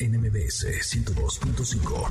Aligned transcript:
NMBS 0.00 0.64
102.5. 0.80 2.08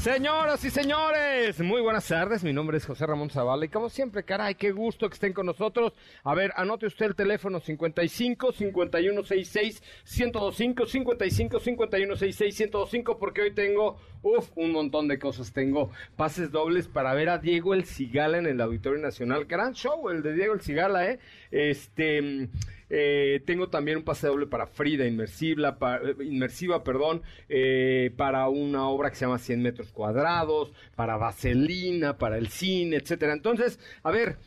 Señoras 0.00 0.64
y 0.64 0.70
señores, 0.70 1.60
muy 1.60 1.82
buenas 1.82 2.08
tardes. 2.08 2.42
Mi 2.42 2.54
nombre 2.54 2.78
es 2.78 2.86
José 2.86 3.04
Ramón 3.04 3.28
Zavala 3.28 3.66
y 3.66 3.68
como 3.68 3.90
siempre, 3.90 4.24
caray, 4.24 4.54
qué 4.54 4.72
gusto 4.72 5.06
que 5.06 5.12
estén 5.12 5.34
con 5.34 5.44
nosotros. 5.44 5.92
A 6.24 6.34
ver, 6.34 6.52
anote 6.56 6.86
usted 6.86 7.04
el 7.04 7.14
teléfono 7.14 7.60
55 7.60 8.52
5166 8.52 9.82
1025 10.18 10.86
55 10.86 11.60
5166 11.60 12.60
1025 12.60 13.18
porque 13.18 13.42
hoy 13.42 13.50
tengo, 13.52 13.98
uff, 14.22 14.48
un 14.54 14.72
montón 14.72 15.06
de 15.06 15.18
cosas. 15.18 15.52
Tengo 15.52 15.90
pases 16.16 16.50
dobles 16.50 16.88
para 16.88 17.12
ver 17.12 17.28
a 17.28 17.36
Diego 17.36 17.74
El 17.74 17.84
Cigala 17.84 18.38
en 18.38 18.46
el 18.46 18.62
Auditorio 18.62 18.98
Nacional. 18.98 19.44
Gran 19.44 19.74
show 19.74 20.08
el 20.08 20.22
de 20.22 20.32
Diego 20.32 20.54
El 20.54 20.62
Cigala, 20.62 21.10
¿eh? 21.10 21.18
Este 21.50 22.48
eh, 22.92 23.40
tengo 23.46 23.68
también 23.68 23.98
un 23.98 24.04
pase 24.04 24.26
doble 24.26 24.46
para 24.46 24.66
Frida 24.66 25.06
inmersiva, 25.06 25.78
eh, 26.02 26.24
inmersiva 26.24 26.82
perdón, 26.82 27.22
eh, 27.48 28.12
para 28.16 28.48
una 28.48 28.88
obra 28.88 29.10
que 29.10 29.16
se 29.16 29.24
llama 29.24 29.38
100 29.38 29.62
metros 29.62 29.92
cuadrados, 29.92 30.72
para 30.96 31.16
Vaselina, 31.16 32.18
para 32.18 32.36
el 32.36 32.48
cine, 32.48 32.96
etcétera. 32.96 33.32
Entonces, 33.32 33.78
a 34.02 34.10
ver, 34.10 34.38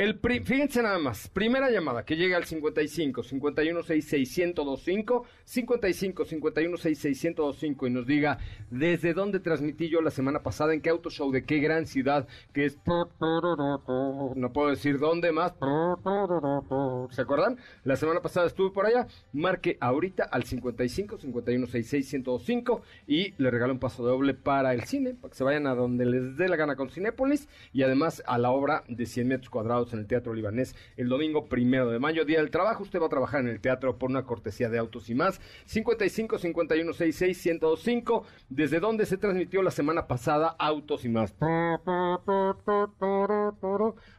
el 0.00 0.18
fíjense 0.18 0.82
nada 0.82 0.98
más, 0.98 1.28
primera 1.28 1.70
llamada 1.70 2.06
que 2.06 2.16
llega 2.16 2.38
al 2.38 2.46
55 2.46 3.22
51 3.22 3.82
66 3.82 4.38
1025 4.38 5.26
55 5.44 6.24
51 6.24 6.76
66 6.78 7.24
1025 7.36 7.86
y 7.86 7.90
nos 7.90 8.06
diga 8.06 8.38
desde 8.70 9.12
dónde 9.12 9.40
transmití 9.40 9.90
yo 9.90 10.00
la 10.00 10.10
semana 10.10 10.42
pasada, 10.42 10.72
en 10.72 10.80
qué 10.80 10.88
auto 10.88 11.10
show, 11.10 11.30
de 11.30 11.44
qué 11.44 11.58
gran 11.58 11.84
ciudad, 11.84 12.26
que 12.54 12.64
es 12.64 12.78
no 12.86 14.52
puedo 14.54 14.70
decir 14.70 14.98
dónde 14.98 15.32
más. 15.32 15.52
¿Se 17.10 17.20
acuerdan? 17.20 17.58
La 17.84 17.96
semana 17.96 18.22
pasada 18.22 18.46
estuve 18.46 18.70
por 18.70 18.86
allá. 18.86 19.06
Marque 19.34 19.76
ahorita 19.80 20.24
al 20.24 20.44
55 20.44 21.18
51 21.18 21.66
66 21.66 22.14
1025 22.14 22.80
y 23.06 23.34
le 23.36 23.50
regalo 23.50 23.74
un 23.74 23.78
paso 23.78 24.02
doble 24.02 24.32
para 24.32 24.72
el 24.72 24.84
cine, 24.84 25.12
para 25.12 25.30
que 25.30 25.36
se 25.36 25.44
vayan 25.44 25.66
a 25.66 25.74
donde 25.74 26.06
les 26.06 26.38
dé 26.38 26.48
la 26.48 26.56
gana 26.56 26.74
con 26.74 26.88
Cinépolis 26.88 27.50
y 27.74 27.82
además 27.82 28.22
a 28.26 28.38
la 28.38 28.50
obra 28.50 28.82
de 28.88 29.04
100 29.04 29.28
metros 29.28 29.50
cuadrados 29.50 29.89
en 29.92 30.00
el 30.00 30.06
Teatro 30.06 30.34
Libanés 30.34 30.74
el 30.96 31.08
domingo 31.08 31.48
primero 31.48 31.90
de 31.90 31.98
mayo, 31.98 32.24
Día 32.24 32.38
del 32.38 32.50
Trabajo. 32.50 32.82
Usted 32.82 33.00
va 33.00 33.06
a 33.06 33.10
trabajar 33.10 33.40
en 33.40 33.48
el 33.48 33.60
teatro 33.60 33.98
por 33.98 34.10
una 34.10 34.24
cortesía 34.24 34.68
de 34.68 34.78
autos 34.78 35.08
y 35.10 35.14
más. 35.14 35.40
55 35.66 36.38
51 36.38 36.92
66 36.92 37.46
1025. 37.46 38.24
¿Desde 38.48 38.80
dónde 38.80 39.06
se 39.06 39.16
transmitió 39.16 39.62
la 39.62 39.70
semana 39.70 40.06
pasada 40.06 40.56
Autos 40.58 41.04
y 41.04 41.08
más? 41.08 41.34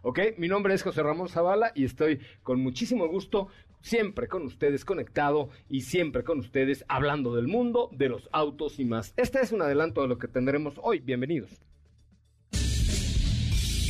Ok, 0.02 0.20
mi 0.38 0.48
nombre 0.48 0.74
es 0.74 0.84
José 0.84 1.04
Ramón 1.04 1.30
Zavala 1.30 1.72
y 1.76 1.86
estoy 1.86 2.20
con 2.44 2.62
muchísimo 2.62 3.08
gusto 3.08 3.50
siempre 3.82 4.28
con 4.28 4.44
ustedes 4.44 4.86
conectado 4.86 5.50
y 5.70 5.82
siempre 5.82 6.24
con 6.24 6.40
ustedes 6.40 6.86
hablando 6.88 7.36
del 7.36 7.48
mundo, 7.48 7.90
de 7.92 8.10
los 8.10 8.30
autos 8.32 8.80
y 8.80 8.86
más. 8.86 9.14
Este 9.18 9.42
es 9.42 9.52
un 9.52 9.62
adelanto 9.62 10.02
de 10.02 10.08
lo 10.08 10.18
que 10.18 10.28
tendremos 10.28 10.76
hoy. 10.82 11.00
Bienvenidos. 11.00 11.50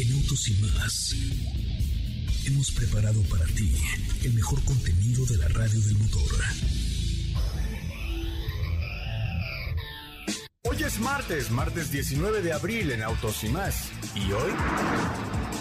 En 0.02 0.12
Autos 0.14 0.50
y 0.50 0.62
más 0.62 1.14
hemos 2.46 2.72
preparado 2.72 3.22
para 3.24 3.46
ti 3.46 3.76
el 4.24 4.34
mejor 4.34 4.62
contenido 4.64 5.26
de 5.26 5.38
la 5.38 5.48
radio 5.50 5.80
del 5.80 5.98
motor. 5.98 6.32
Hoy 10.64 10.84
es 10.84 11.00
martes, 11.00 11.52
martes 11.52 11.92
19 11.92 12.42
de 12.42 12.54
abril 12.54 12.92
en 12.92 13.04
Autos 13.04 13.44
y 13.44 13.50
más. 13.50 13.90
¿Y 14.16 14.32
hoy? 14.32 14.52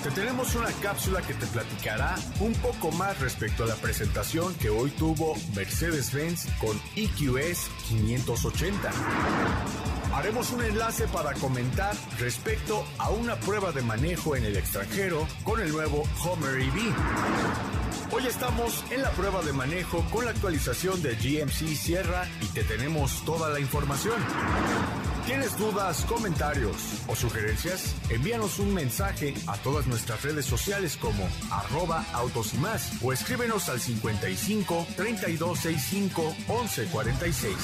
Te 0.02 0.10
tenemos 0.12 0.54
una 0.54 0.72
cápsula 0.80 1.20
que 1.20 1.34
te 1.34 1.46
platicará 1.46 2.14
un 2.40 2.54
poco 2.54 2.90
más 2.92 3.18
respecto 3.20 3.64
a 3.64 3.66
la 3.66 3.76
presentación 3.76 4.54
que 4.54 4.70
hoy 4.70 4.90
tuvo 4.90 5.36
Mercedes-Benz 5.54 6.46
con 6.58 6.80
EQS 6.96 7.68
580. 7.88 9.99
Haremos 10.12 10.50
un 10.50 10.64
enlace 10.64 11.06
para 11.08 11.32
comentar 11.34 11.94
respecto 12.18 12.84
a 12.98 13.10
una 13.10 13.36
prueba 13.36 13.70
de 13.70 13.82
manejo 13.82 14.34
en 14.34 14.44
el 14.44 14.56
extranjero 14.56 15.26
con 15.44 15.60
el 15.60 15.70
nuevo 15.70 16.02
Homer 16.24 16.60
EV. 16.60 16.92
Hoy 18.12 18.26
estamos 18.26 18.84
en 18.90 19.02
la 19.02 19.10
prueba 19.10 19.40
de 19.42 19.52
manejo 19.52 20.04
con 20.10 20.24
la 20.24 20.32
actualización 20.32 21.00
de 21.00 21.14
GMC 21.14 21.76
Sierra 21.76 22.26
y 22.40 22.46
te 22.46 22.64
tenemos 22.64 23.24
toda 23.24 23.50
la 23.50 23.60
información. 23.60 24.16
¿Tienes 25.26 25.56
dudas, 25.56 26.04
comentarios 26.06 26.74
o 27.06 27.14
sugerencias? 27.14 27.94
Envíanos 28.08 28.58
un 28.58 28.74
mensaje 28.74 29.32
a 29.46 29.56
todas 29.58 29.86
nuestras 29.86 30.22
redes 30.22 30.44
sociales 30.44 30.96
como 30.96 31.28
arroba 31.52 32.04
autos 32.14 32.52
y 32.54 32.58
más 32.58 32.94
o 33.00 33.12
escríbenos 33.12 33.68
al 33.68 33.78
55 33.78 34.86
3265 34.96 36.34
1146. 36.48 37.54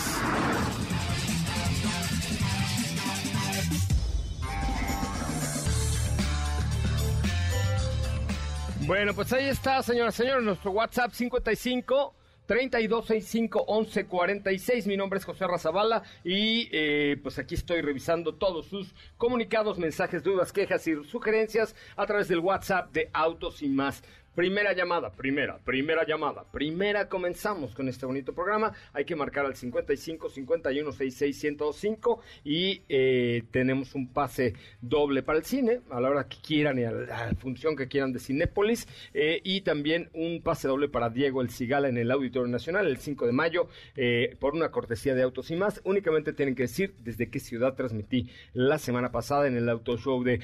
Bueno, 8.86 9.14
pues 9.14 9.32
ahí 9.32 9.46
está, 9.46 9.82
señoras 9.82 10.14
y 10.14 10.18
señores, 10.18 10.44
nuestro 10.44 10.70
WhatsApp 10.70 11.10
55 11.10 12.14
3265-1146. 12.46 14.86
Mi 14.86 14.96
nombre 14.96 15.18
es 15.18 15.24
José 15.24 15.48
Razabala 15.48 16.04
y 16.22 16.68
eh, 16.70 17.18
pues 17.20 17.40
aquí 17.40 17.56
estoy 17.56 17.80
revisando 17.80 18.36
todos 18.36 18.66
sus 18.66 18.94
comunicados, 19.16 19.78
mensajes, 19.78 20.22
dudas, 20.22 20.52
quejas 20.52 20.86
y 20.86 21.02
sugerencias 21.02 21.74
a 21.96 22.06
través 22.06 22.28
del 22.28 22.38
WhatsApp 22.38 22.92
de 22.92 23.10
Autos 23.12 23.62
y 23.62 23.68
más. 23.68 24.04
Primera 24.36 24.74
llamada, 24.74 25.10
primera, 25.10 25.56
primera 25.64 26.04
llamada, 26.06 26.44
primera 26.52 27.08
comenzamos 27.08 27.74
con 27.74 27.88
este 27.88 28.04
bonito 28.04 28.34
programa. 28.34 28.70
Hay 28.92 29.06
que 29.06 29.16
marcar 29.16 29.46
al 29.46 29.56
55 29.56 30.28
51 30.28 30.92
66 30.92 31.40
105 31.40 32.20
y 32.44 32.82
eh, 32.86 33.44
tenemos 33.50 33.94
un 33.94 34.12
pase 34.12 34.52
doble 34.82 35.22
para 35.22 35.38
el 35.38 35.44
cine 35.46 35.80
a 35.88 36.02
la 36.02 36.10
hora 36.10 36.28
que 36.28 36.36
quieran 36.46 36.78
y 36.78 36.84
a 36.84 36.92
la 36.92 37.34
función 37.38 37.76
que 37.76 37.88
quieran 37.88 38.12
de 38.12 38.18
Cinépolis 38.18 38.86
eh, 39.14 39.40
y 39.42 39.62
también 39.62 40.10
un 40.12 40.42
pase 40.42 40.68
doble 40.68 40.90
para 40.90 41.08
Diego 41.08 41.40
El 41.40 41.48
Cigala 41.48 41.88
en 41.88 41.96
el 41.96 42.10
Auditorio 42.10 42.52
Nacional 42.52 42.88
el 42.88 42.98
5 42.98 43.24
de 43.24 43.32
mayo 43.32 43.68
eh, 43.96 44.36
por 44.38 44.52
una 44.52 44.70
cortesía 44.70 45.14
de 45.14 45.22
autos 45.22 45.50
y 45.50 45.56
más. 45.56 45.80
Únicamente 45.84 46.34
tienen 46.34 46.54
que 46.54 46.64
decir 46.64 46.94
desde 46.98 47.30
qué 47.30 47.40
ciudad 47.40 47.72
transmití 47.72 48.28
la 48.52 48.76
semana 48.76 49.10
pasada 49.10 49.46
en 49.46 49.56
el 49.56 49.66
auto 49.70 49.96
show 49.96 50.22
de 50.22 50.40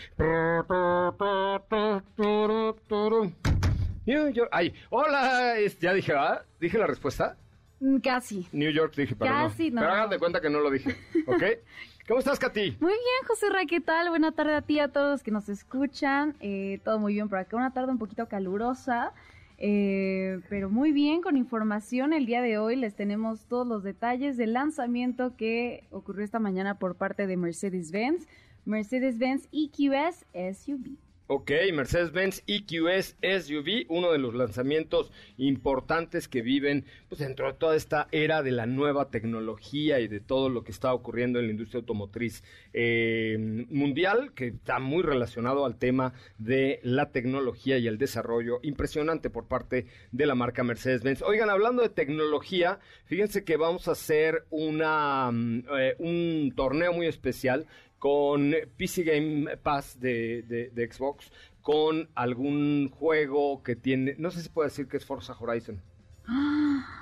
New 4.07 4.29
York. 4.31 4.49
Ay, 4.53 4.75
hola. 4.91 5.55
ya 5.81 5.93
dije, 5.95 6.13
¿ah? 6.13 6.43
¿Dije 6.61 6.79
la 6.79 6.87
respuesta? 6.87 7.37
Mm, 7.81 7.99
casi. 7.99 8.47
New 8.53 8.71
York 8.71 8.95
dije, 8.97 9.15
pero 9.17 9.33
Casi, 9.33 9.71
no. 9.71 9.81
Pero 9.81 9.93
hagan 9.93 10.11
de 10.11 10.19
cuenta 10.19 10.41
que 10.41 10.51
no 10.51 10.61
lo 10.61 10.71
dije, 10.71 10.97
¿ok? 11.27 11.43
¿Cómo 12.09 12.19
estás, 12.19 12.39
Katy? 12.39 12.77
Muy 12.81 12.93
bien, 12.93 13.29
José 13.29 13.49
Ra, 13.49 13.65
¿qué 13.67 13.81
tal? 13.81 14.09
Buena 14.09 14.33
tarde 14.33 14.55
a 14.55 14.63
ti, 14.63 14.81
a 14.81 14.89
todos 14.89 15.11
los 15.11 15.23
que 15.23 15.31
nos 15.31 15.49
escuchan. 15.49 16.35
Eh, 16.41 16.81
todo 16.85 16.99
muy 16.99 17.15
bien 17.15 17.29
por 17.29 17.39
acá. 17.39 17.57
Una 17.57 17.73
tarde 17.73 17.93
un 17.93 17.99
poquito 17.99 18.27
calurosa, 18.29 19.13
eh, 19.59 20.41
pero 20.49 20.69
muy 20.69 20.91
bien 20.91 21.23
con 21.23 21.37
información. 21.37 22.13
El 22.13 22.27
día 22.27 22.43
de 22.43 22.59
hoy 22.59 22.75
les 22.75 22.97
tenemos 22.97 23.47
todos 23.47 23.67
los 23.67 23.85
detalles 23.85 24.37
del 24.37 24.53
lanzamiento 24.53 25.37
que 25.37 25.87
ocurrió 25.91 26.25
esta 26.25 26.41
mañana 26.41 26.79
por 26.79 26.97
parte 26.97 27.29
de 27.29 27.37
Mercedes-Benz. 27.37 28.27
Mercedes-Benz 28.65 29.49
EQS 29.53 30.25
SUV. 30.57 30.99
Ok, 31.35 31.51
Mercedes-Benz 31.73 32.43
EQS 32.47 33.17
SUV, 33.23 33.87
uno 33.89 34.13
de 34.13 34.19
los 34.19 34.35
lanzamientos 34.35 35.11
importantes 35.39 36.29
que 36.29 36.43
viven 36.43 36.85
pues, 37.09 37.21
dentro 37.21 37.47
de 37.47 37.55
toda 37.55 37.75
esta 37.75 38.07
era 38.13 38.43
de 38.43 38.51
la 38.51 38.67
nueva 38.67 39.09
tecnología 39.09 39.99
y 40.01 40.09
de 40.09 40.21
todo 40.21 40.51
lo 40.51 40.63
que 40.63 40.73
está 40.73 40.93
ocurriendo 40.93 41.39
en 41.39 41.47
la 41.47 41.53
industria 41.53 41.79
automotriz 41.79 42.45
eh, 42.75 43.65
mundial, 43.71 44.35
que 44.35 44.49
está 44.49 44.79
muy 44.79 45.03
relacionado 45.03 45.65
al 45.65 45.79
tema 45.79 46.13
de 46.37 46.81
la 46.83 47.13
tecnología 47.13 47.79
y 47.79 47.87
el 47.87 47.97
desarrollo 47.97 48.61
impresionante 48.63 49.31
por 49.31 49.49
parte 49.49 49.87
de 50.11 50.27
la 50.27 50.35
marca 50.35 50.63
Mercedes-Benz. 50.65 51.23
Oigan, 51.23 51.49
hablando 51.49 51.81
de 51.81 51.89
tecnología, 51.89 52.79
fíjense 53.07 53.43
que 53.43 53.57
vamos 53.57 53.89
a 53.89 53.93
hacer 53.93 54.45
una, 54.51 55.31
mm, 55.33 55.65
eh, 55.79 55.97
un 55.99 56.53
torneo 56.55 56.93
muy 56.93 57.07
especial 57.07 57.67
con 58.03 58.53
PC 58.77 59.05
Game 59.05 59.57
Pass 59.59 60.01
de, 60.01 60.43
de, 60.43 60.93
Xbox, 60.93 61.31
con 61.61 62.09
algún 62.17 62.91
juego 62.91 63.63
que 63.63 63.77
tiene, 63.77 64.17
no 64.19 64.33
sé 64.33 64.43
si 64.43 64.49
puedo 64.49 64.69
decir 64.69 64.89
que 64.89 64.97
es 64.97 65.07
Forza 65.07 65.37
Horizon. 65.39 65.81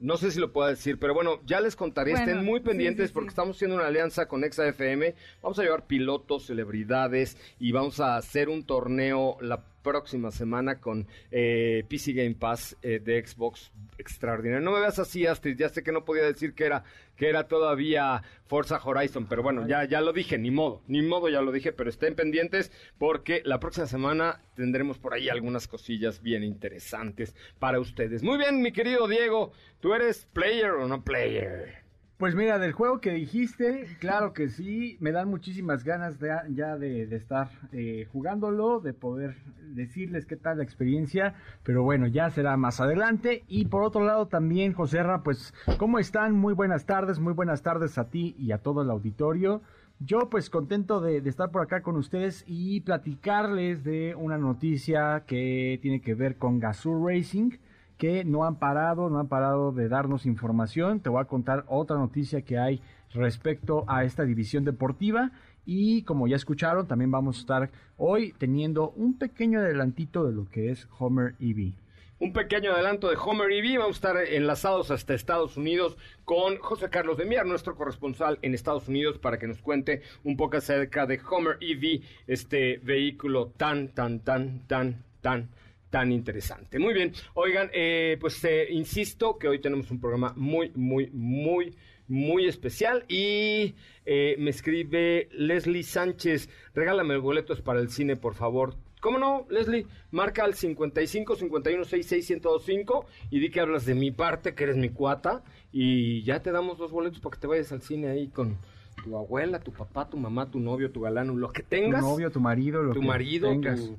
No 0.00 0.16
sé 0.16 0.30
si 0.30 0.38
lo 0.38 0.52
puedo 0.52 0.68
decir, 0.68 1.00
pero 1.00 1.12
bueno, 1.12 1.40
ya 1.44 1.60
les 1.60 1.74
contaré. 1.74 2.12
Estén 2.12 2.44
muy 2.44 2.60
pendientes 2.60 3.10
porque 3.10 3.30
estamos 3.30 3.56
haciendo 3.56 3.74
una 3.74 3.88
alianza 3.88 4.28
con 4.28 4.44
ExaFM. 4.44 5.16
Vamos 5.42 5.58
a 5.58 5.64
llevar 5.64 5.88
pilotos, 5.88 6.46
celebridades 6.46 7.36
y 7.58 7.72
vamos 7.72 7.98
a 7.98 8.16
hacer 8.16 8.48
un 8.48 8.62
torneo 8.62 9.38
la 9.40 9.64
próxima 9.88 10.30
semana 10.30 10.80
con 10.80 11.06
eh, 11.30 11.82
PC 11.88 12.12
Game 12.12 12.34
Pass 12.34 12.76
eh, 12.82 13.00
de 13.02 13.26
Xbox 13.26 13.72
extraordinario. 13.96 14.62
No 14.62 14.72
me 14.72 14.80
veas 14.80 14.98
así, 14.98 15.26
Astrid, 15.26 15.56
ya 15.56 15.70
sé 15.70 15.82
que 15.82 15.92
no 15.92 16.04
podía 16.04 16.24
decir 16.24 16.52
que 16.52 16.66
era 16.66 16.84
que 17.16 17.28
era 17.28 17.48
todavía 17.48 18.22
Forza 18.46 18.78
Horizon, 18.84 19.26
pero 19.26 19.42
bueno, 19.42 19.66
ya 19.66 19.84
ya 19.86 20.02
lo 20.02 20.12
dije, 20.12 20.36
ni 20.36 20.50
modo, 20.50 20.82
ni 20.86 21.00
modo 21.00 21.30
ya 21.30 21.40
lo 21.40 21.52
dije, 21.52 21.72
pero 21.72 21.88
estén 21.88 22.14
pendientes 22.14 22.70
porque 22.98 23.40
la 23.46 23.58
próxima 23.60 23.86
semana 23.86 24.42
tendremos 24.54 24.98
por 24.98 25.14
ahí 25.14 25.30
algunas 25.30 25.66
cosillas 25.66 26.22
bien 26.22 26.44
interesantes 26.44 27.34
para 27.58 27.80
ustedes. 27.80 28.22
Muy 28.22 28.36
bien, 28.36 28.60
mi 28.60 28.72
querido 28.72 29.08
Diego, 29.08 29.52
¿tú 29.80 29.94
eres 29.94 30.26
player 30.32 30.72
o 30.72 30.86
no 30.86 31.02
player? 31.02 31.87
Pues 32.18 32.34
mira, 32.34 32.58
del 32.58 32.72
juego 32.72 33.00
que 33.00 33.12
dijiste, 33.12 33.96
claro 34.00 34.32
que 34.32 34.48
sí, 34.48 34.96
me 34.98 35.12
dan 35.12 35.28
muchísimas 35.28 35.84
ganas 35.84 36.18
de, 36.18 36.36
ya 36.50 36.76
de, 36.76 37.04
estar 37.14 37.48
eh, 37.70 38.08
jugándolo, 38.12 38.80
de 38.80 38.92
poder 38.92 39.36
decirles 39.68 40.26
qué 40.26 40.34
tal 40.34 40.58
la 40.58 40.64
experiencia, 40.64 41.36
pero 41.62 41.84
bueno, 41.84 42.08
ya 42.08 42.28
será 42.30 42.56
más 42.56 42.80
adelante. 42.80 43.44
Y 43.46 43.66
por 43.66 43.84
otro 43.84 44.04
lado 44.04 44.26
también, 44.26 44.72
José 44.72 45.00
Ra, 45.00 45.22
pues, 45.22 45.54
¿cómo 45.76 46.00
están? 46.00 46.34
Muy 46.34 46.54
buenas 46.54 46.86
tardes, 46.86 47.20
muy 47.20 47.34
buenas 47.34 47.62
tardes 47.62 47.98
a 47.98 48.10
ti 48.10 48.34
y 48.36 48.50
a 48.50 48.58
todo 48.58 48.82
el 48.82 48.90
auditorio. 48.90 49.62
Yo 50.00 50.28
pues 50.28 50.50
contento 50.50 51.00
de, 51.00 51.20
de 51.20 51.30
estar 51.30 51.52
por 51.52 51.62
acá 51.62 51.82
con 51.82 51.94
ustedes 51.94 52.42
y 52.48 52.80
platicarles 52.80 53.84
de 53.84 54.16
una 54.16 54.38
noticia 54.38 55.22
que 55.24 55.78
tiene 55.82 56.00
que 56.00 56.14
ver 56.14 56.34
con 56.34 56.58
Gazoo 56.58 57.06
Racing 57.06 57.58
que 57.98 58.24
no 58.24 58.44
han 58.44 58.56
parado, 58.56 59.10
no 59.10 59.18
han 59.18 59.28
parado 59.28 59.72
de 59.72 59.88
darnos 59.88 60.24
información. 60.24 61.00
Te 61.00 61.10
voy 61.10 61.20
a 61.20 61.26
contar 61.26 61.64
otra 61.66 61.96
noticia 61.96 62.42
que 62.42 62.58
hay 62.58 62.80
respecto 63.12 63.84
a 63.88 64.04
esta 64.04 64.24
división 64.24 64.64
deportiva. 64.64 65.32
Y 65.66 66.02
como 66.02 66.28
ya 66.28 66.36
escucharon, 66.36 66.86
también 66.86 67.10
vamos 67.10 67.36
a 67.36 67.40
estar 67.40 67.70
hoy 67.98 68.32
teniendo 68.38 68.90
un 68.90 69.18
pequeño 69.18 69.58
adelantito 69.58 70.24
de 70.24 70.32
lo 70.32 70.48
que 70.48 70.70
es 70.70 70.88
Homer 70.98 71.34
EV. 71.40 71.72
Un 72.20 72.32
pequeño 72.32 72.72
adelanto 72.72 73.10
de 73.10 73.16
Homer 73.16 73.50
EV. 73.52 73.78
Vamos 73.78 73.96
a 73.96 74.08
estar 74.08 74.16
enlazados 74.16 74.90
hasta 74.90 75.14
Estados 75.14 75.56
Unidos 75.56 75.98
con 76.24 76.56
José 76.58 76.88
Carlos 76.90 77.18
de 77.18 77.26
Mier, 77.26 77.46
nuestro 77.46 77.74
corresponsal 77.74 78.38
en 78.42 78.54
Estados 78.54 78.88
Unidos, 78.88 79.18
para 79.18 79.38
que 79.38 79.48
nos 79.48 79.60
cuente 79.60 80.02
un 80.24 80.36
poco 80.36 80.56
acerca 80.56 81.06
de 81.06 81.20
Homer 81.30 81.58
EV, 81.60 82.02
este 82.28 82.78
vehículo 82.78 83.48
tan, 83.56 83.88
tan, 83.88 84.20
tan, 84.20 84.66
tan, 84.68 85.04
tan 85.20 85.48
tan 85.90 86.12
interesante. 86.12 86.78
Muy 86.78 86.94
bien, 86.94 87.12
oigan, 87.34 87.70
eh, 87.72 88.16
pues 88.20 88.42
eh, 88.44 88.66
insisto 88.70 89.38
que 89.38 89.48
hoy 89.48 89.60
tenemos 89.60 89.90
un 89.90 90.00
programa 90.00 90.32
muy, 90.36 90.70
muy, 90.74 91.10
muy, 91.12 91.76
muy 92.08 92.46
especial 92.46 93.04
y 93.08 93.74
eh, 94.04 94.36
me 94.38 94.50
escribe 94.50 95.28
Leslie 95.32 95.82
Sánchez, 95.82 96.48
regálame 96.74 97.16
boletos 97.16 97.60
para 97.60 97.80
el 97.80 97.90
cine, 97.90 98.16
por 98.16 98.34
favor. 98.34 98.76
¿Cómo 99.00 99.18
no, 99.18 99.46
Leslie? 99.48 99.86
Marca 100.10 100.42
al 100.42 100.54
55 100.54 101.36
51 101.36 101.84
66 101.84 102.30
1025 102.42 103.06
y 103.30 103.38
di 103.38 103.50
que 103.50 103.60
hablas 103.60 103.86
de 103.86 103.94
mi 103.94 104.10
parte, 104.10 104.54
que 104.54 104.64
eres 104.64 104.76
mi 104.76 104.88
cuata, 104.88 105.44
y 105.70 106.22
ya 106.24 106.42
te 106.42 106.50
damos 106.50 106.78
dos 106.78 106.90
boletos 106.90 107.20
para 107.20 107.36
que 107.36 107.40
te 107.40 107.46
vayas 107.46 107.70
al 107.70 107.80
cine 107.80 108.08
ahí 108.08 108.26
con, 108.28 108.58
tu 109.02 109.16
abuela, 109.16 109.60
tu 109.60 109.72
papá, 109.72 110.08
tu 110.08 110.16
mamá, 110.16 110.50
tu 110.50 110.60
novio, 110.60 110.90
tu 110.90 111.00
galán, 111.00 111.38
lo 111.38 111.52
que 111.52 111.62
tengas. 111.62 112.00
Tu 112.00 112.06
novio, 112.06 112.30
tu 112.30 112.40
marido, 112.40 112.82
lo 112.82 112.92
tu 112.92 113.02
marido, 113.02 113.48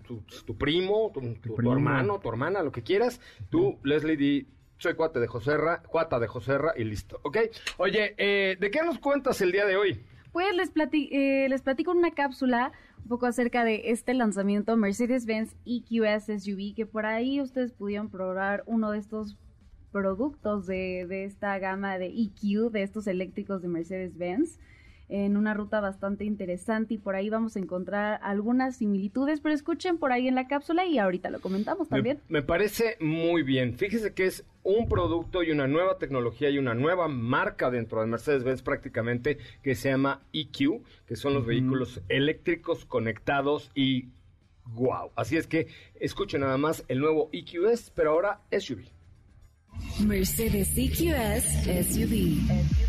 tu, 0.04 0.22
tu, 0.46 0.58
primo, 0.58 1.12
tu, 1.14 1.72
hermano, 1.72 2.20
tu 2.20 2.30
hermana, 2.30 2.64
lo 2.64 2.72
que 2.72 2.84
quieras. 2.84 3.20
Tú, 3.50 3.78
Leslie, 3.84 4.18
di, 4.18 4.48
soy 4.78 4.96
cuate 4.96 5.20
de 5.20 5.28
Joserra, 5.28 5.84
cuata 5.84 6.20
de 6.20 6.28
Joserra 6.28 6.74
y 6.78 6.84
listo, 6.84 7.20
¿ok? 7.24 7.38
Oye, 7.78 8.16
eh, 8.18 8.58
¿de 8.60 8.72
qué 8.72 8.82
nos 8.84 9.00
cuentas 9.00 9.42
el 9.42 9.52
día 9.52 9.66
de 9.66 9.76
hoy? 9.76 10.00
Pues 10.32 10.56
les, 10.56 10.72
eh, 10.94 11.48
les 11.50 11.62
platico 11.62 11.92
una 11.92 12.12
cápsula 12.12 12.72
un 13.02 13.08
poco 13.08 13.26
acerca 13.26 13.64
de 13.64 13.92
este 13.92 14.14
lanzamiento 14.14 14.78
Mercedes-Benz 14.78 15.56
EQS 15.66 16.44
SUV, 16.44 16.76
que 16.76 16.86
por 16.86 17.06
ahí 17.06 17.42
ustedes 17.42 17.72
pudieron 17.72 18.10
probar 18.10 18.64
uno 18.68 18.92
de 18.92 19.00
estos 19.00 19.38
productos 19.92 20.68
de, 20.68 21.06
de 21.08 21.26
esta 21.26 21.58
gama 21.60 21.98
de 21.98 22.08
EQ, 22.08 22.72
de 22.72 22.84
estos 22.84 23.08
eléctricos 23.08 23.62
de 23.62 23.68
Mercedes-Benz 23.68 24.60
en 25.10 25.38
una 25.38 25.56
ruta 25.56 25.82
bastante 25.82 26.24
interesante 26.24 26.94
y 26.94 26.98
por 26.98 27.16
ahí 27.16 27.30
vamos 27.30 27.56
a 27.56 27.60
encontrar 27.60 28.20
algunas 28.24 28.78
similitudes, 28.78 29.42
pero 29.42 29.56
escuchen 29.56 29.98
por 29.98 30.12
ahí 30.12 30.28
en 30.28 30.36
la 30.36 30.48
cápsula 30.48 30.86
y 30.86 31.00
ahorita 31.00 31.32
lo 31.32 31.42
comentamos 31.42 31.90
también. 31.90 32.20
Me, 32.30 32.44
parece 32.44 32.96
muy 33.00 33.42
bien. 33.42 33.76
Fíjese 33.76 34.14
que 34.14 34.26
es 34.26 34.46
un 34.64 34.88
producto 34.88 35.42
y 35.42 35.52
una 35.52 35.68
nueva 35.68 35.98
tecnología 35.98 36.50
y 36.52 36.60
una 36.60 36.76
nueva 36.76 37.08
marca 37.08 37.72
dentro 37.72 38.02
de 38.02 38.08
Mercedes-Benz 38.08 38.62
prácticamente 38.62 39.40
que 39.64 39.74
se 39.74 39.90
llama 39.90 40.22
EQ, 40.32 40.84
que 41.08 41.16
son 41.16 41.34
los 41.34 41.46
vehículos 41.46 42.02
eléctricos 42.08 42.86
conectados 42.86 43.72
y 43.74 44.10
wow. 44.66 45.12
Así 45.16 45.38
es 45.38 45.48
que 45.48 45.68
escuchen 46.00 46.42
nada 46.42 46.58
más 46.58 46.86
el 46.88 47.00
nuevo 47.00 47.30
EQS, 47.34 47.92
pero 47.96 48.12
ahora 48.12 48.42
SUV. 48.52 48.84
Mercedes 50.06 50.78
EQS 50.78 51.66
SUV. 51.94 52.89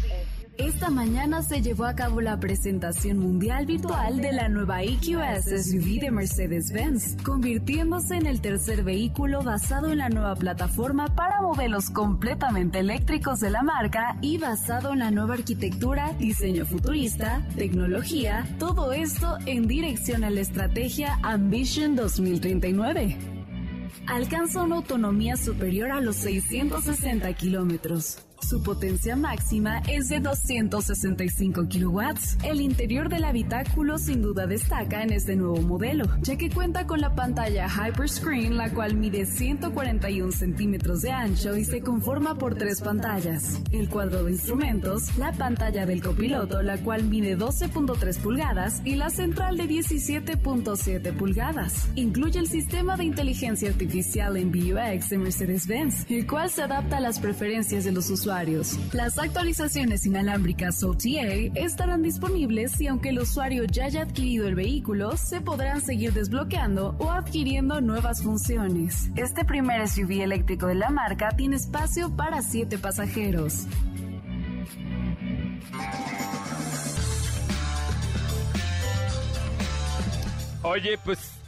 Esta 0.61 0.91
mañana 0.91 1.43
se 1.43 1.63
llevó 1.63 1.87
a 1.87 1.95
cabo 1.95 2.21
la 2.21 2.39
presentación 2.39 3.17
mundial 3.17 3.65
virtual 3.65 4.21
de 4.21 4.31
la 4.31 4.51
nueva 4.51 4.83
EQS 4.83 5.47
SUV 5.65 6.01
de 6.01 6.11
Mercedes-Benz, 6.11 7.17
convirtiéndose 7.23 8.17
en 8.17 8.27
el 8.27 8.43
tercer 8.43 8.85
vehículo 8.85 9.43
basado 9.43 9.91
en 9.91 9.99
la 9.99 10.11
nueva 10.11 10.37
plataforma 10.37 11.15
para 11.15 11.41
modelos 11.41 11.89
completamente 11.89 12.81
eléctricos 12.81 13.41
de 13.41 13.49
la 13.49 13.63
marca 13.63 14.19
y 14.21 14.37
basado 14.37 14.93
en 14.93 14.99
la 14.99 15.11
nueva 15.11 15.33
arquitectura, 15.33 16.13
diseño 16.19 16.67
futurista, 16.67 17.43
tecnología, 17.57 18.47
todo 18.59 18.93
esto 18.93 19.39
en 19.47 19.67
dirección 19.67 20.25
a 20.25 20.31
la 20.31 20.43
estrategia 20.43 21.19
Ambition 21.23 21.97
2039 21.97 23.17
alcanza 24.07 24.63
una 24.63 24.77
autonomía 24.77 25.37
superior 25.37 25.91
a 25.91 26.01
los 26.01 26.17
660 26.17 27.33
kilómetros. 27.35 28.27
Su 28.43 28.63
potencia 28.63 29.15
máxima 29.17 29.81
es 29.89 30.09
de 30.09 30.19
265 30.19 31.69
kilowatts. 31.69 32.39
El 32.43 32.61
interior 32.61 33.09
del 33.09 33.25
habitáculo 33.25 33.99
sin 33.99 34.23
duda 34.23 34.47
destaca 34.47 35.03
en 35.03 35.13
este 35.13 35.37
nuevo 35.37 35.61
modelo, 35.63 36.07
ya 36.23 36.37
que 36.37 36.51
cuenta 36.51 36.87
con 36.87 37.01
la 37.01 37.15
pantalla 37.15 37.69
Hyperscreen, 37.69 38.57
la 38.57 38.71
cual 38.71 38.95
mide 38.97 39.27
141 39.27 40.33
centímetros 40.33 41.03
de 41.03 41.13
ancho 41.13 41.57
y 41.57 41.65
se 41.65 41.81
conforma 41.81 42.37
por 42.37 42.57
tres 42.57 42.81
pantallas. 42.81 43.61
El 43.73 43.89
cuadro 43.89 44.25
de 44.25 44.33
instrumentos, 44.33 45.17
la 45.17 45.33
pantalla 45.33 45.87
del 45.87 46.03
copiloto, 46.03 46.63
la 46.63 46.79
cual 46.79 47.05
mide 47.05 47.39
12.3 47.39 48.19
pulgadas, 48.19 48.81
y 48.85 48.97
la 48.97 49.11
central 49.11 49.59
de 49.59 49.65
17.7 49.65 51.17
pulgadas. 51.17 51.89
Incluye 51.95 52.41
el 52.41 52.49
sistema 52.49 52.97
de 52.97 53.05
inteligencia 53.05 53.69
artificial 53.69 54.37
en 54.37 54.51
BUX 54.51 55.11
de 55.11 55.19
Mercedes-Benz, 55.19 56.07
el 56.11 56.27
cual 56.27 56.51
se 56.51 56.63
adapta 56.63 56.97
a 56.97 57.01
las 57.01 57.21
preferencias 57.21 57.85
de 57.85 57.93
los 57.93 58.09
usuarios 58.11 58.30
las 58.93 59.19
actualizaciones 59.19 60.07
inalámbricas 60.07 60.85
OTA 60.85 61.51
estarán 61.57 62.03
disponibles 62.03 62.81
y 62.81 62.87
aunque 62.87 63.09
el 63.09 63.19
usuario 63.19 63.65
ya 63.65 63.87
haya 63.87 64.03
adquirido 64.03 64.47
el 64.47 64.55
vehículo, 64.55 65.17
se 65.17 65.41
podrán 65.41 65.81
seguir 65.81 66.13
desbloqueando 66.13 66.95
o 67.01 67.11
adquiriendo 67.11 67.81
nuevas 67.81 68.23
funciones. 68.23 69.11
Este 69.17 69.45
primer 69.45 69.89
SUV 69.89 70.23
eléctrico 70.23 70.69
de 70.69 70.77
la 70.77 70.91
marca 70.91 71.31
tiene 71.37 71.57
espacio 71.57 72.15
para 72.15 72.41
7 72.41 72.79
pasajeros. 72.79 73.67
Oye, 80.63 80.99
pues 81.05 81.40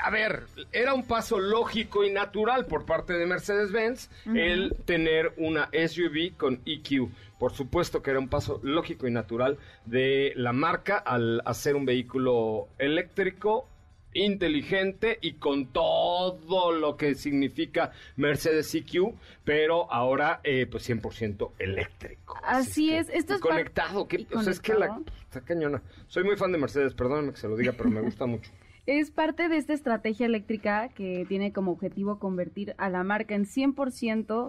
a 0.00 0.10
ver, 0.10 0.44
era 0.72 0.94
un 0.94 1.06
paso 1.06 1.38
lógico 1.38 2.04
y 2.04 2.10
natural 2.10 2.66
por 2.66 2.84
parte 2.86 3.12
de 3.14 3.26
Mercedes-Benz 3.26 4.10
el 4.34 4.74
tener 4.84 5.32
una 5.36 5.68
SUV 5.72 6.36
con 6.36 6.60
EQ. 6.66 7.08
Por 7.38 7.52
supuesto 7.52 8.02
que 8.02 8.10
era 8.10 8.18
un 8.18 8.28
paso 8.28 8.60
lógico 8.62 9.06
y 9.06 9.10
natural 9.12 9.58
de 9.86 10.32
la 10.36 10.52
marca 10.52 10.96
al 10.98 11.40
hacer 11.44 11.76
un 11.76 11.84
vehículo 11.86 12.68
eléctrico 12.78 13.68
inteligente 14.14 15.18
y 15.20 15.34
con 15.34 15.66
todo 15.66 16.72
lo 16.72 16.96
que 16.96 17.14
significa 17.14 17.92
Mercedes 18.16 18.74
EQ, 18.74 19.14
pero 19.44 19.90
ahora 19.92 20.40
eh, 20.44 20.66
pues 20.68 20.88
100% 20.88 21.52
eléctrico. 21.58 22.36
Así 22.44 22.92
es, 22.92 23.08
que- 23.08 23.18
esto 23.18 23.34
es 23.34 23.40
conectado, 23.40 24.08
que, 24.08 24.16
y 24.20 24.28
o 24.34 24.42
sea, 24.42 24.52
es 24.52 24.60
que 24.60 24.74
la 24.74 24.98
está 25.22 25.40
cañona. 25.42 25.82
Soy 26.08 26.24
muy 26.24 26.36
fan 26.36 26.52
de 26.52 26.58
Mercedes, 26.58 26.94
perdóname 26.94 27.30
que 27.32 27.36
se 27.38 27.48
lo 27.48 27.56
diga, 27.56 27.72
pero 27.76 27.90
me 27.90 28.00
gusta 28.00 28.26
mucho. 28.26 28.50
Es 28.88 29.10
parte 29.10 29.50
de 29.50 29.58
esta 29.58 29.74
estrategia 29.74 30.24
eléctrica 30.24 30.88
que 30.88 31.26
tiene 31.28 31.52
como 31.52 31.72
objetivo 31.72 32.18
convertir 32.18 32.74
a 32.78 32.88
la 32.88 33.04
marca 33.04 33.34
en 33.34 33.44
100%, 33.44 33.74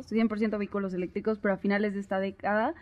100% 0.06 0.58
vehículos 0.58 0.94
eléctricos, 0.94 1.40
pero 1.40 1.56
a 1.56 1.58
finales 1.58 1.94
de 1.94 2.00
esta 2.00 2.22
década 2.22 2.74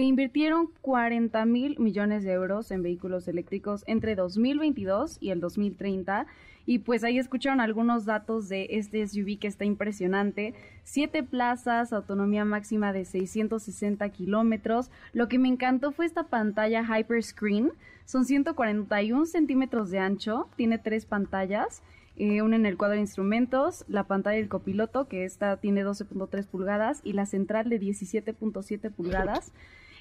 invirtieron 0.00 0.70
40 0.80 1.44
mil 1.44 1.78
millones 1.78 2.24
de 2.24 2.32
euros 2.32 2.70
en 2.70 2.82
vehículos 2.82 3.28
eléctricos 3.28 3.84
entre 3.86 4.16
2022 4.16 5.18
y 5.20 5.30
el 5.30 5.40
2030. 5.40 6.26
Y 6.66 6.78
pues 6.78 7.04
ahí 7.04 7.18
escucharon 7.18 7.60
algunos 7.60 8.04
datos 8.06 8.48
de 8.48 8.66
este 8.70 9.06
SUV 9.06 9.38
que 9.38 9.46
está 9.46 9.64
impresionante. 9.64 10.54
Siete 10.82 11.22
plazas, 11.22 11.92
autonomía 11.92 12.44
máxima 12.44 12.92
de 12.92 13.04
660 13.04 14.08
kilómetros. 14.08 14.90
Lo 15.12 15.28
que 15.28 15.38
me 15.38 15.48
encantó 15.48 15.92
fue 15.92 16.06
esta 16.06 16.24
pantalla 16.24 16.82
Hyperscreen. 16.82 17.72
Son 18.06 18.24
141 18.24 19.26
centímetros 19.26 19.90
de 19.90 19.98
ancho, 19.98 20.48
tiene 20.56 20.78
tres 20.78 21.06
pantallas, 21.06 21.82
eh, 22.16 22.42
una 22.42 22.56
en 22.56 22.66
el 22.66 22.76
cuadro 22.76 22.94
de 22.94 23.00
instrumentos, 23.00 23.84
la 23.88 24.04
pantalla 24.04 24.36
del 24.36 24.48
copiloto, 24.48 25.08
que 25.08 25.24
esta 25.24 25.56
tiene 25.56 25.84
12.3 25.84 26.46
pulgadas, 26.46 27.00
y 27.02 27.14
la 27.14 27.26
central 27.26 27.68
de 27.70 27.80
17.7 27.80 28.90
pulgadas. 28.90 29.52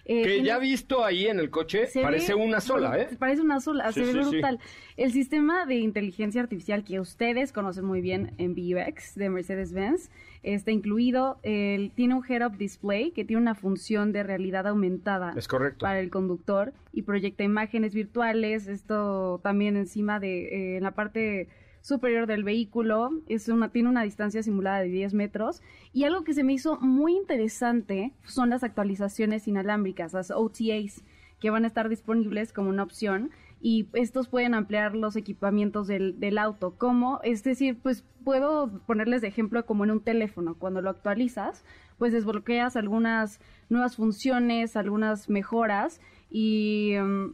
Eh, 0.05 0.23
Que 0.23 0.43
ya 0.43 0.59
visto 0.59 1.05
ahí 1.05 1.27
en 1.27 1.39
el 1.39 1.49
coche, 1.49 1.87
se 1.87 2.01
parece 2.01 2.35
ve- 2.35 2.41
una 2.43 2.59
sola, 2.59 2.99
¿eh? 2.99 3.07
Parece 3.17 3.41
una 3.41 3.61
sola, 3.61 3.89
Sí, 3.93 4.01
se 4.03 4.11
sí, 4.11 4.17
ve 4.17 4.23
sí. 4.25 4.29
brutal. 4.31 4.59
El 4.97 5.13
sistema 5.13 5.65
de 5.65 5.75
inteligencia 5.75 6.41
artificial 6.41 6.83
que 6.83 6.99
ustedes 6.99 7.53
conocen 7.53 7.85
muy 7.85 8.01
bien 8.01 8.31
en 8.37 8.53
VUX 8.53 9.15
de 9.15 9.29
Mercedes-Benz 9.29 10.09
está 10.43 10.71
incluido. 10.71 11.39
El, 11.41 11.91
tiene 11.91 12.15
un 12.15 12.23
head-up 12.27 12.57
display 12.57 13.11
que 13.11 13.23
tiene 13.23 13.41
una 13.41 13.55
función 13.55 14.11
de 14.11 14.23
realidad 14.23 14.67
aumentada 14.67 15.33
Es 15.37 15.47
correcto. 15.47 15.79
para 15.85 16.01
el 16.01 16.09
conductor 16.09 16.73
y 16.91 17.03
proyecta 17.03 17.45
imágenes 17.45 17.93
virtuales. 17.93 18.67
Esto 18.67 19.39
también 19.41 19.77
encima 19.77 20.19
de, 20.19 20.73
eh, 20.73 20.77
en 20.77 20.83
la 20.83 20.91
parte 20.91 21.47
superior 21.83 22.27
del 22.27 22.45
vehículo, 22.45 23.09
es 23.27 23.49
una, 23.49 23.69
tiene 23.69 23.89
una 23.89 24.03
distancia 24.03 24.41
simulada 24.41 24.79
de 24.79 24.87
10 24.87 25.13
metros. 25.13 25.61
Y 25.91 26.05
algo 26.05 26.23
que 26.23 26.33
se 26.33 26.43
me 26.43 26.53
hizo 26.53 26.79
muy 26.79 27.13
interesante 27.13 28.13
son 28.25 28.49
las 28.49 28.63
actualizaciones 28.63 29.47
inalámbricas, 29.49 30.13
las 30.13 30.31
OTAs, 30.31 31.03
que 31.41 31.49
van 31.49 31.65
a 31.65 31.67
estar 31.67 31.89
disponibles 31.89 32.53
como 32.53 32.69
una 32.69 32.83
opción. 32.83 33.31
Y 33.59 33.89
estos 33.93 34.29
pueden 34.29 34.53
ampliar 34.53 34.95
los 34.95 35.17
equipamientos 35.17 35.87
del, 35.87 36.19
del 36.21 36.37
auto. 36.37 36.75
como 36.77 37.19
Es 37.21 37.43
decir, 37.43 37.77
pues 37.83 38.05
puedo 38.23 38.79
ponerles 38.85 39.21
de 39.21 39.27
ejemplo 39.27 39.65
como 39.65 39.83
en 39.83 39.91
un 39.91 40.01
teléfono. 40.01 40.55
Cuando 40.57 40.81
lo 40.81 40.89
actualizas, 40.89 41.65
pues 41.97 42.13
desbloqueas 42.13 42.77
algunas 42.77 43.41
nuevas 43.67 43.97
funciones, 43.97 44.77
algunas 44.77 45.29
mejoras. 45.29 45.99
Y 46.29 46.93
mm, 46.97 47.33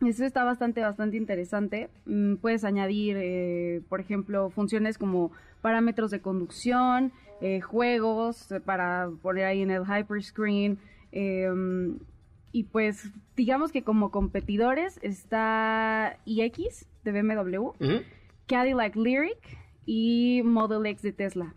eso 0.00 0.24
está 0.24 0.44
bastante, 0.44 0.80
bastante 0.80 1.16
interesante. 1.16 1.88
Mm, 2.06 2.36
puedes 2.36 2.64
añadir, 2.64 3.16
eh, 3.18 3.82
por 3.88 4.00
ejemplo, 4.00 4.50
funciones 4.50 4.98
como 4.98 5.32
parámetros 5.62 6.10
de 6.10 6.20
conducción, 6.20 7.12
eh, 7.40 7.60
juegos 7.60 8.50
eh, 8.52 8.60
para 8.60 9.10
poner 9.22 9.44
ahí 9.46 9.62
en 9.62 9.70
el 9.70 9.84
hyperscreen. 9.84 10.78
eh, 11.12 11.48
y 12.52 12.62
pues, 12.64 13.10
digamos 13.34 13.72
que 13.72 13.82
como 13.82 14.12
competidores 14.12 15.00
está 15.02 16.18
iX 16.24 16.86
de 17.02 17.10
BMW, 17.10 17.58
Ujú. 17.58 18.02
Cadillac 18.46 18.94
Lyric 18.94 19.58
y 19.86 20.40
Model 20.44 20.86
X 20.86 21.02
de 21.02 21.12
Tesla. 21.12 21.52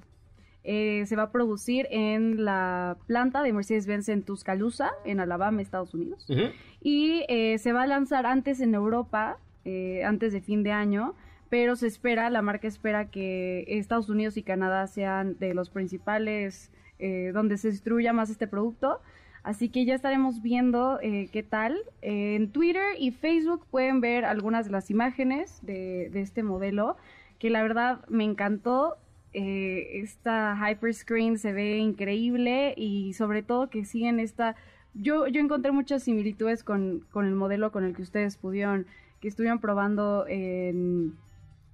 Eh, 0.70 1.06
se 1.06 1.16
va 1.16 1.24
a 1.24 1.32
producir 1.32 1.88
en 1.92 2.44
la 2.44 2.98
planta 3.08 3.42
de 3.42 3.54
Mercedes-Benz 3.54 4.10
en 4.10 4.24
Tuscaloosa, 4.24 4.92
en 5.06 5.22
Alabama, 5.22 5.62
Estados 5.62 5.94
Unidos 5.94 6.26
Ujú. 6.30 6.52
y 6.82 7.24
eh, 7.30 7.58
se 7.58 7.72
va 7.72 7.84
a 7.84 7.88
lanzar 7.88 8.26
antes 8.26 8.60
en 8.60 8.76
Europa, 8.76 9.38
eh, 9.64 10.04
antes 10.04 10.34
de 10.34 10.42
fin 10.42 10.64
de 10.64 10.74
año, 10.74 11.16
pero 11.48 11.78
se 11.78 11.88
espera, 11.88 12.30
la 12.30 12.42
marca 12.42 12.68
espera 12.68 13.10
que 13.10 13.64
Estados 13.68 14.10
Unidos 14.10 14.36
y 14.36 14.44
Canadá 14.44 14.88
sean 14.88 15.38
de 15.40 15.54
los 15.54 15.70
principales 15.70 16.70
eh, 17.00 17.32
donde 17.34 17.58
se 17.58 17.72
distribuya 17.72 18.12
más 18.12 18.30
este 18.30 18.46
producto. 18.48 19.00
Así 19.44 19.70
que 19.70 19.86
ya 19.86 19.96
estaremos 19.96 20.42
viendo 20.42 21.00
eh, 21.02 21.30
qué 21.32 21.44
tal. 21.44 21.78
Eh, 22.02 22.36
en 22.36 22.52
Twitter 22.52 22.84
y 23.00 23.12
Facebook 23.12 23.66
pueden 23.72 24.02
ver 24.02 24.26
algunas 24.26 24.66
de 24.66 24.72
las 24.74 24.90
imágenes 24.90 25.60
de, 25.62 26.10
de 26.12 26.20
este 26.20 26.44
modelo, 26.44 26.98
que 27.40 27.50
la 27.50 27.62
verdad 27.62 28.04
me 28.10 28.26
encantó. 28.26 28.98
Eh, 29.40 30.00
esta 30.00 30.58
hyperscreen 30.58 31.38
se 31.38 31.54
ve 31.54 31.78
increíble 31.78 32.74
y 32.76 33.14
sobre 33.14 33.44
todo 33.44 33.70
que 33.70 33.86
siguen 33.86 34.20
esta 34.20 34.56
yo, 34.96 35.28
yo 35.28 35.42
encontré 35.42 35.72
muchas 35.72 36.04
similitudes 36.04 36.64
con, 36.64 37.06
con 37.12 37.28
el 37.28 37.36
modelo 37.36 37.72
con 37.72 37.84
el 37.84 37.96
que 37.96 38.02
ustedes 38.02 38.36
pudieron, 38.36 38.88
que 39.22 39.28
estuvieron 39.28 39.60
probando 39.60 40.26
en 40.28 41.16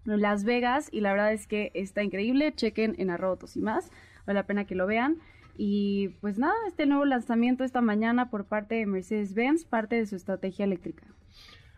Las 0.04 0.44
Vegas 0.44 0.90
y 0.92 1.00
la 1.00 1.14
verdad 1.14 1.32
es 1.32 1.48
que 1.48 1.72
está 1.74 2.04
increíble. 2.04 2.54
Chequen 2.54 2.96
en 2.98 3.10
arroba 3.10 3.32
autos 3.32 3.56
y 3.56 3.62
más, 3.62 3.92
vale 4.26 4.40
la 4.40 4.46
pena 4.46 4.66
que 4.66 4.76
lo 4.76 4.86
vean. 4.86 5.20
Y 5.56 6.10
pues 6.20 6.38
nada, 6.38 6.56
este 6.68 6.86
nuevo 6.86 7.06
lanzamiento 7.06 7.64
esta 7.64 7.80
mañana 7.80 8.30
por 8.30 8.44
parte 8.46 8.76
de 8.76 8.88
Mercedes-Benz, 8.88 9.64
parte 9.66 9.96
de 9.96 10.06
su 10.06 10.18
estrategia 10.18 10.66
eléctrica. 10.66 11.06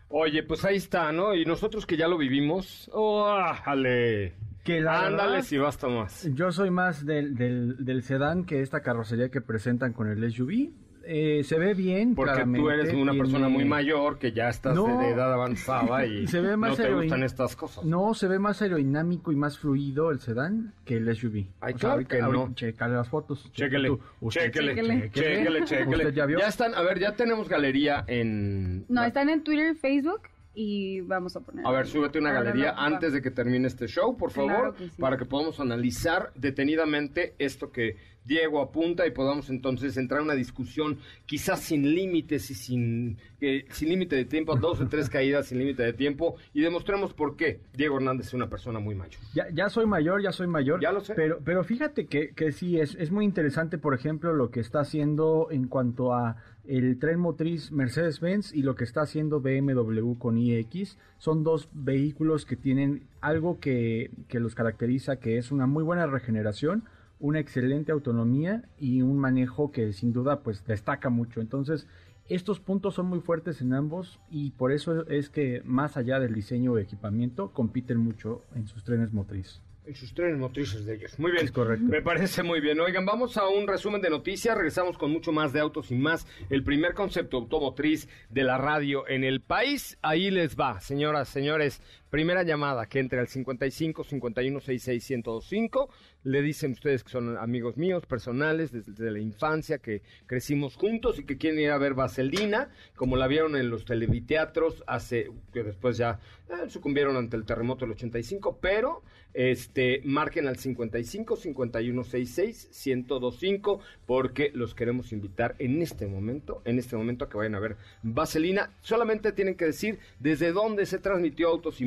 Oye, 0.08 0.42
pues 0.42 0.64
ahí 0.64 0.76
está, 0.76 1.12
¿no? 1.12 1.34
Y 1.34 1.44
nosotros 1.44 1.86
que 1.86 1.96
ya 1.96 2.08
lo 2.08 2.16
vivimos, 2.16 2.90
¡ójale! 2.92 4.34
Que 4.66 4.80
la 4.80 5.06
Ándale 5.06 5.30
verdad, 5.34 5.44
si 5.46 5.56
basta 5.58 5.88
más. 5.88 6.28
Yo 6.34 6.50
soy 6.52 6.70
más 6.70 7.06
del, 7.06 7.36
del, 7.36 7.84
del 7.84 8.02
sedán 8.02 8.44
que 8.44 8.60
esta 8.60 8.80
carrocería 8.80 9.28
que 9.30 9.40
presentan 9.40 9.92
con 9.92 10.08
el 10.08 10.30
SUV. 10.32 10.70
Eh, 11.08 11.44
se 11.44 11.56
ve 11.56 11.72
bien, 11.74 12.16
Porque 12.16 12.32
tú 12.32 12.34
claramente, 12.34 12.74
eres 12.74 12.94
una 12.94 13.12
tiene- 13.12 13.18
persona 13.18 13.48
muy 13.48 13.64
mayor, 13.64 14.18
que 14.18 14.32
ya 14.32 14.48
estás 14.48 14.74
No. 14.74 14.98
de, 14.98 15.10
edad 15.10 15.32
avanzada 15.32 16.04
y 16.04 16.26
Se 16.26 16.40
ve 16.40 16.56
más 16.56 16.70
no 16.70 16.84
te 16.84 16.92
gustan 16.92 17.22
estas 17.22 17.54
cosas. 17.54 17.84
No, 17.84 18.12
se 18.12 18.26
ve 18.26 18.40
más 18.40 18.60
aerodinámico 18.60 19.30
y 19.30 19.36
más 19.36 19.56
fluido 19.56 20.10
el 20.10 20.18
sedán 20.18 20.74
que 20.84 20.96
el 20.96 21.14
SUV. 21.14 21.46
Ay, 21.60 21.74
O 21.74 21.78
sea, 21.78 21.78
claro 21.78 21.92
ahorita- 21.94 22.16
que 22.16 22.22
no. 22.22 22.54
Chécale 22.56 22.94
las 22.96 23.08
fotos. 23.08 23.48
Chéquele, 23.52 23.86
Tú, 23.90 24.00
chéquele, 24.30 24.74
Chéquele. 24.74 25.10
chéquele, 25.12 25.64
chéquele. 25.64 25.96
¿Usted 26.06 26.14
ya 26.14 26.26
vio? 26.26 26.38
están, 26.40 26.74
a 26.74 26.82
ver, 26.82 26.98
ya 26.98 27.12
tenemos 27.14 27.48
galería 27.48 28.02
en... 28.08 28.84
No, 28.88 29.04
están 29.04 29.28
en 29.28 29.44
Twitter 29.44 29.74
y 29.74 29.76
Facebook 29.76 30.22
y 30.58 31.02
vamos 31.02 31.36
a 31.36 31.40
poner. 31.40 31.66
A 31.66 31.70
ver, 31.70 31.86
súbete 31.86 32.18
una 32.18 32.32
galería 32.32 32.74
antes 32.76 33.12
de 33.12 33.20
que 33.20 33.30
termine 33.30 33.68
este 33.68 33.86
show, 33.86 34.16
por 34.16 34.32
Claro 34.32 34.48
favor, 34.48 34.74
que 34.74 34.88
sí. 34.88 35.00
para 35.00 35.18
que 35.18 35.26
podamos 35.26 35.60
analizar 35.60 36.32
detenidamente 36.34 37.34
esto 37.38 37.70
que 37.70 37.96
Diego 38.24 38.60
apunta 38.60 39.06
y 39.06 39.10
podamos 39.12 39.50
entonces 39.50 39.96
entrar 39.98 40.20
en 40.20 40.24
una 40.24 40.34
discusión 40.34 40.98
quizás 41.26 41.60
sin 41.60 41.94
límites 41.94 42.50
y 42.50 42.54
sin, 42.54 43.18
eh, 43.40 43.66
sin 43.70 43.90
límite 43.90 44.16
de 44.16 44.24
tiempo, 44.24 44.56
dos 44.60 44.80
o 44.80 44.88
tres 44.88 45.08
caídas 45.10 45.46
sin 45.46 45.58
límite 45.58 45.82
de 45.82 45.92
tiempo 45.92 46.36
y 46.54 46.62
demostremos 46.62 47.12
por 47.12 47.36
qué 47.36 47.60
Diego 47.74 47.98
Hernández 47.98 48.28
es 48.28 48.34
una 48.34 48.48
persona 48.48 48.80
muy 48.80 48.94
mayor. 48.94 49.20
Ya, 49.34 49.44
ya 49.52 49.68
soy 49.68 49.86
mayor, 49.86 50.22
ya 50.22 50.32
soy 50.32 50.46
mayor. 50.46 50.80
Ya 50.80 50.90
lo 50.90 51.00
sé. 51.00 51.14
Pero, 51.14 51.38
pero 51.44 51.62
fíjate 51.64 52.06
que, 52.06 52.30
que 52.30 52.50
sí, 52.50 52.80
es, 52.80 52.94
es 52.96 53.10
muy 53.12 53.26
interesante, 53.26 53.76
por 53.78 53.94
ejemplo, 53.94 54.32
lo 54.32 54.50
que 54.50 54.60
está 54.60 54.80
haciendo 54.80 55.48
en 55.50 55.68
cuanto 55.68 56.14
a 56.14 56.36
el 56.68 56.98
tren 56.98 57.18
motriz 57.20 57.72
Mercedes-Benz 57.72 58.52
y 58.52 58.62
lo 58.62 58.74
que 58.74 58.84
está 58.84 59.02
haciendo 59.02 59.40
BMW 59.40 60.14
con 60.18 60.38
iX. 60.38 60.98
Son 61.18 61.44
dos 61.44 61.68
vehículos 61.72 62.44
que 62.46 62.56
tienen 62.56 63.06
algo 63.20 63.60
que, 63.60 64.10
que 64.28 64.40
los 64.40 64.54
caracteriza, 64.54 65.16
que 65.16 65.38
es 65.38 65.50
una 65.50 65.66
muy 65.66 65.84
buena 65.84 66.06
regeneración, 66.06 66.84
una 67.18 67.40
excelente 67.40 67.92
autonomía 67.92 68.64
y 68.78 69.02
un 69.02 69.18
manejo 69.18 69.72
que 69.72 69.92
sin 69.92 70.12
duda 70.12 70.40
pues 70.42 70.64
destaca 70.66 71.10
mucho. 71.10 71.40
Entonces, 71.40 71.86
estos 72.28 72.58
puntos 72.58 72.94
son 72.94 73.06
muy 73.06 73.20
fuertes 73.20 73.60
en 73.60 73.72
ambos 73.72 74.18
y 74.30 74.50
por 74.50 74.72
eso 74.72 75.06
es 75.08 75.30
que 75.30 75.62
más 75.64 75.96
allá 75.96 76.18
del 76.18 76.34
diseño 76.34 76.72
o 76.72 76.78
equipamiento 76.78 77.52
compiten 77.52 77.98
mucho 77.98 78.42
en 78.54 78.66
sus 78.66 78.82
trenes 78.84 79.12
motriz. 79.12 79.62
En 79.86 79.94
sus 79.94 80.12
trenes 80.12 80.36
motrices 80.36 80.84
de 80.84 80.96
ellos. 80.96 81.16
Muy 81.18 81.30
bien. 81.30 81.44
Es 81.44 81.52
correcto. 81.52 81.84
Me 81.86 82.02
parece 82.02 82.42
muy 82.42 82.60
bien. 82.60 82.80
Oigan, 82.80 83.06
vamos 83.06 83.36
a 83.36 83.46
un 83.46 83.68
resumen 83.68 84.00
de 84.00 84.10
noticias. 84.10 84.56
Regresamos 84.56 84.98
con 84.98 85.12
mucho 85.12 85.30
más 85.30 85.52
de 85.52 85.60
autos 85.60 85.92
y 85.92 85.94
más. 85.94 86.26
El 86.50 86.64
primer 86.64 86.94
concepto 86.94 87.36
automotriz 87.36 88.08
de 88.28 88.42
la 88.42 88.58
radio 88.58 89.06
en 89.08 89.22
el 89.22 89.40
país. 89.40 89.96
Ahí 90.02 90.32
les 90.32 90.56
va, 90.56 90.80
señoras, 90.80 91.28
señores. 91.28 91.80
Primera 92.10 92.44
llamada 92.44 92.86
que 92.86 93.00
entre 93.00 93.18
al 93.18 93.28
55 93.28 94.04
51 94.04 94.60
66 94.60 95.10
1025. 95.10 95.90
Le 96.22 96.42
dicen 96.42 96.72
ustedes 96.72 97.04
que 97.04 97.10
son 97.10 97.36
amigos 97.36 97.76
míos, 97.76 98.04
personales, 98.06 98.72
desde 98.72 99.10
la 99.10 99.20
infancia, 99.20 99.78
que 99.78 100.02
crecimos 100.26 100.76
juntos 100.76 101.18
y 101.18 101.24
que 101.24 101.36
quieren 101.36 101.60
ir 101.60 101.70
a 101.70 101.78
ver 101.78 101.94
Vaselina, 101.94 102.70
como 102.96 103.16
la 103.16 103.28
vieron 103.28 103.56
en 103.56 103.70
los 103.70 103.84
televiteatros 103.84 104.82
hace, 104.86 105.30
que 105.52 105.62
después 105.62 105.96
ya 105.96 106.18
eh, 106.48 106.68
sucumbieron 106.68 107.16
ante 107.16 107.36
el 107.36 107.44
terremoto 107.44 107.84
del 107.84 107.92
85, 107.92 108.58
pero 108.60 109.02
este 109.34 110.00
marquen 110.04 110.48
al 110.48 110.56
55 110.56 111.36
51 111.36 112.04
66 112.04 112.70
1025 112.96 113.80
porque 114.06 114.50
los 114.54 114.74
queremos 114.74 115.12
invitar 115.12 115.54
en 115.58 115.82
este 115.82 116.06
momento, 116.06 116.62
en 116.64 116.78
este 116.78 116.96
momento 116.96 117.26
a 117.26 117.28
que 117.28 117.36
vayan 117.36 117.54
a 117.54 117.60
ver 117.60 117.76
Vaselina. 118.02 118.70
Solamente 118.80 119.32
tienen 119.32 119.54
que 119.54 119.66
decir 119.66 119.98
desde 120.20 120.52
dónde 120.52 120.86
se 120.86 120.98
transmitió 120.98 121.48
Autos 121.48 121.82
y 121.82 121.84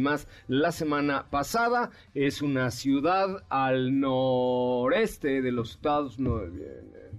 la 0.48 0.72
semana 0.72 1.26
pasada. 1.30 1.92
Es 2.14 2.42
una 2.42 2.72
ciudad 2.72 3.44
al 3.50 4.00
noreste 4.00 5.42
de 5.42 5.52
los 5.52 5.72
Estados 5.72 6.18
Unidos. 6.18 6.50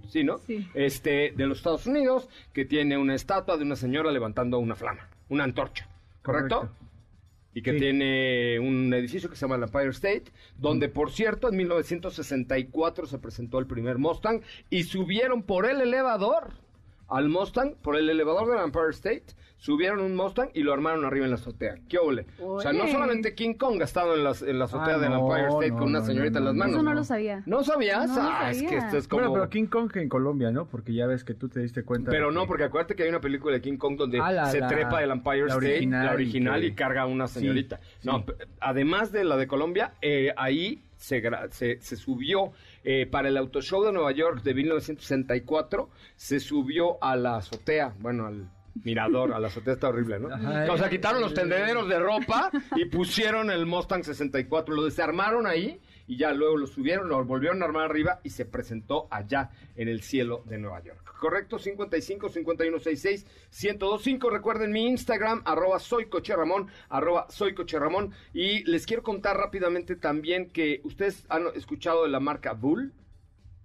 Sí, 0.09 0.23
¿no? 0.23 0.39
Sí. 0.39 0.67
Este, 0.73 1.31
de 1.35 1.47
los 1.47 1.59
Estados 1.59 1.85
Unidos, 1.87 2.27
que 2.53 2.65
tiene 2.65 2.97
una 2.97 3.15
estatua 3.15 3.57
de 3.57 3.63
una 3.63 3.75
señora 3.75 4.11
levantando 4.11 4.59
una 4.59 4.75
flama, 4.75 5.07
una 5.29 5.43
antorcha. 5.45 5.87
¿Correcto? 6.21 6.55
Correcto. 6.57 6.77
Y 7.53 7.61
que 7.61 7.73
Sí. 7.73 7.79
tiene 7.79 8.59
un 8.59 8.93
edificio 8.93 9.29
que 9.29 9.35
se 9.35 9.41
llama 9.41 9.55
el 9.57 9.63
Empire 9.63 9.89
State, 9.89 10.25
donde, 10.57 10.87
por 10.87 11.11
cierto, 11.11 11.49
en 11.49 11.57
1964 11.57 13.05
se 13.07 13.19
presentó 13.19 13.59
el 13.59 13.67
primer 13.67 13.97
Mustang 13.97 14.41
y 14.69 14.83
subieron 14.83 15.43
por 15.43 15.65
el 15.69 15.81
elevador 15.81 16.51
al 17.11 17.29
Mustang, 17.29 17.75
por 17.81 17.95
el 17.97 18.09
elevador 18.09 18.49
del 18.49 18.63
Empire 18.63 18.89
State, 18.91 19.25
subieron 19.57 19.99
un 19.99 20.15
Mustang 20.15 20.49
y 20.55 20.61
lo 20.63 20.73
armaron 20.73 21.05
arriba 21.05 21.25
en 21.25 21.31
la 21.31 21.35
azotea. 21.35 21.75
¿Qué 21.87 21.99
ole? 21.99 22.25
O 22.39 22.59
sea, 22.61 22.73
no 22.73 22.87
solamente 22.87 23.35
King 23.35 23.53
Kong 23.53 23.79
ha 23.81 23.83
estado 23.83 24.15
en, 24.15 24.23
las, 24.23 24.41
en 24.41 24.57
la 24.57 24.65
azotea 24.65 24.95
Ah, 24.95 24.97
del 24.97 25.09
no, 25.11 25.19
Empire 25.27 25.47
State 25.49 25.69
no, 25.71 25.77
con 25.77 25.87
una 25.89 26.01
señorita 26.01 26.39
no, 26.39 26.39
en 26.39 26.45
las 26.45 26.53
no, 26.55 26.59
manos. 26.59 26.75
Eso 26.75 26.83
no 26.83 26.93
lo 26.95 27.03
sabía. 27.03 27.43
¿No 27.45 27.63
sabías? 27.63 28.07
No 28.09 28.15
ah, 28.19 28.49
es 28.49 28.63
que 28.63 28.75
esto 28.77 28.97
es 28.97 29.07
como... 29.07 29.19
Bueno, 29.21 29.33
pero 29.33 29.49
King 29.49 29.67
Kong 29.67 29.91
en 29.97 30.09
Colombia, 30.09 30.49
¿no? 30.51 30.65
Porque 30.65 30.93
ya 30.93 31.05
ves 31.05 31.23
que 31.23 31.35
tú 31.35 31.47
te 31.47 31.59
diste 31.59 31.83
cuenta. 31.83 32.09
Pero 32.09 32.31
no, 32.31 32.41
que- 32.41 32.47
porque 32.47 32.63
acuérdate 32.63 32.95
que 32.95 33.03
hay 33.03 33.09
una 33.09 33.21
película 33.21 33.53
de 33.53 33.61
King 33.61 33.77
Kong 33.77 33.97
donde 33.97 34.19
Ah, 34.19 34.31
la- 34.31 34.45
se 34.47 34.59
la- 34.59 34.67
trepa 34.67 35.03
el 35.03 35.11
Empire 35.11 35.41
la 35.41 35.45
State, 35.53 35.67
original 35.67 36.05
la 36.07 36.13
original, 36.13 36.63
y, 36.63 36.69
que- 36.69 36.75
carga 36.75 37.01
a 37.03 37.05
una 37.05 37.27
señorita. 37.27 37.77
sí. 37.99 38.07
No, 38.07 38.25
además 38.59 39.11
de 39.11 39.23
la 39.25 39.37
de 39.37 39.45
Colombia, 39.47 39.93
eh, 40.01 40.33
ahí 40.37 40.81
se, 40.97 41.21
gra- 41.23 41.49
se, 41.51 41.79
se 41.81 41.95
subió 41.97 42.51
eh, 42.83 43.05
para 43.05 43.29
el 43.29 43.37
Auto 43.37 43.61
Show 43.61 43.83
de 43.83 43.91
Nueva 43.91 44.11
York 44.11 44.43
de 44.43 44.53
1964, 44.53 45.89
se 46.15 46.39
subió 46.39 47.03
a 47.03 47.15
la 47.15 47.37
azotea, 47.37 47.93
bueno, 47.99 48.25
al 48.27 48.49
mirador, 48.83 49.33
a 49.33 49.39
la 49.39 49.47
azotea 49.47 49.73
está 49.73 49.89
horrible, 49.89 50.19
¿no? 50.19 50.27
O 50.71 50.77
sea, 50.77 50.89
quitaron 50.89 51.21
los 51.21 51.33
tendederos 51.33 51.87
de 51.87 51.99
ropa 51.99 52.49
y 52.75 52.85
pusieron 52.85 53.51
el 53.51 53.65
Mustang 53.65 54.03
64, 54.03 54.73
lo 54.73 54.83
desarmaron 54.83 55.45
ahí 55.45 55.79
y 56.11 56.17
ya 56.17 56.33
luego 56.33 56.57
lo 56.57 56.67
subieron, 56.67 57.07
lo 57.07 57.23
volvieron 57.23 57.61
a 57.61 57.65
armar 57.65 57.85
arriba 57.85 58.19
y 58.21 58.31
se 58.31 58.43
presentó 58.43 59.07
allá 59.11 59.49
en 59.77 59.87
el 59.87 60.01
cielo 60.01 60.43
de 60.45 60.57
Nueva 60.57 60.83
York. 60.83 61.15
Correcto, 61.17 61.57
55 61.57 62.27
5166 62.27 63.25
1025. 63.63 64.29
Recuerden 64.29 64.73
mi 64.73 64.87
Instagram, 64.87 65.41
arroba 65.45 65.79
soy 65.79 66.07
Coche 66.07 66.35
Ramón, 66.35 66.67
arroba 66.89 67.27
soy 67.29 67.53
Coche 67.53 67.79
Ramón. 67.79 68.11
Y 68.33 68.69
les 68.69 68.85
quiero 68.85 69.03
contar 69.03 69.37
rápidamente 69.37 69.95
también 69.95 70.49
que 70.49 70.81
ustedes 70.83 71.23
han 71.29 71.45
escuchado 71.55 72.03
de 72.03 72.09
la 72.09 72.19
marca 72.19 72.51
Bull. 72.51 72.91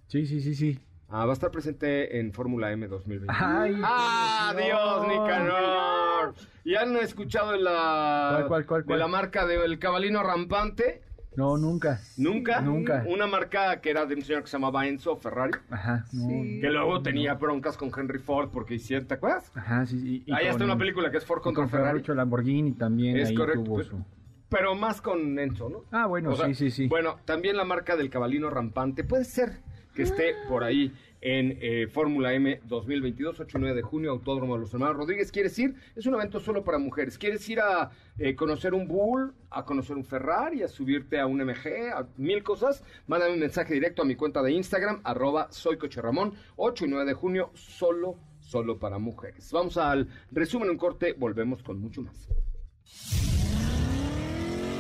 Sí, 0.07 0.25
sí, 0.25 0.41
sí, 0.41 0.55
sí. 0.55 0.79
Ah, 1.09 1.25
va 1.27 1.33
a 1.33 1.35
estar 1.35 1.51
presente 1.51 2.21
en 2.21 2.33
Fórmula 2.33 2.71
M 2.71 2.87
2020. 2.87 3.35
Ay, 3.37 3.77
¡Ah, 3.83 4.55
Dios. 4.57 5.09
Nicanor! 5.09 6.35
¿Y 6.63 6.77
han 6.77 6.97
escuchado 6.97 7.51
de 7.51 7.59
la, 7.59 8.45
¿Cuál, 8.47 8.67
cuál, 8.67 8.85
cuál, 8.85 8.97
de 8.97 8.97
la 9.01 9.09
marca 9.09 9.47
del 9.47 9.81
cabalino 9.81 10.23
rampante? 10.23 11.06
No, 11.37 11.57
nunca. 11.59 12.01
¿Nunca? 12.17 12.61
Nunca. 12.61 13.05
Una 13.07 13.27
marca 13.27 13.81
que 13.81 13.91
era 13.91 14.07
de 14.07 14.15
un 14.15 14.23
señor 14.23 14.43
que 14.43 14.49
se 14.49 14.57
llamaba 14.57 14.87
Enzo 14.87 15.17
Ferrari, 15.17 15.53
Ajá, 15.71 16.05
no. 16.13 16.29
Sí. 16.29 16.59
que 16.61 16.71
luego 16.71 17.03
tenía 17.03 17.35
broncas 17.35 17.77
con 17.77 17.91
Henry 17.97 18.19
Ford 18.19 18.49
porque 18.51 18.75
hicieron, 18.75 19.07
¿te 19.07 19.15
acuerdas? 19.15 19.53
Ajá, 19.55 19.85
sí, 19.87 20.01
sí. 20.01 20.23
y 20.27 20.33
Ahí 20.33 20.47
está 20.47 20.59
con- 20.59 20.71
una 20.71 20.79
película 20.79 21.11
que 21.11 21.19
es 21.19 21.25
Ford 21.25 21.43
con 21.43 21.55
contra 21.55 21.71
Ferrari. 21.71 21.91
Ferruccio 21.95 22.15
Lamborghini 22.15 22.73
también 22.73 23.19
Es 23.19 23.29
ahí 23.29 23.35
correcto. 23.35 23.63
tuvo 23.65 23.75
pues, 23.77 23.87
su... 23.89 24.03
Pero 24.49 24.75
más 24.77 25.01
con 25.03 25.39
Enzo, 25.39 25.69
¿no? 25.69 25.85
Ah, 25.91 26.07
bueno, 26.07 26.31
O 26.31 26.37
sea, 26.37 26.47
sí, 26.47 26.55
sí, 26.55 26.71
sí. 26.71 26.87
Bueno, 26.87 27.17
también 27.25 27.57
la 27.57 27.65
marca 27.65 27.97
del 27.97 28.09
cabalino 28.11 28.49
rampante 28.49 29.03
puede 29.05 29.25
ser 29.25 29.59
que 29.97 30.03
esté 30.03 30.35
por 30.47 30.63
ahí 30.63 30.93
en 31.23 31.59
eh, 31.61 31.89
Fórmula 31.89 32.35
M 32.35 32.61
2022, 32.65 33.41
8 33.41 33.59
y 33.59 33.61
9 33.61 33.77
de 33.77 33.83
junio, 33.83 34.11
Autódromo 34.13 34.55
de 34.55 34.61
los 34.61 34.73
Hermanos 34.73 34.99
Rodríguez. 34.99 35.33
¿Quieres 35.33 35.59
ir? 35.59 35.75
Es 35.97 36.07
un 36.07 36.15
evento 36.15 36.39
solo 36.39 36.63
para 36.63 36.79
mujeres. 36.79 37.19
¿Quieres 37.19 37.49
ir 37.49 37.61
a 37.61 37.91
eh, 38.19 38.37
conocer 38.37 38.75
un 38.75 38.87
Bull, 38.87 39.35
a 39.51 39.65
conocer 39.65 39.97
un 39.97 40.05
Ferrari, 40.05 40.63
a 40.63 40.69
subirte 40.69 41.19
a 41.19 41.27
un 41.27 41.39
MG, 41.43 41.93
a 41.93 42.07
mil 42.19 42.43
cosas? 42.45 42.85
Mándame 43.07 43.33
un 43.33 43.41
mensaje 43.41 43.73
directo 43.75 44.03
a 44.03 44.05
mi 44.05 44.15
cuenta 44.15 44.43
de 44.43 44.53
Instagram, 44.53 45.01
arroba 45.03 45.49
soy 45.51 45.79
Coche 45.79 46.03
Ramón, 46.03 46.35
8 46.57 46.85
y 46.85 46.89
9 46.89 47.07
de 47.07 47.15
junio, 47.15 47.51
solo, 47.55 48.17
solo 48.41 48.79
para 48.79 48.99
mujeres. 48.99 49.51
Vamos 49.51 49.79
al 49.79 50.09
resumen, 50.31 50.69
un 50.69 50.77
corte, 50.77 51.15
volvemos 51.15 51.63
con 51.63 51.81
mucho 51.81 52.03
más. 52.03 52.29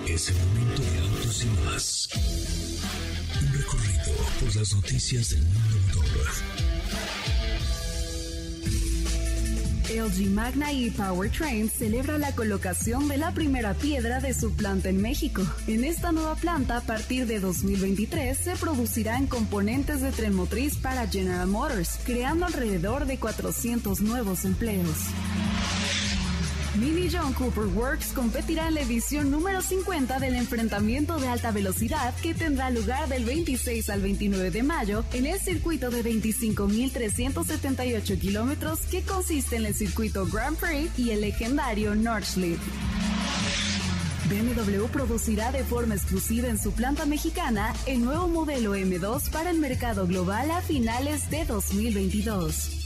Es 0.06 0.28
el 0.28 0.36
de 0.36 1.64
más. 1.64 2.65
Por 4.40 4.54
las 4.54 4.74
noticias 4.74 5.30
del 5.30 5.42
mundo. 5.42 6.04
LG 9.88 10.30
Magna 10.30 10.72
y 10.72 10.90
Powertrain 10.90 11.70
celebra 11.70 12.18
la 12.18 12.34
colocación 12.34 13.08
de 13.08 13.18
la 13.18 13.32
primera 13.32 13.74
piedra 13.74 14.20
de 14.20 14.34
su 14.34 14.52
planta 14.52 14.88
en 14.88 15.00
México. 15.00 15.42
En 15.66 15.84
esta 15.84 16.12
nueva 16.12 16.34
planta, 16.34 16.78
a 16.78 16.80
partir 16.80 17.26
de 17.26 17.40
2023, 17.40 18.36
se 18.36 18.56
producirán 18.56 19.26
componentes 19.26 20.00
de 20.00 20.10
tren 20.12 20.34
motriz 20.34 20.76
para 20.76 21.08
General 21.08 21.46
Motors, 21.46 21.98
creando 22.04 22.46
alrededor 22.46 23.06
de 23.06 23.18
400 23.18 24.00
nuevos 24.00 24.44
empleos. 24.44 24.96
Mini 26.78 27.08
John 27.10 27.32
Cooper 27.32 27.64
Works 27.74 28.12
competirá 28.12 28.68
en 28.68 28.74
la 28.74 28.82
edición 28.82 29.30
número 29.30 29.62
50 29.62 30.18
del 30.18 30.34
enfrentamiento 30.34 31.18
de 31.18 31.28
alta 31.28 31.50
velocidad 31.50 32.14
que 32.16 32.34
tendrá 32.34 32.68
lugar 32.70 33.08
del 33.08 33.24
26 33.24 33.88
al 33.88 34.02
29 34.02 34.50
de 34.50 34.62
mayo 34.62 35.02
en 35.14 35.24
el 35.24 35.40
circuito 35.40 35.88
de 35.90 36.04
25.378 36.04 38.18
kilómetros 38.18 38.80
que 38.90 39.00
consiste 39.02 39.56
en 39.56 39.64
el 39.64 39.74
circuito 39.74 40.26
Grand 40.26 40.58
Prix 40.58 40.98
y 40.98 41.12
el 41.12 41.22
legendario 41.22 41.94
Nordschleife. 41.94 42.70
BMW 44.28 44.84
producirá 44.88 45.52
de 45.52 45.64
forma 45.64 45.94
exclusiva 45.94 46.48
en 46.48 46.58
su 46.58 46.72
planta 46.72 47.06
mexicana 47.06 47.72
el 47.86 48.04
nuevo 48.04 48.28
modelo 48.28 48.76
M2 48.76 49.30
para 49.30 49.48
el 49.50 49.58
mercado 49.58 50.06
global 50.06 50.50
a 50.50 50.60
finales 50.60 51.30
de 51.30 51.46
2022. 51.46 52.85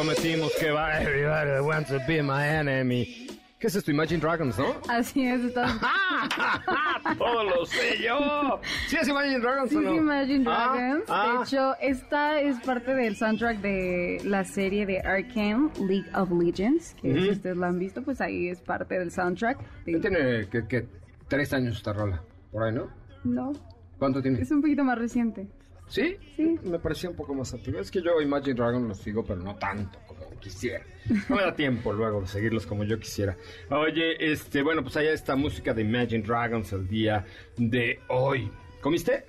Prometimos 0.00 0.50
que 0.58 0.70
va 0.70 0.98
everybody 1.02 1.60
wants 1.60 1.90
to 1.90 1.98
be 2.08 2.22
my 2.22 2.42
enemy. 2.42 3.26
¿Qué 3.58 3.66
es 3.66 3.76
esto? 3.76 3.90
Imagine 3.90 4.18
Dragons, 4.18 4.56
¿no? 4.56 4.74
Así 4.88 5.26
es, 5.26 5.44
está... 5.44 5.66
Todo 7.18 7.44
lo 7.44 7.66
sé 7.66 7.98
yo. 8.02 8.62
¿Sí 8.88 8.96
es 8.96 9.06
Imagine 9.08 9.40
Dragons 9.40 9.68
Sí, 9.68 9.76
o 9.76 9.80
no? 9.82 9.90
sí, 9.90 9.96
Imagine 9.98 10.44
Ah, 10.48 10.72
Dragons. 10.74 11.04
ah. 11.08 11.34
De 11.36 11.44
hecho, 11.44 11.74
esta 11.82 12.40
es 12.40 12.58
parte 12.60 12.94
del 12.94 13.14
soundtrack 13.14 13.58
de 13.60 14.22
la 14.24 14.42
serie 14.44 14.86
de 14.86 15.00
Arcane, 15.00 15.68
League 15.86 16.08
of 16.14 16.30
Legends. 16.30 16.94
Que 17.02 17.10
Ujú. 17.12 17.20
si 17.20 17.30
ustedes 17.32 17.56
la 17.58 17.66
han 17.66 17.78
visto, 17.78 18.02
pues 18.02 18.22
ahí 18.22 18.48
es 18.48 18.62
parte 18.62 18.98
del 18.98 19.10
soundtrack. 19.10 19.58
de- 19.84 20.00
tiene 20.00 20.48
que, 20.48 20.66
que 20.66 20.88
tres 21.28 21.52
años 21.52 21.76
esta 21.76 21.92
rola. 21.92 22.22
Por 22.50 22.62
ahí, 22.62 22.72
¿no? 22.72 22.88
No, 23.24 23.52
¿Cuánto 23.98 24.22
tiene? 24.22 24.40
es 24.40 24.50
un 24.50 24.62
poquito 24.62 24.82
más 24.82 24.96
reciente. 24.98 25.46
¿Sí? 25.90 26.16
Sí. 26.36 26.58
Me 26.62 26.78
parecía 26.78 27.10
un 27.10 27.16
poco 27.16 27.34
más 27.34 27.52
antiguo. 27.52 27.80
Es 27.80 27.90
que 27.90 28.00
yo 28.00 28.20
Imagine 28.20 28.54
Dragons 28.54 28.86
los 28.88 28.98
sigo, 28.98 29.24
pero 29.24 29.40
no 29.40 29.56
tanto 29.56 29.98
como 30.06 30.20
quisiera. 30.38 30.84
No 31.28 31.36
me 31.36 31.42
da 31.42 31.54
tiempo 31.54 31.92
luego 31.92 32.20
de 32.20 32.28
seguirlos 32.28 32.64
como 32.64 32.84
yo 32.84 32.98
quisiera. 32.98 33.36
Oye, 33.70 34.32
este, 34.32 34.62
bueno, 34.62 34.82
pues 34.82 34.96
allá 34.96 35.12
está 35.12 35.34
música 35.34 35.74
de 35.74 35.82
Imagine 35.82 36.22
Dragons 36.22 36.72
el 36.72 36.86
día 36.86 37.26
de 37.56 38.00
hoy. 38.08 38.50
¿Comiste? 38.80 39.26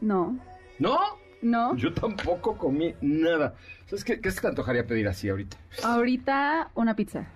No, 0.00 0.38
¿No? 0.78 0.98
no. 1.42 1.76
Yo 1.76 1.92
tampoco 1.92 2.56
comí 2.56 2.94
nada. 3.02 3.54
¿Sabes 3.86 4.04
qué, 4.04 4.20
qué 4.20 4.30
se 4.30 4.40
te 4.40 4.48
antojaría 4.48 4.86
pedir 4.86 5.06
así 5.08 5.28
ahorita? 5.28 5.58
Ahorita 5.84 6.70
una 6.74 6.96
pizza. 6.96 7.26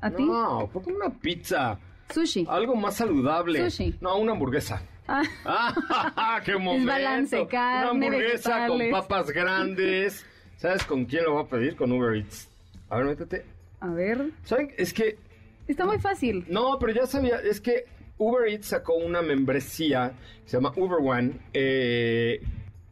¿A 0.00 0.10
ti? 0.10 0.24
No, 0.24 0.70
¿por 0.72 0.84
qué 0.84 0.92
una 0.92 1.10
pizza? 1.10 1.78
Sushi. 2.14 2.46
Algo 2.48 2.76
más 2.76 2.94
saludable. 2.96 3.68
Sushi. 3.70 3.96
No, 4.00 4.16
una 4.18 4.32
hamburguesa. 4.32 4.82
Ah, 5.08 5.22
¡Ah, 5.44 6.40
qué 6.44 6.56
momento! 6.56 6.86
balance, 6.92 7.46
carne, 7.48 7.90
Una 7.90 8.06
hamburguesa 8.06 8.66
con 8.68 8.90
papas 8.90 9.30
grandes. 9.30 10.24
¿Sabes 10.56 10.84
con 10.84 11.04
quién 11.06 11.24
lo 11.24 11.32
voy 11.34 11.44
a 11.44 11.48
pedir? 11.48 11.76
Con 11.76 11.90
Uber 11.92 12.14
Eats. 12.16 12.48
A 12.88 12.98
ver, 12.98 13.06
métete. 13.06 13.44
a 13.80 13.88
ver. 13.88 14.30
¿Saben? 14.44 14.72
Es 14.76 14.92
que... 14.92 15.18
Está 15.66 15.84
muy 15.86 15.98
fácil. 15.98 16.44
No, 16.48 16.78
pero 16.78 16.92
ya 16.92 17.06
sabía, 17.06 17.36
es 17.38 17.60
que 17.60 17.86
Uber 18.18 18.48
Eats 18.48 18.66
sacó 18.68 18.94
una 18.94 19.22
membresía 19.22 20.12
que 20.44 20.50
se 20.50 20.56
llama 20.56 20.72
Uber 20.76 20.98
One. 21.02 21.32
eh, 21.52 22.40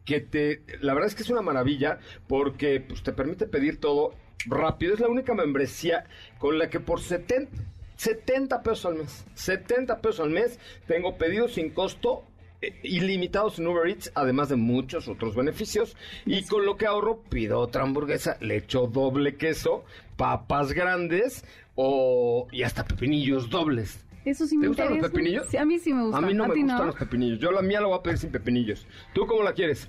que 0.03 0.19
te, 0.19 0.63
la 0.81 0.93
verdad 0.93 1.07
es 1.09 1.15
que 1.15 1.21
es 1.23 1.29
una 1.29 1.41
maravilla 1.43 1.99
porque 2.27 2.81
pues, 2.81 3.03
te 3.03 3.13
permite 3.13 3.45
pedir 3.45 3.79
todo 3.79 4.15
rápido. 4.47 4.93
Es 4.93 4.99
la 4.99 5.07
única 5.07 5.33
membresía 5.33 6.05
con 6.39 6.57
la 6.57 6.69
que 6.69 6.79
por 6.79 6.99
70, 7.01 7.51
70 8.01 8.63
pesos 8.63 8.85
al 8.87 8.95
mes, 8.95 9.25
70 9.35 10.01
pesos 10.01 10.21
al 10.21 10.31
mes, 10.31 10.59
tengo 10.87 11.19
pedidos 11.19 11.53
sin 11.53 11.69
costo 11.69 12.23
eh, 12.59 12.79
ilimitados 12.81 13.59
en 13.59 13.67
Uber 13.67 13.87
Eats, 13.87 14.11
además 14.15 14.49
de 14.49 14.55
muchos 14.55 15.07
otros 15.07 15.35
beneficios. 15.35 15.95
Y 16.25 16.43
con 16.45 16.65
lo 16.65 16.77
que 16.77 16.87
ahorro, 16.87 17.21
pido 17.21 17.59
otra 17.59 17.83
hamburguesa, 17.83 18.37
le 18.41 18.57
echo 18.57 18.87
doble 18.87 19.35
queso, 19.35 19.85
papas 20.17 20.73
grandes 20.73 21.45
o 21.75 22.47
y 22.51 22.63
hasta 22.63 22.85
pepinillos 22.85 23.51
dobles. 23.51 24.03
Eso 24.25 24.47
sí 24.47 24.57
me 24.57 24.63
¿Te 24.63 24.67
gustan 24.69 24.85
los 24.87 24.95
interesa. 24.95 25.13
pepinillos? 25.13 25.47
Sí, 25.49 25.57
a 25.57 25.65
mí 25.65 25.77
sí 25.77 25.93
me 25.93 26.01
gustan. 26.01 26.23
A 26.23 26.27
mí 26.27 26.33
no 26.33 26.47
me 26.47 26.55
gustan 26.55 26.87
los 26.87 26.95
pepinillos. 26.95 27.37
Yo 27.37 27.51
la 27.51 27.61
mía 27.61 27.81
la 27.81 27.87
voy 27.87 27.99
a 27.99 28.01
pedir 28.01 28.17
sin 28.17 28.31
pepinillos. 28.31 28.87
¿Tú 29.13 29.27
cómo 29.27 29.43
la 29.43 29.53
quieres? 29.53 29.87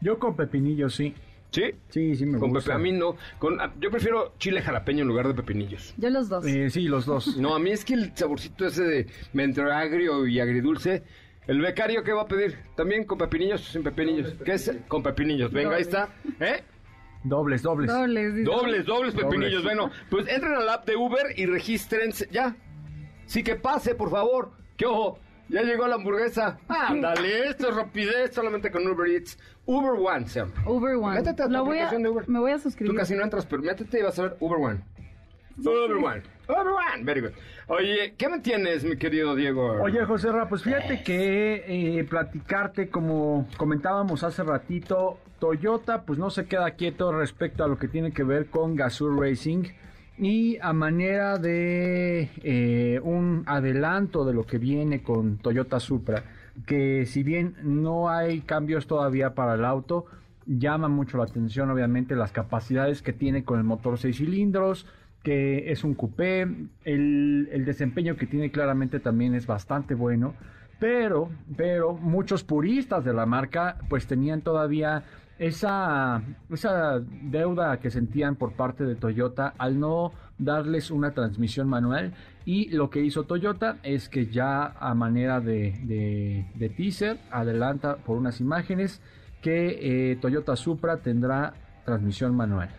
Yo 0.00 0.18
con 0.18 0.34
pepinillo, 0.34 0.90
sí. 0.90 1.14
¿Sí? 1.52 1.62
Sí, 1.90 2.16
sí 2.16 2.26
me 2.26 2.38
Con 2.38 2.50
gusta. 2.50 2.64
pepe, 2.72 2.74
a 2.74 2.78
mí 2.78 2.92
no. 2.92 3.14
Con, 3.38 3.60
a- 3.60 3.72
yo 3.78 3.90
prefiero 3.90 4.32
chile 4.38 4.62
jalapeño 4.62 5.02
en 5.02 5.08
lugar 5.08 5.28
de 5.28 5.34
pepinillos. 5.34 5.94
Yo 5.98 6.10
los 6.10 6.28
dos. 6.28 6.44
Eh, 6.46 6.70
sí, 6.70 6.88
los 6.88 7.06
dos. 7.06 7.36
No, 7.38 7.54
a 7.54 7.58
mí 7.60 7.70
es 7.70 7.84
que 7.84 7.94
el 7.94 8.16
saborcito 8.16 8.66
ese 8.66 8.82
de 8.82 9.06
entre 9.34 9.70
agrio 9.70 10.26
y 10.26 10.40
agridulce. 10.40 11.02
El 11.46 11.60
becario, 11.60 12.02
¿qué 12.04 12.12
va 12.12 12.22
a 12.22 12.26
pedir? 12.28 12.56
¿También 12.76 13.04
con 13.04 13.18
pepinillos 13.18 13.60
o 13.68 13.72
sin 13.72 13.82
pepinillos? 13.82 14.34
¿Qué 14.44 14.52
es? 14.54 14.72
Con 14.88 15.02
pepinillos. 15.02 15.52
Venga, 15.52 15.74
ahí 15.76 15.82
está. 15.82 16.08
¿Eh? 16.40 16.62
Dobles, 17.24 17.62
dobles. 17.62 17.88
Dobles. 17.90 18.44
Dobles, 18.44 18.84
dobles 18.86 19.14
pepinillos. 19.14 19.62
Dobles. 19.62 19.64
Bueno, 19.64 19.90
pues 20.08 20.26
entren 20.28 20.54
al 20.54 20.68
app 20.68 20.86
de 20.86 20.96
Uber 20.96 21.26
y 21.36 21.46
regístrense. 21.46 22.28
Ya. 22.30 22.56
Sí 23.26 23.42
que 23.42 23.56
pase, 23.56 23.94
por 23.94 24.10
favor. 24.10 24.52
¿Qué 24.76 24.86
ojo? 24.86 25.18
Ya 25.52 25.62
llegó 25.62 25.86
la 25.86 25.96
hamburguesa. 25.96 26.58
Ándale, 26.68 27.48
esto 27.48 27.68
es 27.68 27.76
rapidez 27.76 28.32
solamente 28.34 28.70
con 28.70 28.86
Uber 28.88 29.06
Eats. 29.10 29.38
Uber 29.66 29.92
One 30.00 30.26
se 30.26 30.40
llama. 30.40 30.52
Uber 30.66 30.96
One. 30.96 31.16
Métete 31.20 31.42
a 31.42 31.46
tu 31.46 31.52
Lo 31.52 31.64
voy 31.64 31.78
a, 31.78 31.86
aplicación 31.86 32.02
de 32.02 32.08
Uber. 32.08 32.28
me 32.28 32.38
voy 32.40 32.50
a 32.52 32.56
Tú 32.56 32.62
suscribir. 32.62 32.96
casi 32.96 33.14
no 33.14 33.22
entras, 33.22 33.44
pero 33.46 33.62
métete 33.62 34.00
y 34.00 34.02
vas 34.02 34.18
a 34.18 34.22
ver 34.22 34.36
Uber 34.40 34.58
One. 34.58 34.80
Uber 35.58 35.92
One. 35.96 36.22
Uber 36.48 36.66
One. 36.68 37.04
Very 37.04 37.20
good. 37.20 37.30
Oye, 37.68 38.14
¿qué 38.16 38.28
me 38.28 38.40
tienes, 38.40 38.82
mi 38.84 38.96
querido 38.96 39.34
Diego? 39.36 39.80
Oye, 39.82 40.04
José 40.06 40.32
Ra, 40.32 40.48
pues 40.48 40.62
fíjate 40.62 41.02
que 41.04 41.98
eh, 41.98 42.04
platicarte, 42.04 42.88
como 42.88 43.46
comentábamos 43.58 44.24
hace 44.24 44.42
ratito, 44.42 45.18
Toyota 45.38 46.02
pues 46.02 46.18
no 46.18 46.30
se 46.30 46.46
queda 46.46 46.70
quieto 46.72 47.12
respecto 47.12 47.62
a 47.62 47.68
lo 47.68 47.76
que 47.78 47.88
tiene 47.88 48.12
que 48.12 48.24
ver 48.24 48.46
con 48.46 48.74
Gazoo 48.74 49.20
Racing 49.20 49.64
y 50.18 50.58
a 50.60 50.72
manera 50.72 51.38
de 51.38 52.30
eh, 52.42 53.00
un 53.02 53.44
adelanto 53.46 54.24
de 54.24 54.34
lo 54.34 54.44
que 54.44 54.58
viene 54.58 55.02
con 55.02 55.38
Toyota 55.38 55.80
Supra, 55.80 56.24
que 56.66 57.06
si 57.06 57.22
bien 57.22 57.56
no 57.62 58.10
hay 58.10 58.40
cambios 58.40 58.86
todavía 58.86 59.34
para 59.34 59.54
el 59.54 59.64
auto, 59.64 60.06
llama 60.46 60.88
mucho 60.88 61.18
la 61.18 61.24
atención 61.24 61.70
obviamente 61.70 62.14
las 62.14 62.32
capacidades 62.32 63.00
que 63.00 63.12
tiene 63.12 63.44
con 63.44 63.58
el 63.58 63.64
motor 63.64 63.98
6 63.98 64.16
cilindros, 64.16 64.86
que 65.22 65.70
es 65.70 65.84
un 65.84 65.94
coupé, 65.94 66.42
el, 66.84 67.48
el 67.52 67.64
desempeño 67.64 68.16
que 68.16 68.26
tiene 68.26 68.50
claramente 68.50 69.00
también 69.00 69.34
es 69.34 69.46
bastante 69.46 69.94
bueno, 69.94 70.34
pero, 70.80 71.30
pero 71.56 71.94
muchos 71.94 72.42
puristas 72.42 73.04
de 73.04 73.14
la 73.14 73.24
marca 73.24 73.78
pues 73.88 74.06
tenían 74.06 74.42
todavía 74.42 75.04
esa, 75.42 76.22
esa 76.50 77.00
deuda 77.00 77.80
que 77.80 77.90
sentían 77.90 78.36
por 78.36 78.52
parte 78.52 78.84
de 78.84 78.94
Toyota 78.94 79.54
al 79.58 79.80
no 79.80 80.12
darles 80.38 80.92
una 80.92 81.14
transmisión 81.14 81.68
manual 81.68 82.14
y 82.44 82.70
lo 82.70 82.90
que 82.90 83.00
hizo 83.00 83.24
Toyota 83.24 83.78
es 83.82 84.08
que 84.08 84.26
ya 84.26 84.66
a 84.66 84.94
manera 84.94 85.40
de, 85.40 86.46
teaser 86.76 87.18
adelanta 87.32 87.96
por 87.96 88.18
unas 88.18 88.40
imágenes 88.40 89.02
que 89.40 90.12
eh, 90.12 90.16
Toyota 90.20 90.54
Supra 90.54 90.98
tendrá 90.98 91.54
transmisión 91.84 92.36
manual 92.36 92.70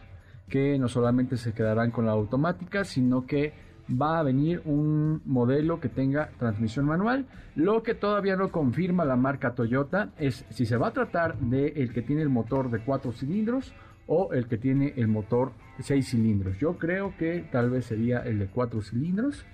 que 0.47 0.79
no 0.79 0.87
solamente 0.87 1.35
se 1.35 1.51
quedarán 1.51 1.91
con 1.91 2.05
la 2.05 2.13
automática, 2.13 2.85
sino 2.85 3.25
que 3.25 3.53
va 3.89 4.19
a 4.19 4.23
venir 4.23 4.61
un 4.65 5.21
modelo 5.25 5.79
que 5.79 5.89
tenga 5.89 6.29
transmisión 6.39 6.85
manual. 6.85 7.25
Lo 7.55 7.83
que 7.83 7.93
todavía 7.93 8.35
no 8.35 8.51
confirma 8.51 9.05
la 9.05 9.15
marca 9.15 9.55
Toyota 9.55 10.09
es 10.17 10.45
si 10.49 10.65
se 10.65 10.77
va 10.77 10.87
a 10.87 10.93
tratar 10.93 11.37
de 11.37 11.67
el 11.67 11.93
que 11.93 12.01
tiene 12.01 12.21
el 12.21 12.29
motor 12.29 12.69
de 12.71 12.79
4 12.79 13.11
cilindros 13.11 13.73
o 14.07 14.33
el 14.33 14.47
que 14.47 14.57
tiene 14.57 14.93
el 14.97 15.07
motor 15.07 15.51
6 15.79 16.07
cilindros. 16.07 16.57
Yo 16.59 16.77
creo 16.77 17.15
que 17.17 17.47
tal 17.51 17.69
vez 17.69 17.85
sería 17.85 18.19
el 18.19 18.39
de 18.39 18.47
4 18.47 18.81
cilindros. 18.81 19.45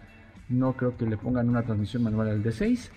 No 0.47 0.73
creo 0.73 0.97
que 0.97 1.05
le 1.05 1.17
pongan 1.17 1.49
una 1.49 1.63
transmisión 1.63 2.03
manual 2.03 2.29
al 2.29 2.43
de 2.43 2.51
6. 2.51 2.91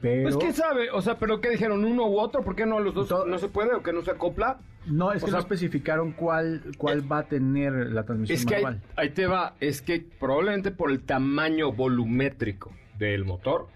Pero 0.00 0.22
Pues 0.24 0.36
quién 0.36 0.52
sabe, 0.54 0.90
o 0.90 1.00
sea, 1.02 1.18
pero 1.18 1.40
¿qué 1.40 1.50
dijeron? 1.50 1.84
¿Uno 1.84 2.06
u 2.08 2.18
otro? 2.18 2.42
¿Por 2.42 2.56
qué 2.56 2.66
no 2.66 2.80
los 2.80 2.94
dos 2.94 3.12
no 3.26 3.38
se 3.38 3.48
puede 3.48 3.74
o 3.74 3.82
que 3.82 3.92
no 3.92 4.02
se 4.02 4.10
acopla? 4.12 4.58
no 4.86 5.12
es 5.12 5.22
o 5.22 5.26
que 5.26 5.30
sea- 5.30 5.38
no 5.38 5.42
especificaron 5.44 6.10
cuál, 6.12 6.60
cuál 6.76 7.10
va 7.10 7.18
a 7.18 7.22
tener 7.28 7.72
la 7.92 8.02
transmisión 8.04 8.36
Es 8.36 8.44
que 8.46 8.54
manual. 8.54 8.80
ahí 8.96 9.10
te 9.10 9.26
va, 9.26 9.54
es 9.60 9.80
que 9.80 10.04
probablemente 10.18 10.72
por 10.72 10.90
el 10.90 11.02
tamaño 11.02 11.72
volumétrico 11.72 12.72
del 12.98 13.24
motor, 13.24 13.68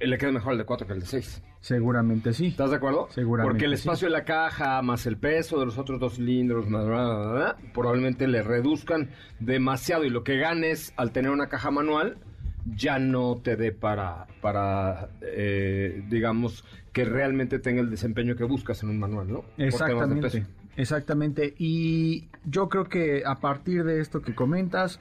eh, 0.00 0.06
le 0.06 0.18
queda 0.18 0.32
mejor 0.32 0.52
el 0.52 0.58
de 0.58 0.64
4 0.64 0.86
que 0.86 0.92
el 0.94 1.00
de 1.00 1.06
6. 1.06 1.42
Seguramente 1.60 2.32
sí. 2.32 2.46
¿Estás 2.46 2.70
de 2.70 2.76
acuerdo? 2.76 3.08
Seguramente 3.10 3.50
Porque 3.52 3.64
el 3.64 3.72
sí. 3.72 3.80
espacio 3.80 4.06
de 4.08 4.12
la 4.12 4.24
caja, 4.24 4.80
más 4.82 5.04
el 5.06 5.16
peso 5.16 5.58
de 5.58 5.66
los 5.66 5.78
otros 5.78 5.98
dos 5.98 6.14
cilindros, 6.14 6.68
bla, 6.68 6.82
bla, 6.84 7.32
bla, 7.32 7.56
probablemente 7.74 8.26
le 8.28 8.42
reduzcan 8.42 9.10
demasiado 9.40 10.04
y 10.04 10.10
lo 10.10 10.22
que 10.24 10.36
ganes 10.38 10.92
al 10.96 11.10
tener 11.12 11.30
una 11.32 11.48
caja 11.48 11.70
manual 11.70 12.18
ya 12.74 12.98
no 12.98 13.36
te 13.42 13.56
dé 13.56 13.72
para, 13.72 14.26
para 14.40 15.08
eh, 15.22 16.04
digamos, 16.08 16.64
que 16.92 17.04
realmente 17.04 17.58
tenga 17.58 17.80
el 17.80 17.90
desempeño 17.90 18.36
que 18.36 18.44
buscas 18.44 18.82
en 18.82 18.90
un 18.90 18.98
manual, 18.98 19.30
¿no? 19.30 19.44
Exactamente. 19.58 20.46
Exactamente. 20.76 21.54
Y 21.58 22.28
yo 22.44 22.68
creo 22.68 22.84
que 22.84 23.22
a 23.24 23.36
partir 23.36 23.84
de 23.84 24.00
esto 24.00 24.20
que 24.20 24.34
comentas, 24.34 25.00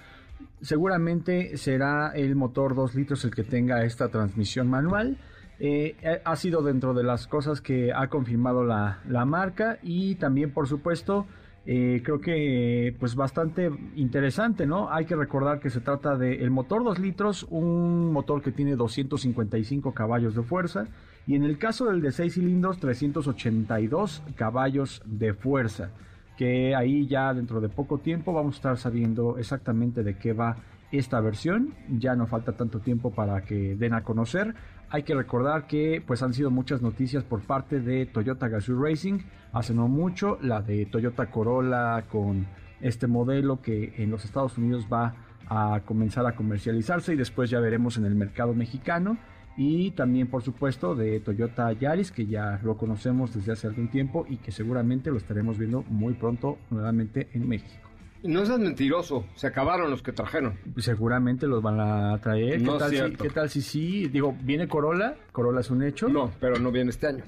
seguramente 0.62 1.58
será 1.58 2.12
el 2.16 2.36
motor 2.36 2.76
2 2.76 2.96
litros 2.96 3.26
el 3.26 3.36
que 3.36 3.44
tenga 3.44 3.84
esta 3.84 4.10
transmisión 4.10 4.70
manual. 4.70 5.18
Eh, 5.60 6.22
ha 6.24 6.36
sido 6.36 6.62
dentro 6.62 6.94
de 6.94 7.04
las 7.04 7.28
cosas 7.28 7.62
que 7.62 7.94
ha 7.94 8.08
confirmado 8.08 8.66
la, 8.66 9.00
la 9.08 9.26
marca 9.26 9.80
y 9.82 10.16
también, 10.16 10.52
por 10.52 10.68
supuesto, 10.68 11.28
eh, 11.68 12.02
creo 12.04 12.22
que 12.22 12.96
pues 13.00 13.16
bastante 13.16 13.72
interesante, 13.96 14.68
¿no? 14.68 14.92
Hay 14.92 15.06
que 15.06 15.16
recordar 15.16 15.60
que 15.60 15.72
se 15.72 15.82
trata 15.82 16.16
de 16.16 16.44
el 16.44 16.52
motor 16.52 16.84
2 16.84 17.00
litros, 17.00 17.46
un 17.50 18.12
motor 18.12 18.44
que 18.44 18.52
tiene 18.52 18.76
255 18.76 19.94
caballos 19.94 20.36
de 20.36 20.44
fuerza 20.44 20.86
y 21.26 21.36
en 21.36 21.44
el 21.44 21.58
caso 21.58 21.86
del 21.86 22.02
de 22.02 22.12
6 22.12 22.36
cilindros 22.36 22.78
382 22.78 24.22
caballos 24.36 25.02
de 25.06 25.34
fuerza, 25.34 25.90
que 26.38 26.76
ahí 26.76 27.08
ya 27.08 27.34
dentro 27.34 27.60
de 27.62 27.70
poco 27.70 27.98
tiempo 27.98 28.32
vamos 28.32 28.56
a 28.56 28.58
estar 28.58 28.78
sabiendo 28.78 29.40
exactamente 29.40 30.04
de 30.04 30.20
qué 30.20 30.34
va 30.34 30.58
esta 30.92 31.20
versión, 31.20 31.74
ya 31.90 32.16
no 32.16 32.28
falta 32.28 32.52
tanto 32.54 32.80
tiempo 32.80 33.12
para 33.12 33.42
que 33.42 33.76
den 33.76 33.94
a 33.94 34.04
conocer. 34.04 34.54
Hay 34.90 35.04
que 35.04 35.16
recordar 35.16 35.68
que 35.68 36.04
pues 36.06 36.22
han 36.22 36.34
sido 36.34 36.52
muchas 36.52 36.82
noticias 36.82 37.24
por 37.24 37.42
parte 37.42 37.80
de 37.80 38.06
Toyota 38.06 38.48
Gazoo 38.48 38.82
Racing, 38.82 39.20
hace 39.52 39.74
no 39.74 39.88
mucho 39.88 40.38
la 40.42 40.62
de 40.62 40.86
Toyota 40.86 41.32
Corolla 41.32 42.04
con 42.10 42.46
este 42.82 43.08
modelo 43.08 43.62
que 43.62 43.94
en 43.98 44.12
los 44.12 44.26
Estados 44.26 44.58
Unidos 44.58 44.88
va 44.92 45.16
a 45.48 45.82
comenzar 45.86 46.26
a 46.26 46.36
comercializarse 46.36 47.14
y 47.14 47.18
después 47.18 47.50
ya 47.50 47.60
veremos 47.60 47.98
en 47.98 48.06
el 48.06 48.16
mercado 48.16 48.54
mexicano 48.54 49.18
y 49.58 49.92
también 49.92 50.28
por 50.28 50.44
supuesto 50.44 50.96
de 50.96 51.20
Toyota 51.20 51.72
Yaris 51.72 52.12
que 52.12 52.26
ya 52.26 52.60
lo 52.64 52.78
conocemos 52.78 53.34
desde 53.34 53.54
hace 53.54 53.68
algún 53.68 53.90
tiempo 53.90 54.26
y 54.30 54.38
que 54.38 54.52
seguramente 54.52 55.12
lo 55.12 55.18
estaremos 55.18 55.58
viendo 55.58 55.84
muy 55.84 56.14
pronto 56.14 56.58
nuevamente 56.70 57.30
en 57.34 57.48
México. 57.48 57.85
No 58.26 58.46
seas 58.46 58.60
mentiroso, 58.60 59.26
se 59.36 59.48
acabaron 59.48 59.90
los 59.92 60.02
que 60.02 60.12
trajeron. 60.12 60.58
Seguramente 60.78 61.48
los 61.48 61.62
van 61.62 61.80
a 61.80 62.18
traer. 62.20 62.58
¿Qué, 62.58 62.64
No 62.64 62.78
tal 62.78 62.92
si. 62.92 63.16
¿Qué 63.16 63.30
tal 63.30 63.50
si 63.50 63.62
sí? 63.62 64.08
Digo, 64.08 64.36
¿viene 64.42 64.68
Corolla? 64.68 65.16
Corolla 65.32 65.60
es 65.62 65.70
un 65.70 65.84
hecho. 65.84 66.08
No, 66.10 66.32
pero 66.40 66.58
no 66.60 66.72
viene 66.72 66.90
este 66.90 67.08
año. 67.08 67.24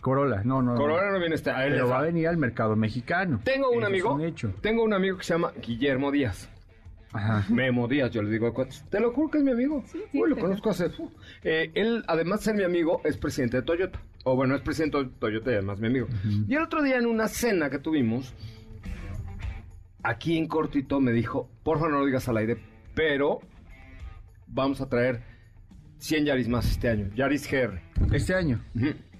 Corolla, 0.00 0.42
no, 0.44 0.60
no. 0.62 0.74
Corolla 0.74 1.12
no 1.12 1.18
viene 1.20 1.36
este 1.36 1.50
año. 1.50 1.70
Pero 1.74 1.88
va 1.88 2.00
a 2.00 2.02
venir 2.02 2.26
al 2.26 2.36
mercado 2.36 2.74
mexicano. 2.74 3.40
Tengo 3.44 3.70
un 3.70 3.78
Eso 3.78 3.86
amigo, 3.86 4.08
Es 4.10 4.14
un 4.16 4.22
hecho. 4.22 4.52
tengo 4.60 4.82
un 4.82 4.92
amigo 4.92 5.16
que 5.18 5.24
se 5.24 5.34
llama 5.34 5.52
Guillermo 5.64 6.10
Díaz. 6.10 6.48
Ajá. 7.12 7.44
Memo 7.52 7.86
Díaz, 7.88 8.10
yo 8.10 8.22
le 8.22 8.30
digo 8.30 8.46
a 8.48 8.54
cuates. 8.54 8.84
Te 8.90 8.98
lo 8.98 9.12
juro 9.12 9.30
que 9.30 9.38
es 9.38 9.44
mi 9.44 9.50
amigo. 9.52 9.84
sí, 9.86 10.00
Uy, 10.14 10.30
lo 10.30 10.36
conozco 10.36 10.70
hace. 10.70 10.90
Eh, 11.44 11.70
él, 11.74 12.02
además 12.08 12.40
de 12.40 12.44
ser 12.46 12.54
mi 12.56 12.64
amigo, 12.64 13.00
es 13.04 13.16
presidente 13.18 13.58
de 13.58 13.62
Toyota. 13.62 14.00
O 14.24 14.34
bueno, 14.34 14.54
es 14.56 14.62
presidente 14.62 14.98
de 14.98 15.10
Toyota 15.20 15.50
y 15.50 15.54
además 15.54 15.78
mi 15.78 15.88
amigo. 15.88 16.08
Y 16.48 16.54
el 16.54 16.62
otro 16.62 16.82
día 16.82 16.96
en 16.96 17.06
una 17.06 17.28
cena 17.28 17.68
que 17.70 17.78
tuvimos, 17.78 18.32
aquí 20.02 20.38
en 20.38 20.46
cortito 20.46 21.00
me 21.00 21.12
dijo, 21.12 21.48
porfa 21.62 21.88
no 21.88 21.98
lo 21.98 22.06
digas 22.06 22.28
al 22.28 22.36
aire, 22.36 22.58
pero 22.94 23.40
vamos 24.46 24.80
a 24.80 24.88
traer 24.88 25.22
100 25.98 26.26
Yaris 26.26 26.48
más 26.48 26.70
este 26.70 26.88
año. 26.88 27.10
Yaris 27.14 27.48
GR. 27.50 27.80
Este 28.12 28.34
año. 28.34 28.62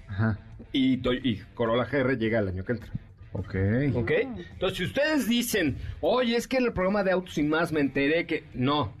Ajá. 0.07 0.39
Y, 0.71 0.99
y 1.27 1.41
Corolla 1.53 1.85
GR 1.85 2.17
llega 2.17 2.39
el 2.39 2.49
año 2.49 2.65
que 2.65 2.73
entra. 2.73 2.91
Ok. 3.33 3.55
¿Ok? 3.95 4.11
Entonces, 4.11 4.77
si 4.77 4.83
ustedes 4.83 5.27
dicen, 5.27 5.77
oye, 6.01 6.35
es 6.35 6.47
que 6.47 6.57
en 6.57 6.65
el 6.65 6.73
programa 6.73 7.03
de 7.03 7.11
Autos 7.11 7.37
y 7.37 7.43
Más 7.43 7.71
me 7.71 7.79
enteré 7.79 8.27
que... 8.27 8.43
No. 8.53 8.93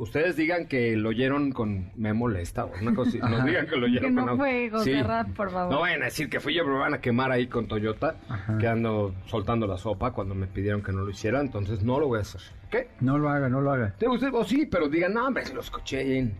Ustedes 0.00 0.34
digan 0.36 0.66
que 0.66 0.96
lo 0.96 1.10
oyeron 1.10 1.52
con 1.52 1.90
me 1.94 2.12
molesta 2.12 2.64
o 2.64 2.72
una 2.80 2.94
cosa 2.94 3.10
así. 3.10 3.18
No 3.20 3.44
digan 3.44 3.66
que 3.66 3.76
lo 3.76 3.86
oyeron 3.86 4.10
Que 4.10 4.20
no 4.20 4.26
con 4.26 4.38
fue 4.38 4.68
José 4.70 5.02
Ra, 5.02 5.24
por 5.24 5.50
favor. 5.50 5.72
No 5.72 5.80
vayan 5.80 6.02
a 6.02 6.06
decir 6.06 6.28
que 6.28 6.40
fui 6.40 6.54
yo, 6.54 6.62
pero 6.64 6.74
me 6.74 6.80
van 6.80 6.94
a 6.94 7.00
quemar 7.00 7.30
ahí 7.30 7.46
con 7.46 7.68
Toyota, 7.68 8.16
Ajá. 8.28 8.58
que 8.58 8.66
ando 8.66 9.14
soltando 9.26 9.66
la 9.66 9.76
sopa 9.78 10.12
cuando 10.12 10.34
me 10.34 10.46
pidieron 10.46 10.82
que 10.82 10.92
no 10.92 11.02
lo 11.02 11.10
hiciera, 11.10 11.40
entonces 11.40 11.82
no 11.82 12.00
lo 12.00 12.08
voy 12.08 12.18
a 12.18 12.22
hacer. 12.22 12.40
¿Qué? 12.70 12.88
No 13.00 13.18
lo 13.18 13.28
haga, 13.28 13.48
no 13.48 13.60
lo 13.60 13.70
haga. 13.72 13.94
¿Te 13.98 14.06
gusta? 14.06 14.30
O 14.32 14.44
sí, 14.44 14.66
pero 14.66 14.88
digan, 14.88 15.14
no, 15.14 15.26
hombre, 15.26 15.44
lo 15.54 15.60
escuché 15.60 16.18
en- 16.18 16.34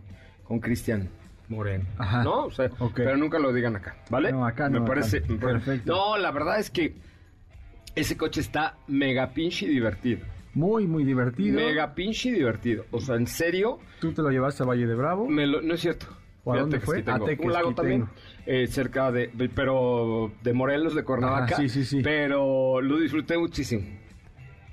con 0.45 0.59
Cristian 0.61 1.09
Moreno. 1.49 1.85
Ajá. 1.99 2.23
¿No? 2.25 2.45
O 2.47 2.51
sea, 2.51 2.71
Ok. 2.79 2.93
pero 2.97 3.17
nunca 3.17 3.39
lo 3.39 3.53
digan 3.53 3.77
acá, 3.77 3.97
¿vale? 4.11 4.33
No, 4.33 4.45
acá 4.47 4.69
me 4.69 4.79
no, 4.81 4.85
parece, 4.85 5.19
acá. 5.19 5.27
me 5.29 5.39
parece- 5.39 5.65
Perfecto. 5.67 5.93
No, 5.93 6.17
la 6.19 6.31
verdad 6.31 6.59
es 6.59 6.71
que 6.71 6.95
ese 7.95 8.17
coche 8.17 8.41
está 8.41 8.77
mega 8.87 9.31
pinche 9.31 9.67
divertido. 9.67 10.21
Muy, 10.55 10.87
muy 10.87 11.05
divertido. 11.05 11.61
Mega 11.61 11.95
pinche 11.95 12.33
divertido. 12.33 12.85
O 12.91 13.01
sea, 13.01 13.17
en 13.17 13.27
serio, 13.27 13.79
Tú 14.01 14.13
te 14.13 14.23
lo 14.23 14.31
llevaste 14.31 14.63
a 14.63 14.67
Valle 14.67 14.87
de 14.87 14.95
Bravo. 14.95 15.29
me 15.29 15.47
lo- 15.47 15.61
no 15.63 15.75
es 15.75 15.81
cierto. 15.81 16.07
¿O 16.43 16.53
a 16.53 16.55
Fíjate 16.57 16.61
dónde 16.79 16.81
fue? 16.81 17.05
A 17.07 17.17
un 17.47 17.53
lago 17.53 17.75
también, 17.75 18.07
eh, 18.47 18.67
cerca 18.67 19.13
de, 19.13 19.31
pero 19.55 20.33
de 20.43 20.53
Morelos, 20.55 20.95
de 20.95 21.05
Cuernavaca. 21.05 21.45
Ajá, 21.45 21.57
sí, 21.57 21.69
sí, 21.69 21.85
sí. 21.85 22.01
Pero 22.03 22.81
lo 22.81 22.99
disfruté 22.99 23.37
muchísimo. 23.37 23.85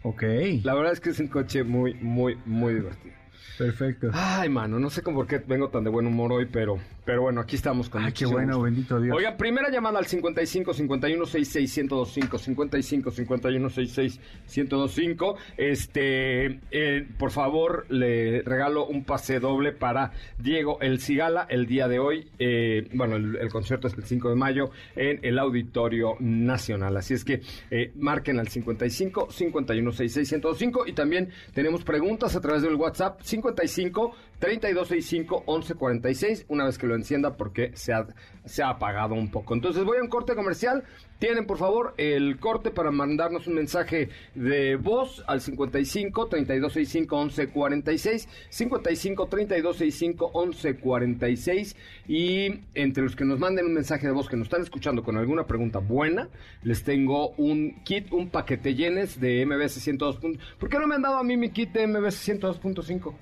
Ok, 0.04 0.24
La 0.64 0.74
verdad 0.76 0.94
es 0.94 1.02
que 1.02 1.10
es 1.10 1.20
un 1.20 1.28
coche 1.28 1.64
muy, 1.64 1.94
muy, 1.96 2.38
muy 2.46 2.74
divertido. 2.76 3.14
Perfecto. 3.58 4.10
Ay, 4.14 4.50
mano, 4.50 4.80
no 4.80 4.90
sé 4.90 5.02
con 5.02 5.14
por 5.14 5.28
qué 5.28 5.40
vengo 5.40 5.70
tan 5.70 5.84
de 5.84 5.90
buen 5.90 6.06
humor 6.08 6.32
hoy, 6.34 6.48
pero, 6.52 6.78
pero 7.06 7.22
bueno, 7.24 7.42
aquí 7.42 7.56
estamos 7.56 7.90
con 7.90 8.02
Ay, 8.02 8.14
qué 8.14 8.26
muchísimo 8.26 8.32
bueno, 8.34 8.54
gusto. 8.54 8.64
bendito 8.64 9.02
Dios. 9.02 9.16
Oigan, 9.18 9.38
primera 9.38 9.70
llamada 9.70 10.00
al 10.00 10.06
55 10.06 10.74
51 10.74 11.26
66 11.26 11.78
1025 11.84 12.38
55 12.38 13.12
51 13.12 13.70
66 13.70 14.20
1025. 14.56 15.36
Este, 15.58 16.60
eh, 16.72 17.08
por 17.18 17.32
favor, 17.32 17.86
le 17.90 18.42
regalo 18.42 18.86
un 18.86 19.04
pase 19.04 19.40
doble 19.40 19.72
para 19.72 20.12
Diego 20.38 20.80
El 20.82 21.00
Cigala 21.00 21.46
el 21.50 21.66
día 21.68 21.88
de 21.88 22.00
hoy. 22.00 22.28
Eh, 22.40 22.88
bueno, 22.94 23.16
el, 23.16 23.36
el 23.38 23.50
concierto 23.50 23.88
es 23.88 23.94
el 23.96 24.04
5 24.04 24.30
de 24.30 24.36
mayo 24.36 24.72
en 24.96 25.20
el 25.24 25.40
Auditorio 25.40 26.16
Nacional. 26.20 26.98
Así 26.98 27.14
es 27.14 27.24
que 27.24 27.42
eh, 27.72 27.92
marquen 27.96 28.40
al 28.40 28.48
55 28.48 29.28
51 29.32 29.92
66 29.92 30.32
1025 30.34 30.88
y 30.88 30.94
también 30.94 31.30
tenemos 31.54 31.84
preguntas 31.84 32.36
a 32.36 32.42
través 32.42 32.62
del 32.62 32.76
WhatsApp 32.76 33.20
55 33.42 34.14
3265 34.40 35.44
1146 35.48 36.46
una 36.50 36.66
vez 36.66 36.78
que 36.78 36.88
lo 36.88 36.96
encienda 36.96 37.38
porque 37.38 37.72
se 37.74 37.94
ha, 37.94 38.08
se 38.46 38.62
ha 38.62 38.70
apagado 38.70 39.16
un 39.16 39.32
poco. 39.32 39.54
Entonces 39.54 39.84
voy 39.84 39.98
a 39.98 40.02
un 40.02 40.10
corte 40.10 40.36
comercial. 40.36 40.84
Tienen 41.20 41.48
por 41.48 41.58
favor 41.58 41.96
el 41.98 42.40
corte 42.40 42.70
para 42.70 42.92
mandarnos 42.92 43.48
un 43.48 43.56
mensaje 43.56 44.10
de 44.36 44.76
voz 44.76 45.24
al 45.26 45.42
55 45.42 46.28
3265 46.28 47.26
1146 47.26 48.30
55 48.50 49.28
3265 49.28 50.32
1146 50.46 51.76
y 52.08 52.62
entre 52.76 53.04
los 53.04 53.16
que 53.16 53.26
nos 53.26 53.40
manden 53.40 53.66
un 53.66 53.74
mensaje 53.74 54.06
de 54.06 54.14
voz 54.14 54.30
que 54.30 54.38
nos 54.38 54.46
están 54.46 54.62
escuchando 54.62 55.04
con 55.04 55.18
alguna 55.18 55.48
pregunta 55.48 55.80
buena, 55.80 56.30
les 56.62 56.84
tengo 56.84 57.30
un 57.38 57.84
kit, 57.84 58.12
un 58.14 58.30
paquete 58.30 58.76
llenes 58.76 59.20
de 59.20 59.44
MBS 59.44 59.82
102. 59.82 60.20
¿Por 60.60 60.70
qué 60.70 60.78
no 60.78 60.86
me 60.86 60.96
han 60.96 61.02
dado 61.02 61.18
a 61.18 61.24
mí 61.24 61.36
mi 61.36 61.50
kit 61.50 61.72
de 61.72 61.88
MBS 61.88 62.28
102.5? 62.28 63.16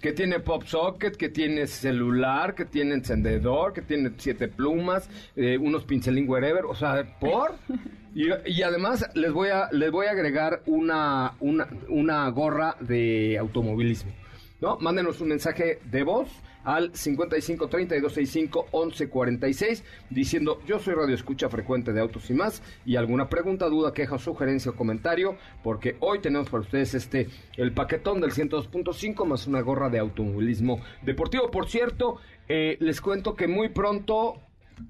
Que 0.00 0.12
tiene 0.12 0.40
pop 0.40 0.64
socket, 0.64 1.16
que 1.16 1.28
tiene 1.28 1.66
celular, 1.66 2.54
que 2.54 2.64
tiene 2.64 2.94
encendedor, 2.94 3.72
que 3.72 3.82
tiene 3.82 4.12
siete 4.16 4.48
plumas, 4.48 5.08
eh, 5.36 5.58
unos 5.58 5.84
pincelín 5.84 6.28
wherever, 6.28 6.64
o 6.64 6.74
sea, 6.74 7.18
por 7.20 7.54
y, 8.14 8.28
y 8.46 8.62
además 8.62 9.08
les 9.14 9.32
voy 9.32 9.50
a 9.50 9.68
les 9.72 9.90
voy 9.90 10.06
a 10.06 10.12
agregar 10.12 10.62
una 10.66 11.34
una, 11.40 11.68
una 11.88 12.28
gorra 12.30 12.76
de 12.80 13.38
automovilismo. 13.38 14.12
¿No? 14.60 14.78
Mándenos 14.78 15.20
un 15.20 15.28
mensaje 15.28 15.80
de 15.90 16.02
voz 16.02 16.28
al 16.64 16.94
55 16.94 17.68
32 17.68 18.12
65 18.12 18.66
11 18.70 19.08
46 19.08 19.84
diciendo 20.10 20.60
yo 20.66 20.78
soy 20.78 20.94
radio 20.94 21.14
escucha 21.14 21.48
frecuente 21.48 21.92
de 21.92 22.00
Autos 22.00 22.28
y 22.28 22.34
más 22.34 22.62
y 22.84 22.96
alguna 22.96 23.28
pregunta, 23.28 23.66
duda, 23.70 23.94
queja, 23.94 24.18
sugerencia 24.18 24.72
o 24.72 24.76
comentario 24.76 25.36
porque 25.62 25.96
hoy 26.00 26.20
tenemos 26.20 26.50
para 26.50 26.62
ustedes 26.62 26.94
este 26.94 27.28
el 27.56 27.72
paquetón 27.72 28.20
del 28.20 28.32
102.5 28.32 29.24
más 29.24 29.46
una 29.46 29.62
gorra 29.62 29.88
de 29.88 29.98
automovilismo 29.98 30.80
deportivo. 31.02 31.50
Por 31.50 31.68
cierto, 31.68 32.16
eh, 32.48 32.76
les 32.80 33.00
cuento 33.00 33.34
que 33.34 33.48
muy 33.48 33.70
pronto 33.70 34.40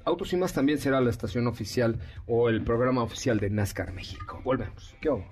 Autos 0.05 0.33
y 0.33 0.37
más 0.37 0.53
también 0.53 0.79
será 0.79 1.01
la 1.01 1.11
estación 1.11 1.47
oficial 1.47 1.99
o 2.27 2.49
el 2.49 2.63
programa 2.63 3.03
oficial 3.03 3.39
de 3.41 3.51
NASCAR 3.51 3.93
México. 3.93 4.41
Volvemos. 4.45 4.95
¿Qué 5.01 5.09
hago? 5.09 5.25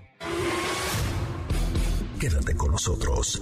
Quédate 2.19 2.55
con 2.55 2.71
nosotros. 2.71 3.41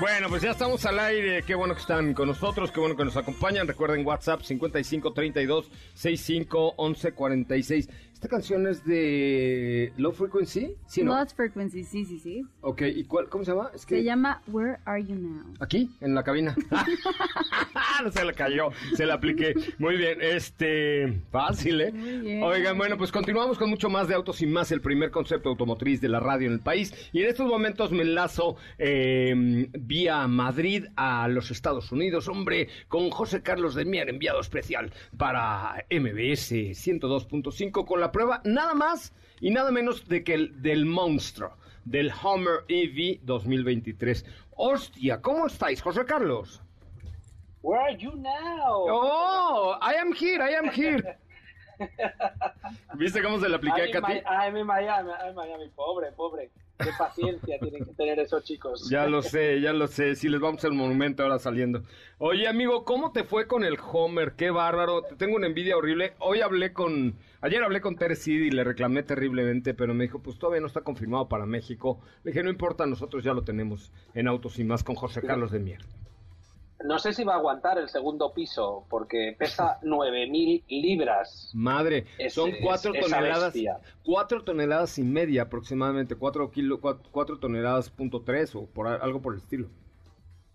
Bueno, 0.00 0.28
pues 0.30 0.40
ya 0.40 0.52
estamos 0.52 0.86
al 0.86 0.98
aire. 0.98 1.42
Qué 1.42 1.54
bueno 1.54 1.74
que 1.74 1.80
están 1.80 2.14
con 2.14 2.28
nosotros, 2.28 2.70
qué 2.70 2.80
bueno 2.80 2.96
que 2.96 3.04
nos 3.04 3.18
acompañan. 3.18 3.68
Recuerden 3.68 4.06
WhatsApp 4.06 4.40
55 4.42 5.12
32 5.12 5.70
65 5.92 6.74
11 6.76 7.12
46. 7.12 7.88
Esta 8.20 8.28
canción 8.28 8.66
es 8.66 8.84
de 8.84 9.94
Low 9.96 10.12
Frequency, 10.12 10.76
¿sí 10.84 11.02
no? 11.02 11.18
Lost 11.18 11.34
Frequency, 11.34 11.84
sí, 11.84 12.04
sí, 12.04 12.18
sí. 12.18 12.44
Ok, 12.60 12.82
¿y 12.82 13.04
cuál, 13.04 13.30
cómo 13.30 13.46
se 13.46 13.52
llama? 13.52 13.70
Es 13.74 13.86
que 13.86 13.96
Se 13.96 14.04
llama 14.04 14.42
Where 14.48 14.76
Are 14.84 15.02
You 15.02 15.14
Now? 15.14 15.54
aquí 15.58 15.88
en 16.02 16.14
la 16.14 16.22
cabina. 16.22 16.54
no 18.04 18.12
se 18.12 18.22
le 18.22 18.34
cayó, 18.34 18.72
se 18.94 19.06
la 19.06 19.14
apliqué. 19.14 19.54
Muy 19.78 19.96
bien, 19.96 20.18
este 20.20 21.18
fácil, 21.30 21.80
¿eh? 21.80 21.92
Muy 21.92 22.18
bien. 22.18 22.42
Oigan, 22.42 22.76
bueno, 22.76 22.98
pues 22.98 23.10
continuamos 23.10 23.56
con 23.56 23.70
mucho 23.70 23.88
más 23.88 24.06
de 24.06 24.14
autos 24.14 24.42
y 24.42 24.46
más, 24.46 24.70
el 24.70 24.82
primer 24.82 25.10
concepto 25.10 25.48
automotriz 25.48 26.02
de 26.02 26.10
la 26.10 26.20
radio 26.20 26.48
en 26.48 26.52
el 26.52 26.60
país. 26.60 26.92
Y 27.14 27.22
en 27.22 27.28
estos 27.30 27.48
momentos 27.48 27.90
me 27.90 28.02
enlazo 28.02 28.56
eh, 28.76 29.66
vía 29.80 30.26
Madrid 30.28 30.84
a 30.94 31.26
los 31.28 31.50
Estados 31.50 31.90
Unidos, 31.90 32.28
hombre, 32.28 32.68
con 32.88 33.08
José 33.08 33.40
Carlos 33.40 33.74
de 33.74 33.86
Mier, 33.86 34.10
enviado 34.10 34.40
especial 34.40 34.92
para 35.16 35.86
MBS 35.90 36.52
102.5 36.52 37.86
con 37.86 37.98
la 37.98 38.09
prueba 38.12 38.40
nada 38.44 38.74
más 38.74 39.12
y 39.40 39.50
nada 39.50 39.70
menos 39.70 40.08
de 40.08 40.22
que 40.24 40.34
el 40.34 40.62
del 40.62 40.84
monstruo 40.84 41.56
del 41.84 42.12
Hummer 42.22 42.64
EV 42.68 43.20
2023. 43.22 44.24
Hostia, 44.56 45.20
¿cómo 45.20 45.46
estáis, 45.46 45.80
José 45.80 46.04
Carlos? 46.04 46.62
Where 47.62 47.80
are 47.80 47.96
you 47.96 48.12
now? 48.16 48.86
Oh, 48.88 49.76
I 49.80 49.94
am 49.94 50.12
here, 50.12 50.42
I 50.42 50.54
am 50.54 50.70
here. 50.70 51.18
¿Viste 52.94 53.22
cómo 53.22 53.40
se 53.40 53.48
le 53.48 53.56
apliqué 53.56 53.90
I'm 53.92 53.96
a 53.96 54.00
Katy? 54.00 54.22
I'm 54.26 54.56
in 54.56 54.66
Miami, 54.66 55.10
I'm 55.10 55.30
in 55.30 55.34
Miami. 55.34 55.68
Pobre, 55.74 56.12
pobre. 56.12 56.50
Qué 56.80 56.90
paciencia 56.98 57.58
tienen 57.58 57.84
que 57.84 57.92
tener 57.92 58.18
esos 58.18 58.42
chicos. 58.44 58.88
Ya 58.90 59.06
lo 59.06 59.22
sé, 59.22 59.60
ya 59.60 59.72
lo 59.72 59.86
sé. 59.86 60.14
Sí, 60.16 60.28
les 60.28 60.40
vamos 60.40 60.56
a 60.56 60.58
hacer 60.58 60.70
un 60.70 60.78
monumento 60.78 61.22
ahora 61.22 61.38
saliendo. 61.38 61.82
Oye, 62.18 62.48
amigo, 62.48 62.84
¿cómo 62.84 63.12
te 63.12 63.24
fue 63.24 63.46
con 63.46 63.64
el 63.64 63.78
Homer? 63.92 64.32
Qué 64.32 64.50
bárbaro. 64.50 65.02
Te 65.02 65.16
tengo 65.16 65.36
una 65.36 65.46
envidia 65.46 65.76
horrible. 65.76 66.14
Hoy 66.18 66.40
hablé 66.40 66.72
con... 66.72 67.16
Ayer 67.42 67.62
hablé 67.62 67.80
con 67.80 67.96
Teres 67.96 68.26
y 68.28 68.50
le 68.50 68.64
reclamé 68.64 69.02
terriblemente, 69.02 69.72
pero 69.74 69.94
me 69.94 70.04
dijo, 70.04 70.20
pues 70.20 70.38
todavía 70.38 70.60
no 70.60 70.66
está 70.66 70.82
confirmado 70.82 71.28
para 71.28 71.46
México. 71.46 72.00
Le 72.24 72.32
dije, 72.32 72.42
no 72.42 72.50
importa, 72.50 72.86
nosotros 72.86 73.24
ya 73.24 73.32
lo 73.32 73.44
tenemos 73.44 73.92
en 74.14 74.28
Autos 74.28 74.58
y 74.58 74.64
Más 74.64 74.84
con 74.84 74.94
José 74.94 75.22
Carlos 75.22 75.50
de 75.50 75.60
Mier. 75.60 75.80
No 76.84 76.98
sé 76.98 77.12
si 77.12 77.24
va 77.24 77.34
a 77.34 77.36
aguantar 77.36 77.78
el 77.78 77.88
segundo 77.88 78.32
piso, 78.32 78.86
porque 78.88 79.34
pesa 79.38 79.78
9.000 79.82 80.64
libras. 80.68 81.50
Madre, 81.54 82.06
Es- 82.18 82.34
son 82.34 82.50
es- 82.50 82.58
cuatro 82.62 82.92
esa 82.94 83.02
toneladas, 83.16 83.52
bestia. 83.52 83.78
cuatro 84.04 84.42
toneladas 84.44 84.98
y 84.98 85.02
media 85.02 85.42
aproximadamente, 85.42 86.16
cuatro 86.16 86.50
kilo, 86.50 86.80
cuatro, 86.80 87.08
cuatro 87.12 87.38
toneladas 87.38 87.90
punto 87.90 88.22
tres 88.22 88.54
o 88.54 88.66
por 88.66 88.86
algo 88.88 89.20
por 89.20 89.34
el 89.34 89.40
estilo. 89.40 89.68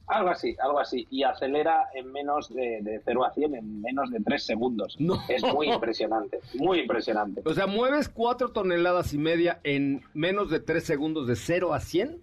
Algo 0.07 0.29
así, 0.29 0.55
algo 0.61 0.79
así. 0.79 1.07
Y 1.09 1.23
acelera 1.23 1.85
en 1.95 2.11
menos 2.11 2.53
de, 2.53 2.79
de 2.83 3.01
0 3.03 3.25
a 3.25 3.31
100 3.33 3.55
en 3.55 3.81
menos 3.81 4.11
de 4.11 4.19
3 4.19 4.43
segundos. 4.45 4.95
No. 4.99 5.15
Es 5.27 5.41
muy 5.51 5.67
impresionante, 5.71 6.41
muy 6.59 6.81
impresionante. 6.81 7.41
O 7.43 7.53
sea, 7.55 7.65
mueves 7.65 8.07
cuatro 8.07 8.49
toneladas 8.49 9.13
y 9.15 9.17
media 9.17 9.59
en 9.63 10.03
menos 10.13 10.51
de 10.51 10.59
tres 10.59 10.83
segundos 10.83 11.25
de 11.25 11.35
0 11.35 11.73
a 11.73 11.79
100. 11.79 12.21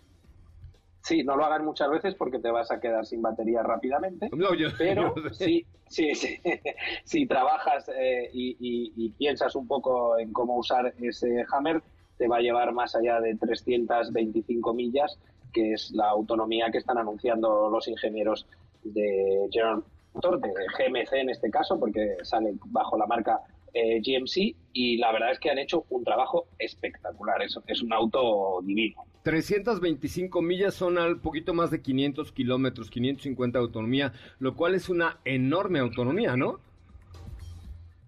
Sí, 1.03 1.25
no 1.25 1.37
lo 1.37 1.45
hagan 1.45 1.65
muchas 1.65 1.91
veces 1.91 2.15
porque 2.15 2.39
te 2.39 2.51
vas 2.51 2.71
a 2.71 2.79
quedar 2.81 3.05
sin 3.07 3.23
batería 3.23 3.63
rápidamente. 3.63 4.29
No, 4.33 4.55
yo- 4.55 4.69
Pero 4.79 5.15
yo- 5.17 5.31
sí, 5.35 5.67
sí, 5.89 6.15
sí. 6.15 6.39
si 7.05 7.27
trabajas 7.27 7.89
eh, 7.97 8.31
y, 8.33 8.51
y- 8.61 8.93
y 8.97 9.11
piensas 9.11 9.55
un 9.57 9.67
poco 9.67 10.17
en 10.19 10.33
cómo 10.33 10.57
usar 10.57 10.95
ese 11.01 11.45
Hammer, 11.53 11.83
te 12.19 12.29
va 12.29 12.37
a 12.37 12.41
llevar 12.41 12.73
más 12.73 12.95
allá 12.95 13.21
de 13.21 13.35
325 13.37 14.75
millas 14.75 15.19
que 15.53 15.73
es 15.75 15.91
la 15.93 16.09
autonomía 16.09 16.71
que 16.71 16.79
están 16.79 16.97
anunciando 16.97 17.69
los 17.69 17.87
ingenieros 17.89 18.47
de 18.85 19.49
General 19.51 19.83
Motors, 20.15 20.41
de 20.41 20.51
GMC 20.79 21.13
en 21.21 21.29
este 21.31 21.51
caso, 21.51 21.79
porque 21.79 22.17
sale 22.23 22.55
bajo 22.67 22.97
la 22.97 23.07
marca 23.07 23.41
eh, 23.75 24.01
GMC, 24.01 24.55
y 24.73 24.97
la 24.99 25.13
verdad 25.13 25.33
es 25.33 25.39
que 25.39 25.51
han 25.51 25.59
hecho 25.59 25.85
un 25.91 26.05
trabajo 26.05 26.47
espectacular. 26.59 27.43
Es, 27.43 27.59
es 27.67 27.83
un 27.83 27.93
auto 27.93 28.61
divino. 28.63 29.05
325 29.23 30.43
millas 30.43 30.75
son 30.75 30.99
al 30.99 31.21
poquito 31.21 31.55
más 31.55 31.71
de 31.71 31.81
500 31.81 32.33
kilómetros, 32.33 32.91
550 32.91 33.59
de 33.59 33.65
autonomía, 33.65 34.13
lo 34.39 34.55
cual 34.55 34.75
es 34.75 34.89
una 34.89 35.19
enorme 35.25 35.79
autonomía, 35.79 36.37
¿no? 36.37 36.61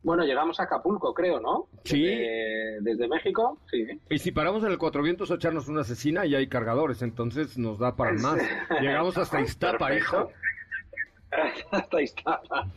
Bueno, 0.02 0.22
llegamos 0.24 0.60
a 0.60 0.64
Acapulco, 0.64 1.14
creo, 1.14 1.40
¿no? 1.40 1.66
Sí. 1.84 2.04
Desde, 2.04 2.80
desde 2.82 3.08
México, 3.08 3.58
sí. 3.70 3.86
Y 4.10 4.18
si 4.18 4.32
paramos 4.32 4.62
en 4.62 4.70
el 4.70 4.76
Cuatro 4.76 5.02
Vientos 5.02 5.30
a 5.30 5.36
echarnos 5.36 5.66
una 5.68 5.80
asesina, 5.80 6.26
ya 6.26 6.38
hay 6.38 6.46
cargadores, 6.46 7.00
entonces 7.00 7.56
nos 7.56 7.78
da 7.78 7.96
para 7.96 8.12
más. 8.12 8.38
Llegamos 8.82 9.16
hasta 9.16 9.40
Iztapa, 9.40 9.94
hijo. 9.94 10.30
hasta 11.70 12.02
Iztapa. 12.02 12.68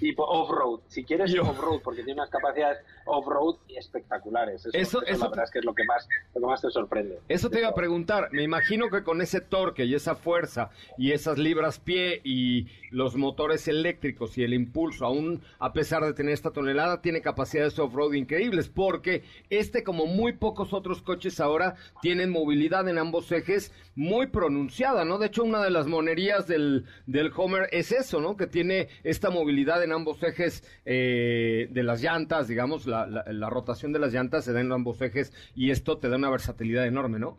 Y 0.00 0.14
off-road, 0.16 0.80
si 0.88 1.04
quieres 1.04 1.34
off-road, 1.38 1.80
porque 1.82 2.02
tiene 2.02 2.20
unas 2.20 2.30
capacidades 2.30 2.78
off-road 3.06 3.56
espectaculares. 3.68 4.60
Eso, 4.66 4.70
Eso- 4.72 4.98
eso, 5.02 5.02
eso- 5.06 5.24
la 5.24 5.28
verdad 5.30 5.44
es 5.44 5.50
que 5.50 5.58
es 5.60 5.64
lo 5.64 5.74
que 5.74 5.84
más, 5.84 6.08
lo 6.34 6.40
que 6.40 6.46
más 6.46 6.60
te 6.62 6.70
sorprende. 6.70 7.18
Eso 7.28 7.50
te 7.50 7.58
iba 7.60 7.68
a 7.68 7.74
preguntar. 7.74 8.28
Me 8.32 8.42
imagino 8.42 8.88
que 8.90 9.02
con 9.02 9.20
ese 9.20 9.40
torque 9.40 9.84
y 9.84 9.94
esa 9.94 10.14
fuerza 10.14 10.70
y 10.98 11.12
esas 11.12 11.38
libras 11.38 11.78
pie 11.78 12.20
y 12.24 12.66
los 12.90 13.16
motores 13.16 13.66
eléctricos 13.68 14.36
y 14.38 14.44
el 14.44 14.54
impulso, 14.54 15.04
aún 15.06 15.42
a 15.58 15.72
pesar 15.72 16.04
de 16.04 16.12
tener 16.14 16.32
esta 16.32 16.50
tonelada, 16.52 17.00
tiene 17.02 17.20
capacidades 17.22 17.78
off-road 17.78 18.12
increíbles 18.14 18.68
porque 18.68 19.22
este, 19.50 19.82
como 19.82 20.06
muy 20.06 20.32
pocos 20.32 20.72
otros 20.72 21.02
coches 21.02 21.40
ahora, 21.40 21.76
tienen 22.02 22.30
movilidad 22.30 22.88
en 22.88 22.98
ambos 22.98 23.30
ejes 23.32 23.72
muy 23.96 24.26
pronunciada, 24.26 25.04
¿no? 25.04 25.18
De 25.18 25.26
hecho, 25.26 25.44
una 25.44 25.62
de 25.62 25.70
las 25.70 25.86
monerías 25.86 26.46
del, 26.46 26.84
del 27.06 27.32
Homer 27.36 27.68
es 27.72 27.92
eso, 27.92 28.20
¿no? 28.20 28.36
Que 28.36 28.46
tiene 28.46 28.88
esta 29.04 29.30
movilidad 29.30 29.63
en 29.64 29.92
ambos 29.92 30.22
ejes 30.22 30.62
eh, 30.84 31.68
de 31.70 31.82
las 31.82 32.00
llantas, 32.02 32.48
digamos, 32.48 32.86
la, 32.86 33.06
la- 33.06 33.24
la 33.26 33.50
rotación 33.50 33.92
de 33.92 33.98
las 33.98 34.12
llantas 34.12 34.44
se 34.44 34.52
da 34.52 34.60
en 34.60 34.70
ambos 34.72 35.00
ejes 35.02 35.32
y 35.56 35.70
esto 35.70 35.98
te 35.98 36.08
da 36.08 36.16
una 36.16 36.30
versatilidad 36.30 36.86
enorme, 36.86 37.18
¿no? 37.18 37.36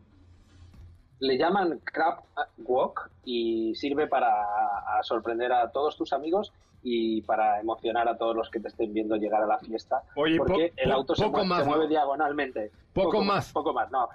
Le 1.20 1.38
llaman 1.38 1.80
Crab 1.84 2.24
Walk 2.58 3.10
y 3.24 3.74
sirve 3.76 4.08
para 4.08 4.28
a 4.28 5.02
sorprender 5.04 5.52
a 5.54 5.72
todos 5.72 5.96
tus 5.98 6.12
amigos 6.12 6.52
y 6.84 7.22
para 7.22 7.60
emocionar 7.62 8.08
a 8.10 8.18
todos 8.18 8.36
los 8.36 8.50
que 8.50 8.60
te 8.60 8.68
estén 8.68 8.94
viendo 8.94 9.16
llegar 9.16 9.42
a 9.42 9.48
la 9.48 9.58
fiesta. 9.60 10.04
Oye, 10.16 10.38
porque 10.38 10.74
po- 10.76 10.82
el 10.84 10.90
po- 10.90 10.96
auto 10.98 11.16
se, 11.16 11.30
más, 11.30 11.66
mueve 11.66 11.84
¿no? 11.86 11.90
diagonalmente. 11.90 12.72
Poco 12.94 13.24
más. 13.24 13.52
Poco 13.54 13.74
más, 13.74 13.90
no. 13.92 14.10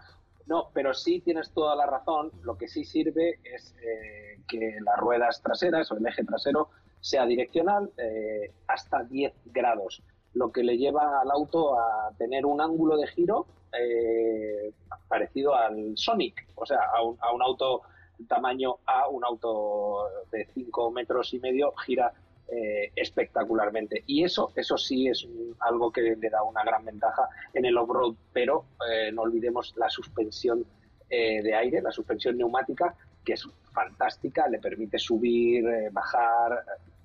No, 0.47 0.69
pero 0.75 0.93
sí 0.95 1.21
tienes 1.21 1.51
toda 1.53 1.75
la 1.77 1.87
razón. 1.87 2.33
Lo 2.43 2.57
que 2.59 2.69
sí 2.69 2.85
sirve 2.85 3.39
es 3.45 3.75
eh, 3.83 4.41
que 4.49 4.77
las 4.85 4.99
ruedas 4.99 5.41
traseras 5.43 5.91
o 5.93 5.97
el 5.97 6.07
eje 6.07 6.25
trasero 6.25 6.69
sea 7.01 7.27
direccional 7.27 7.91
eh, 7.97 8.53
hasta 8.67 9.03
10 9.05 9.33
grados, 9.47 10.03
lo 10.35 10.53
que 10.53 10.63
le 10.63 10.77
lleva 10.77 11.21
al 11.21 11.31
auto 11.31 11.79
a 11.79 12.13
tener 12.19 12.47
un 12.47 12.61
ángulo 12.61 12.97
de 12.97 13.07
giro 13.09 13.47
eh, 13.73 14.73
parecido 15.09 15.55
al 15.55 15.97
Sonic, 15.97 16.47
o 16.55 16.67
sea, 16.67 16.79
a 16.95 17.03
un, 17.03 17.17
a 17.21 17.33
un 17.33 17.43
auto 17.43 17.83
tamaño 18.29 18.77
A, 18.85 19.09
un 19.09 19.25
auto 19.25 20.05
de 20.31 20.47
5 20.53 20.91
metros 20.91 21.33
y 21.33 21.41
medio, 21.41 21.73
gira 21.87 22.13
eh, 22.49 22.93
espectacularmente. 22.95 24.05
Y 24.07 24.25
eso, 24.25 24.53
eso 24.55 24.77
sí 24.77 25.09
es 25.09 25.27
algo 25.61 25.91
que 25.91 26.03
le 26.03 26.31
da 26.31 26.43
una 26.43 26.63
gran 26.63 26.85
ventaja 26.85 27.29
en 27.55 27.65
el 27.65 27.79
off-road, 27.79 28.15
pero 28.33 28.67
no 29.13 29.23
olvidemos 29.23 29.73
la 29.77 29.89
suspensión 29.89 30.67
de 31.09 31.55
aire, 31.55 31.81
la 31.81 31.91
suspensión 31.91 32.37
neumática, 32.37 32.95
que 33.25 33.35
es 33.35 33.49
fantástica, 33.73 34.49
le 34.49 34.59
permite 34.59 34.99
subir, 34.99 35.67
eh, 35.67 35.91
bajar, 35.91 36.65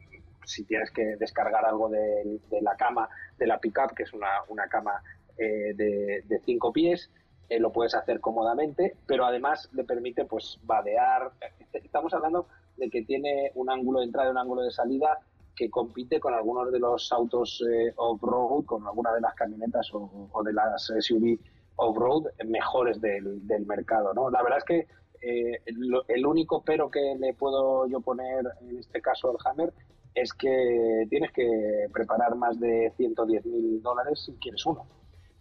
eh, 0.10 0.22
si 0.46 0.64
tienes 0.64 0.92
que 0.92 1.16
descargar 1.18 1.66
algo 1.66 1.90
de, 1.90 2.40
la 2.62 2.76
cama 2.76 3.10
de 3.38 3.48
la 3.48 3.60
pickup, 3.60 3.94
que 3.96 4.04
es 4.04 4.14
una, 4.14 4.44
una 4.50 4.68
cama 4.68 5.02
eh, 5.38 5.74
de, 5.76 6.24
de 6.26 6.40
cinco 6.46 6.72
pies, 6.72 7.10
eh, 7.50 7.60
lo 7.60 7.72
puedes 7.72 7.94
hacer 7.94 8.20
cómodamente, 8.20 8.96
pero 9.06 9.26
además 9.26 9.70
le 9.74 9.84
permite 9.84 10.26
pues 10.26 10.60
vadear. 10.64 11.32
Estamos 11.74 12.14
hablando 12.14 12.48
de 12.78 12.90
que 12.90 13.04
tiene 13.04 13.52
un 13.56 13.70
ángulo 13.70 14.00
de 14.00 14.06
entrada 14.06 14.30
y 14.30 14.32
un 14.32 14.38
ángulo 14.38 14.62
de 14.64 14.72
salida 14.72 15.20
que 15.56 15.70
compite 15.70 16.20
con 16.20 16.34
algunos 16.34 16.72
de 16.72 16.80
los 16.80 17.12
autos 17.12 17.64
eh, 17.70 17.94
off-road, 17.96 18.66
con 18.66 18.86
alguna 18.86 19.14
de 19.14 19.22
las 19.22 19.34
camionetas 19.36 19.94
o, 19.94 20.30
o 20.32 20.44
de 20.44 20.54
las 20.54 20.92
SUV 21.00 21.40
off-road 21.78 22.26
mejores 22.46 23.00
del, 23.00 23.46
del 23.46 23.66
mercado. 23.66 24.14
¿no? 24.14 24.30
La 24.30 24.42
verdad 24.42 24.58
es 24.60 24.66
que 24.66 24.88
eh, 25.26 25.60
lo- 25.78 26.06
el 26.08 26.26
único 26.26 26.64
pero 26.64 26.90
que 26.90 27.16
le 27.20 27.34
puedo 27.34 27.88
yo 27.88 28.00
poner 28.02 28.46
en 28.62 28.78
este 28.78 29.02
caso 29.02 29.30
al 29.32 29.38
Hammer 29.46 29.74
es 30.14 30.32
que 30.34 31.06
tienes 31.10 31.32
que 31.34 31.88
preparar 31.92 32.36
más 32.36 32.60
de 32.60 32.92
110 32.98 33.46
mil 33.46 33.82
dólares 33.82 34.24
si 34.26 34.34
quieres 34.34 34.66
uno. 34.66 34.86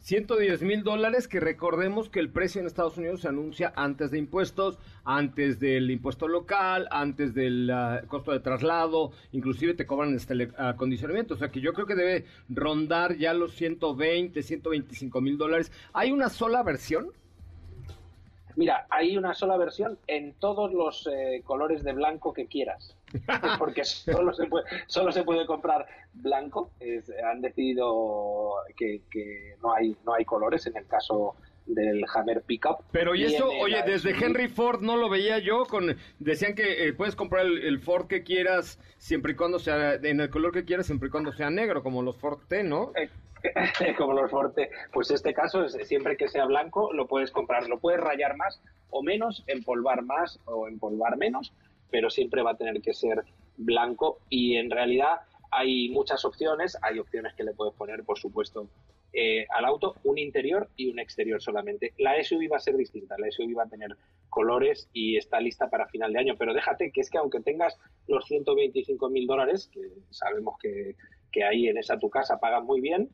110 0.00 0.60
mil 0.62 0.82
dólares, 0.82 1.28
que 1.28 1.40
recordemos 1.40 2.10
que 2.10 2.20
el 2.20 2.28
precio 2.28 2.60
en 2.60 2.66
Estados 2.66 2.98
Unidos 2.98 3.22
se 3.22 3.28
anuncia 3.28 3.72
antes 3.74 4.10
de 4.10 4.18
impuestos, 4.18 4.78
antes 5.02 5.60
del 5.60 5.90
impuesto 5.90 6.28
local, 6.28 6.88
antes 6.90 7.32
del 7.32 7.70
ah, 7.70 8.02
costo 8.06 8.32
de 8.32 8.40
traslado, 8.40 9.12
inclusive 9.32 9.72
te 9.72 9.86
cobran 9.86 10.14
este 10.14 10.50
acondicionamiento, 10.58 11.32
o 11.32 11.36
sea 11.38 11.50
que 11.50 11.62
yo 11.62 11.72
creo 11.72 11.86
que 11.86 11.94
debe 11.94 12.26
rondar 12.50 13.16
ya 13.16 13.32
los 13.32 13.54
120, 13.54 14.42
125 14.42 15.20
mil 15.22 15.38
dólares. 15.38 15.72
¿Hay 15.94 16.12
una 16.12 16.28
sola 16.28 16.62
versión? 16.62 17.06
Mira, 18.56 18.86
hay 18.90 19.16
una 19.16 19.34
sola 19.34 19.56
versión 19.56 19.98
en 20.06 20.34
todos 20.34 20.72
los 20.72 21.06
eh, 21.12 21.42
colores 21.44 21.82
de 21.82 21.92
blanco 21.92 22.32
que 22.32 22.46
quieras. 22.46 22.96
Porque 23.58 23.84
solo 23.84 24.32
se 24.34 24.46
puede, 24.46 24.64
solo 24.86 25.12
se 25.12 25.22
puede 25.24 25.46
comprar 25.46 25.86
blanco. 26.12 26.70
Es- 26.80 27.10
han 27.24 27.40
decidido 27.40 28.54
que, 28.76 29.02
que 29.10 29.56
no 29.62 29.72
hay 29.72 29.96
no 30.04 30.14
hay 30.14 30.24
colores 30.24 30.66
en 30.66 30.76
el 30.76 30.86
caso 30.86 31.36
del 31.66 32.04
Hammer 32.14 32.42
Pickup. 32.42 32.84
Pero 32.92 33.14
y 33.14 33.24
eso, 33.24 33.48
oye, 33.48 33.82
desde 33.86 34.12
SUV. 34.12 34.24
Henry 34.24 34.48
Ford 34.48 34.82
no 34.82 34.96
lo 34.96 35.08
veía 35.08 35.38
yo, 35.38 35.64
con 35.64 35.96
decían 36.18 36.54
que 36.54 36.88
eh, 36.88 36.92
puedes 36.92 37.16
comprar 37.16 37.46
el, 37.46 37.58
el 37.64 37.80
Ford 37.80 38.06
que 38.06 38.22
quieras 38.22 38.78
siempre 38.98 39.32
y 39.32 39.36
cuando 39.36 39.58
sea, 39.58 39.94
en 39.94 40.20
el 40.20 40.30
color 40.30 40.52
que 40.52 40.64
quieras, 40.64 40.86
siempre 40.86 41.08
y 41.08 41.10
cuando 41.10 41.32
sea 41.32 41.50
negro, 41.50 41.82
como 41.82 42.02
los 42.02 42.16
Ford 42.16 42.40
T, 42.48 42.62
¿no? 42.64 42.92
Eh, 42.96 43.08
como 43.98 44.12
los 44.14 44.30
Forte. 44.30 44.70
Pues 44.92 45.10
este 45.10 45.34
caso 45.34 45.64
es 45.64 45.76
siempre 45.86 46.16
que 46.16 46.28
sea 46.28 46.44
blanco 46.46 46.92
lo 46.92 47.06
puedes 47.06 47.30
comprar, 47.30 47.68
lo 47.68 47.78
puedes 47.78 48.00
rayar 48.00 48.36
más 48.36 48.60
o 48.90 49.02
menos, 49.02 49.44
empolvar 49.46 50.02
más 50.02 50.40
o 50.46 50.66
empolvar 50.68 51.16
menos, 51.16 51.52
pero 51.90 52.10
siempre 52.10 52.42
va 52.42 52.52
a 52.52 52.56
tener 52.56 52.80
que 52.80 52.94
ser 52.94 53.24
blanco 53.56 54.18
y 54.28 54.56
en 54.56 54.70
realidad 54.70 55.20
hay 55.50 55.88
muchas 55.90 56.24
opciones, 56.24 56.76
hay 56.82 56.98
opciones 56.98 57.34
que 57.34 57.44
le 57.44 57.52
puedes 57.52 57.74
poner, 57.74 58.02
por 58.04 58.18
supuesto, 58.18 58.68
eh, 59.14 59.46
al 59.56 59.64
auto, 59.64 59.94
un 60.04 60.18
interior 60.18 60.68
y 60.76 60.90
un 60.90 60.98
exterior 60.98 61.40
solamente. 61.40 61.94
La 61.98 62.22
SUV 62.22 62.50
va 62.52 62.56
a 62.56 62.60
ser 62.60 62.76
distinta, 62.76 63.16
la 63.18 63.30
SUV 63.30 63.56
va 63.56 63.62
a 63.62 63.68
tener 63.68 63.96
colores 64.28 64.88
y 64.92 65.16
está 65.16 65.40
lista 65.40 65.70
para 65.70 65.86
final 65.86 66.12
de 66.12 66.18
año, 66.18 66.34
pero 66.36 66.52
déjate 66.52 66.90
que 66.90 67.00
es 67.00 67.08
que 67.10 67.18
aunque 67.18 67.40
tengas 67.40 67.78
los 68.08 68.24
125 68.26 69.08
mil 69.10 69.26
dólares, 69.26 69.70
que 69.72 69.80
sabemos 70.10 70.56
que, 70.58 70.96
que 71.30 71.44
ahí 71.44 71.68
en 71.68 71.78
esa 71.78 71.98
tu 71.98 72.10
casa 72.10 72.38
pagan 72.40 72.64
muy 72.66 72.80
bien, 72.80 73.08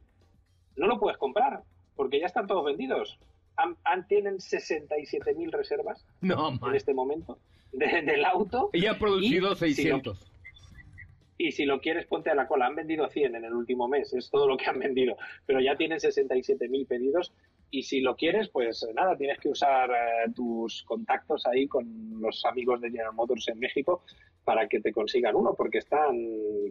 no 0.76 0.86
lo 0.86 0.98
puedes 0.98 1.18
comprar 1.18 1.62
porque 1.96 2.18
ya 2.20 2.26
están 2.26 2.46
todos 2.46 2.64
vendidos. 2.64 3.18
Han, 3.56 3.76
han- 3.84 4.06
tienen 4.08 4.40
67.000 4.40 5.50
reservas 5.52 6.06
No, 6.22 6.58
en 6.66 6.74
este 6.74 6.94
momento 6.94 7.38
de- 7.72 8.00
del 8.02 8.24
auto. 8.24 8.70
Y 8.72 8.86
ha 8.86 8.98
producido 8.98 9.52
Y 9.52 9.56
si 9.56 9.74
600. 9.74 10.29
Y 11.42 11.52
si 11.52 11.64
lo 11.64 11.80
quieres, 11.80 12.04
ponte 12.04 12.28
a 12.28 12.34
la 12.34 12.46
cola. 12.46 12.66
Han 12.66 12.74
vendido 12.74 13.08
100 13.08 13.34
en 13.34 13.44
el 13.46 13.54
último 13.54 13.88
mes, 13.88 14.12
es 14.12 14.28
todo 14.28 14.46
lo 14.46 14.58
que 14.58 14.66
han 14.66 14.78
vendido. 14.78 15.16
Pero 15.46 15.58
ya 15.58 15.74
tienen 15.74 15.98
67.000 15.98 16.86
pedidos. 16.86 17.32
Y 17.70 17.84
si 17.84 18.00
lo 18.00 18.14
quieres, 18.14 18.50
pues 18.50 18.82
eh, 18.82 18.92
nada, 18.92 19.16
tienes 19.16 19.38
que 19.38 19.48
usar 19.48 19.90
eh, 19.90 20.30
tus 20.36 20.82
contactos 20.82 21.46
ahí 21.46 21.66
con 21.66 22.20
los 22.20 22.44
amigos 22.44 22.82
de 22.82 22.90
General 22.90 23.14
Motors 23.14 23.48
en 23.48 23.58
México 23.58 24.02
para 24.44 24.68
que 24.68 24.80
te 24.80 24.92
consigan 24.92 25.36
uno, 25.36 25.54
porque 25.56 25.78
están, 25.78 26.16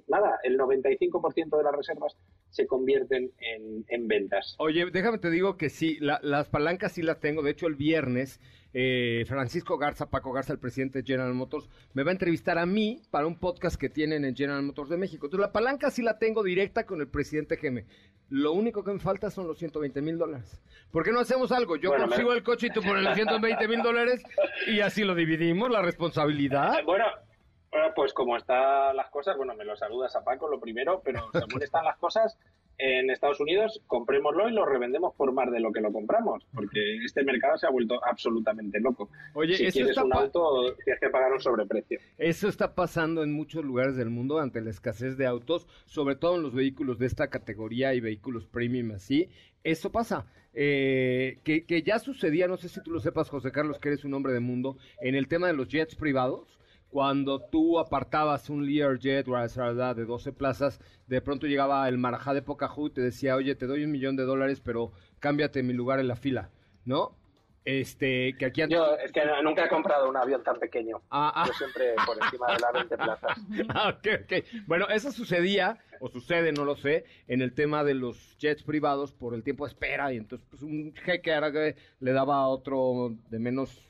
nada, 0.07 0.39
el 0.43 0.57
95% 0.57 1.57
de 1.57 1.63
las 1.63 1.75
reservas 1.75 2.17
se 2.49 2.65
convierten 2.67 3.31
en, 3.39 3.85
en 3.87 4.07
ventas. 4.07 4.55
Oye, 4.57 4.89
déjame 4.91 5.17
te 5.19 5.29
digo 5.29 5.55
que 5.55 5.69
sí, 5.69 5.97
la- 5.99 6.19
las 6.23 6.49
palancas 6.49 6.93
sí 6.93 7.01
las 7.03 7.19
tengo. 7.19 7.41
De 7.43 7.51
hecho, 7.51 7.67
el 7.67 7.75
viernes, 7.75 8.41
eh, 8.73 9.23
Francisco 9.27 9.77
Garza, 9.77 10.09
Paco 10.09 10.31
Garza, 10.33 10.51
el 10.53 10.59
presidente 10.59 10.99
de 10.99 11.05
General 11.05 11.33
Motors, 11.33 11.69
me 11.93 12.03
va 12.03 12.09
a 12.09 12.13
entrevistar 12.13 12.57
a 12.57 12.65
mí 12.65 13.01
para 13.11 13.27
un 13.27 13.37
podcast 13.39 13.79
que 13.79 13.89
tienen 13.89 14.25
en 14.25 14.35
General 14.35 14.63
Motors 14.63 14.89
de 14.89 14.97
México. 14.97 15.27
Entonces, 15.27 15.45
la 15.47 15.51
palanca 15.53 15.91
sí 15.91 16.01
la 16.01 16.17
tengo 16.17 16.43
directa 16.43 16.85
con 16.85 16.99
el 17.01 17.07
presidente 17.07 17.55
GM. 17.55 17.85
Lo 18.29 18.51
único 18.53 18.83
que 18.83 18.91
me 18.93 18.99
falta 18.99 19.31
son 19.31 19.47
los 19.47 19.57
120 19.57 20.01
mil 20.01 20.17
dólares. 20.17 20.61
¿Por 20.91 21.03
qué 21.03 21.11
no 21.11 21.19
hacemos 21.19 21.51
algo? 21.51 21.77
Yo 21.77 21.89
Bueno, 21.89 22.07
consigo 22.07 22.29
me- 22.31 22.35
el 22.37 22.43
coche 22.43 22.67
y 22.67 22.69
tú 22.71 22.81
pones 22.81 23.03
los 23.03 23.15
120 23.15 23.67
mil 23.67 23.81
dólares 23.81 24.21
y 24.67 24.81
así 24.81 25.03
lo 25.03 25.15
dividimos, 25.15 25.69
la 25.71 25.81
responsabilidad. 25.81 26.83
Bueno, 26.85 27.05
bueno, 27.71 27.87
pues 27.95 28.13
como 28.13 28.37
están 28.37 28.95
las 28.95 29.09
cosas, 29.09 29.37
bueno, 29.37 29.53
me 29.55 29.65
lo 29.65 29.75
saludas 29.75 30.15
a 30.15 30.23
Paco 30.23 30.47
lo 30.47 30.59
primero, 30.59 31.01
pero 31.03 31.29
según 31.33 31.63
están 31.63 31.85
las 31.85 31.97
cosas, 31.97 32.37
en 32.79 33.09
Estados 33.09 33.41
Unidos, 33.41 33.81
comprémoslo 33.87 34.47
y 34.47 34.53
lo 34.53 34.65
revendemos 34.65 35.13
por 35.15 35.33
más 35.33 35.51
de 35.51 35.59
lo 35.59 35.71
que 35.71 35.81
lo 35.81 35.91
compramos, 35.91 36.45
porque 36.53 36.95
este 37.03 37.23
mercado 37.23 37.57
se 37.57 37.67
ha 37.67 37.69
vuelto 37.69 37.99
absolutamente 38.05 38.79
loco. 38.79 39.09
Oye, 39.33 39.57
si 39.57 39.69
quieres 39.69 39.97
un 39.97 40.13
auto, 40.13 40.73
tienes 40.85 41.01
que 41.01 41.09
pagar 41.09 41.33
un 41.33 41.41
sobreprecio. 41.41 41.99
Eso 42.17 42.47
está 42.47 42.75
pasando 42.75 43.21
en 43.21 43.33
muchos 43.33 43.65
lugares 43.65 43.97
del 43.97 44.09
mundo 44.09 44.39
ante 44.39 44.61
la 44.61 44.69
escasez 44.69 45.17
de 45.17 45.27
autos, 45.27 45.67
sobre 45.85 46.15
todo 46.15 46.37
en 46.37 46.43
los 46.43 46.55
vehículos 46.55 46.99
de 46.99 47.07
esta 47.07 47.27
categoría 47.27 47.93
y 47.93 47.99
vehículos 47.99 48.47
premium 48.47 48.91
así. 48.91 49.27
Eso 49.63 49.91
pasa. 49.91 50.25
Eh, 50.53 51.39
que, 51.43 51.65
que 51.65 51.83
ya 51.83 51.99
sucedía, 51.99 52.47
no 52.47 52.55
sé 52.55 52.69
si 52.69 52.81
tú 52.81 52.91
lo 52.91 53.01
sepas, 53.01 53.29
José 53.29 53.51
Carlos, 53.51 53.77
que 53.79 53.89
eres 53.89 54.05
un 54.05 54.13
hombre 54.13 54.31
de 54.31 54.39
mundo, 54.39 54.77
en 55.01 55.15
el 55.15 55.27
tema 55.27 55.47
de 55.47 55.53
los 55.53 55.67
jets 55.67 55.95
privados. 55.95 56.58
Cuando 56.89 57.39
tú 57.39 57.77
apartabas 57.77 58.49
un 58.49 58.65
Learjet 58.65 59.25
de 59.25 60.05
12 60.05 60.33
plazas, 60.33 60.79
de 61.07 61.21
pronto 61.21 61.45
llegaba 61.45 61.87
el 61.87 61.99
Marajá 61.99 62.33
de 62.33 62.41
Pocahú 62.41 62.87
y 62.87 62.91
te 62.91 63.01
decía, 63.01 63.35
oye, 63.35 63.53
te 63.53 63.67
doy 63.67 63.83
un 63.83 63.91
millón 63.91 64.15
de 64.15 64.23
dólares, 64.23 64.59
pero 64.59 64.91
cámbiate 65.19 65.61
mi 65.61 65.73
lugar 65.73 65.99
en 65.99 66.07
la 66.07 66.15
fila, 66.15 66.49
¿no? 66.85 67.15
Este, 67.63 68.35
que 68.39 68.45
aquí 68.45 68.63
antes... 68.63 68.79
Yo 68.79 68.95
es 68.95 69.11
que 69.11 69.21
nunca 69.43 69.65
he 69.65 69.69
comprado 69.69 70.09
un 70.09 70.17
avión 70.17 70.41
tan 70.41 70.57
pequeño. 70.57 71.01
Ah, 71.11 71.31
ah. 71.35 71.43
Yo 71.45 71.53
siempre 71.53 71.93
por 72.03 72.17
encima 72.23 72.47
de 72.53 72.59
las 72.59 72.73
20 72.73 72.97
plazas. 72.97 73.37
Ah. 73.69 73.95
Bueno, 74.65 74.87
eso 74.89 75.11
sucedía, 75.11 75.77
o 75.99 76.09
sucede, 76.09 76.51
no 76.51 76.65
lo 76.65 76.75
sé, 76.75 77.05
en 77.27 77.43
el 77.43 77.53
tema 77.53 77.83
de 77.83 77.93
los 77.93 78.35
jets 78.39 78.63
privados 78.63 79.11
por 79.11 79.35
el 79.35 79.43
tiempo 79.43 79.65
de 79.65 79.73
espera. 79.73 80.11
Y 80.11 80.17
entonces, 80.17 80.47
pues, 80.49 80.63
un 80.63 80.93
jeque 80.95 81.31
árabe 81.33 81.75
le 81.99 82.13
daba 82.13 82.37
a 82.37 82.47
otro 82.47 83.13
de 83.29 83.37
menos 83.37 83.88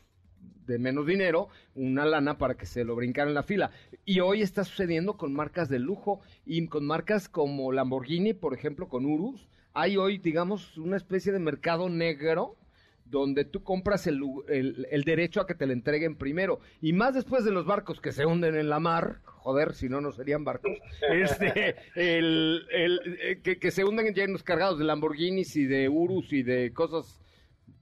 de 0.65 0.79
menos 0.79 1.05
dinero, 1.07 1.49
una 1.75 2.05
lana 2.05 2.37
para 2.37 2.55
que 2.55 2.65
se 2.65 2.83
lo 2.83 2.95
brincara 2.95 3.29
en 3.29 3.35
la 3.35 3.43
fila. 3.43 3.71
Y 4.05 4.19
hoy 4.19 4.41
está 4.41 4.63
sucediendo 4.63 5.17
con 5.17 5.33
marcas 5.33 5.69
de 5.69 5.79
lujo 5.79 6.21
y 6.45 6.65
con 6.67 6.85
marcas 6.85 7.29
como 7.29 7.71
Lamborghini, 7.71 8.33
por 8.33 8.53
ejemplo, 8.53 8.87
con 8.87 9.05
Urus. 9.05 9.47
Hay 9.73 9.97
hoy, 9.97 10.17
digamos, 10.17 10.77
una 10.77 10.97
especie 10.97 11.31
de 11.31 11.39
mercado 11.39 11.89
negro 11.89 12.55
donde 13.05 13.43
tú 13.43 13.63
compras 13.63 14.05
el, 14.05 14.21
el- 14.49 14.85
el 14.91 15.03
derecho 15.03 15.41
a 15.41 15.47
que 15.47 15.55
te 15.55 15.65
lo 15.65 15.73
entreguen 15.73 16.15
primero. 16.15 16.59
Y 16.81 16.93
más 16.93 17.15
después 17.15 17.43
de 17.43 17.51
los 17.51 17.65
barcos 17.65 17.99
que 18.01 18.11
se 18.11 18.25
hunden 18.25 18.55
en 18.55 18.69
la 18.69 18.79
mar, 18.79 19.21
joder, 19.23 19.73
si 19.73 19.89
no, 19.89 19.99
no 20.01 20.11
serían 20.11 20.43
barcos, 20.43 20.71
este, 21.11 21.75
el, 21.95 22.67
el, 22.71 22.99
eh, 23.21 23.39
que, 23.41 23.57
que 23.57 23.71
se 23.71 23.83
hunden 23.83 24.13
llenos 24.13 24.43
cargados 24.43 24.77
de 24.77 24.85
Lamborghinis 24.85 25.55
y 25.55 25.65
de 25.65 25.89
Urus 25.89 26.31
y 26.33 26.43
de 26.43 26.71
cosas 26.71 27.19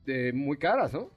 de 0.06 0.32
muy 0.32 0.58
caras, 0.58 0.94
¿no? 0.94 1.12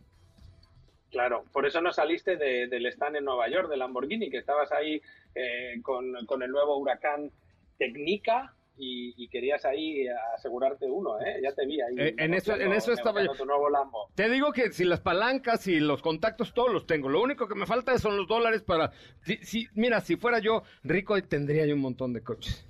Claro, 1.11 1.45
por 1.53 1.67
eso 1.67 1.81
no 1.81 1.93
saliste 1.93 2.37
de- 2.37 2.69
del 2.69 2.87
stand 2.87 3.17
en 3.17 3.25
Nueva 3.25 3.49
York 3.49 3.69
de 3.69 3.77
Lamborghini, 3.77 4.31
que 4.31 4.39
estabas 4.39 4.71
ahí 4.73 5.01
eh, 5.35 5.81
con, 5.83 6.05
con 6.27 6.43
el 6.43 6.51
nuevo 6.51 6.77
huracán 6.79 7.31
Tecnica 7.79 8.55
y, 8.77 9.13
y 9.23 9.29
querías 9.29 9.65
ahí 9.65 10.07
asegurarte 10.37 10.87
uno, 10.87 11.19
¿eh? 11.21 11.41
Ya 11.43 11.53
te 11.53 11.67
vi 11.67 11.81
ahí. 11.81 11.95
Eh, 11.99 12.15
en 12.17 12.33
eso- 12.35 12.55
en 12.55 12.73
eso 12.73 12.93
estaba 12.93 13.23
yo. 13.23 13.33
tu 13.33 13.45
nuevo 13.45 13.69
Lambo. 13.69 14.09
Te 14.15 14.29
digo 14.31 14.53
que 14.53 14.73
si 14.73 14.85
las 14.85 15.01
palancas 15.01 15.67
y 15.67 15.81
los 15.81 16.01
contactos 16.01 16.55
todos 16.55 16.73
los 16.73 16.87
tengo. 16.87 17.09
Lo 17.09 17.21
único 17.21 17.47
que 17.49 17.55
me 17.55 17.67
falta 17.67 17.99
son 17.99 18.17
los 18.17 18.27
dólares 18.27 18.63
para... 18.63 18.93
Si, 19.23 19.37
si- 19.39 19.69
mira, 19.75 20.01
si 20.01 20.17
fuera 20.17 20.39
yo 20.39 20.63
rico 20.85 21.21
tendría 21.23 21.67
yo 21.67 21.75
un 21.75 21.81
montón 21.83 22.13
de 22.13 22.23
coches. 22.23 22.67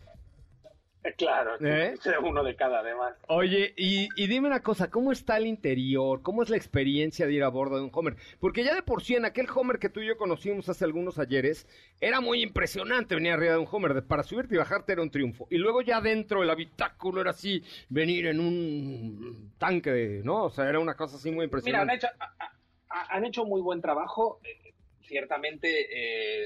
Claro, 1.16 1.56
¿Eh? 1.60 1.94
sí, 2.02 2.10
uno 2.22 2.42
de 2.44 2.54
cada 2.56 2.80
además. 2.80 3.14
Oye, 3.28 3.72
y, 3.76 4.08
y 4.16 4.26
dime 4.26 4.48
una 4.48 4.62
cosa, 4.62 4.90
¿cómo 4.90 5.12
está 5.12 5.38
el 5.38 5.46
interior? 5.46 6.20
¿Cómo 6.22 6.42
es 6.42 6.50
la 6.50 6.56
experiencia 6.56 7.26
de 7.26 7.32
ir 7.32 7.42
a 7.42 7.48
bordo 7.48 7.76
de 7.76 7.82
un 7.84 7.90
Homer? 7.92 8.16
Porque 8.38 8.64
ya 8.64 8.74
de 8.74 8.82
por 8.82 9.02
sí 9.02 9.14
en 9.16 9.24
aquel 9.24 9.46
Homer 9.54 9.78
que 9.78 9.88
tú 9.88 10.00
y 10.00 10.06
yo 10.06 10.16
conocimos 10.18 10.68
hace 10.68 10.84
algunos 10.84 11.18
ayeres, 11.18 11.66
era 12.00 12.20
muy 12.20 12.42
impresionante 12.42 13.14
venir 13.14 13.32
arriba 13.32 13.52
de 13.52 13.58
un 13.58 13.68
Homer, 13.70 13.94
de- 13.94 14.02
para 14.02 14.22
subirte 14.22 14.54
y 14.54 14.58
bajarte 14.58 14.92
era 14.92 15.02
un 15.02 15.10
triunfo. 15.10 15.46
Y 15.50 15.56
luego 15.56 15.80
ya 15.82 16.00
dentro 16.02 16.42
el 16.42 16.50
habitáculo 16.50 17.20
era 17.22 17.30
así, 17.30 17.62
venir 17.88 18.26
en 18.26 18.38
un 18.40 19.52
tanque, 19.58 19.90
de- 19.90 20.22
¿no? 20.22 20.44
O 20.44 20.50
sea, 20.50 20.68
era 20.68 20.80
una 20.80 20.96
cosa 20.96 21.16
así 21.16 21.30
muy 21.30 21.46
Mira, 21.46 21.80
han 21.80 21.88
impresionante. 21.90 21.94
hecho, 21.96 22.08
a- 22.18 22.50
a- 22.90 23.16
han 23.16 23.24
hecho 23.24 23.44
muy 23.46 23.62
buen 23.62 23.80
trabajo. 23.80 24.38
Eh, 24.44 24.66
Ciertamente 25.02 25.88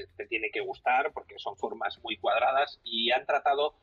eh, 0.01 0.07
te 0.17 0.25
tiene 0.25 0.49
que 0.51 0.59
gustar 0.59 1.11
porque 1.13 1.35
son 1.37 1.55
formas 1.55 1.99
muy 2.01 2.17
cuadradas 2.17 2.79
y 2.83 3.11
han 3.11 3.23
tratado 3.27 3.75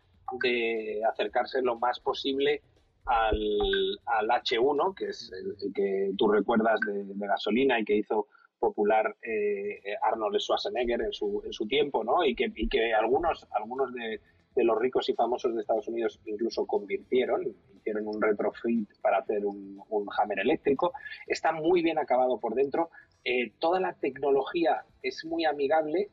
de 0.43 1.03
acercarse 1.11 1.63
lo 1.63 1.79
más 1.79 2.01
posible 2.01 2.63
al, 3.07 4.01
al 4.07 4.29
H1, 4.29 4.95
que 4.95 5.07
es 5.07 5.31
el, 5.33 5.73
que 5.73 6.13
tú 6.17 6.29
recuerdas 6.29 6.79
de, 6.87 7.05
gasolina 7.27 7.79
y 7.79 7.85
que 7.85 7.97
hizo 7.97 8.29
popular 8.59 9.17
eh, 9.23 9.81
Arnold 10.03 10.39
Schwarzenegger 10.39 11.03
en 11.03 11.13
su, 11.13 11.43
en 11.45 11.53
su 11.53 11.67
tiempo, 11.67 12.05
¿no? 12.05 12.25
Y 12.25 12.35
que, 12.35 12.53
y 12.55 12.69
que 12.69 12.95
algunos, 12.95 13.47
algunos 13.53 13.93
de, 13.93 14.21
de 14.55 14.65
los 14.65 14.79
ricos 14.79 15.09
y 15.09 15.15
famosos 15.15 15.55
de 15.55 15.63
Estados 15.63 15.89
Unidos 15.89 16.21
incluso 16.27 16.67
convirtieron, 16.67 17.55
hicieron 17.75 18.07
un 18.07 18.21
retrofit 18.21 18.89
para 19.01 19.19
hacer 19.19 19.45
un, 19.45 19.83
un 19.89 20.07
Hammer 20.17 20.41
eléctrico. 20.41 20.93
Está 21.27 21.53
muy 21.53 21.83
bien 21.83 21.99
acabado 21.99 22.39
por 22.39 22.55
dentro. 22.55 22.91
Eh, 23.25 23.53
toda 23.59 23.81
la 23.81 23.95
tecnología 23.95 24.85
es 25.03 25.25
muy 25.25 25.45
amigable, 25.45 26.11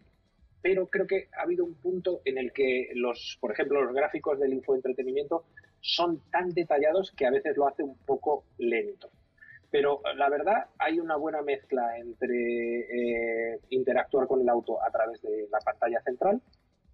pero 0.62 0.88
creo 0.88 1.07
que 1.07 1.30
ha 1.38 1.43
habido 1.43 1.64
un 1.66 1.76
punto 1.76 2.22
en 2.26 2.38
el 2.38 2.51
que 2.51 2.89
los, 2.95 3.38
por 3.39 3.51
ejemplo, 3.51 3.82
los 3.82 3.93
gráficos 3.93 4.39
del 4.39 4.53
infoentretenimiento 4.53 5.45
son 5.82 6.22
tan 6.32 6.49
detallados 6.49 7.12
que 7.12 7.26
a 7.26 7.32
veces 7.32 7.55
lo 7.55 7.68
hace 7.68 7.84
un 7.84 7.97
poco 8.05 8.43
lento. 8.57 9.10
Pero 9.72 10.01
la 10.16 10.30
verdad 10.30 10.66
hay 10.80 10.99
una 10.99 11.16
buena 11.16 11.41
mezcla 11.41 11.97
entre 11.97 13.53
eh, 13.53 13.60
interactuar 13.70 14.28
con 14.28 14.41
el 14.41 14.49
auto 14.49 14.84
a 14.84 14.89
través 14.91 15.22
de 15.22 15.47
la 15.51 15.60
pantalla 15.60 16.01
central 16.01 16.41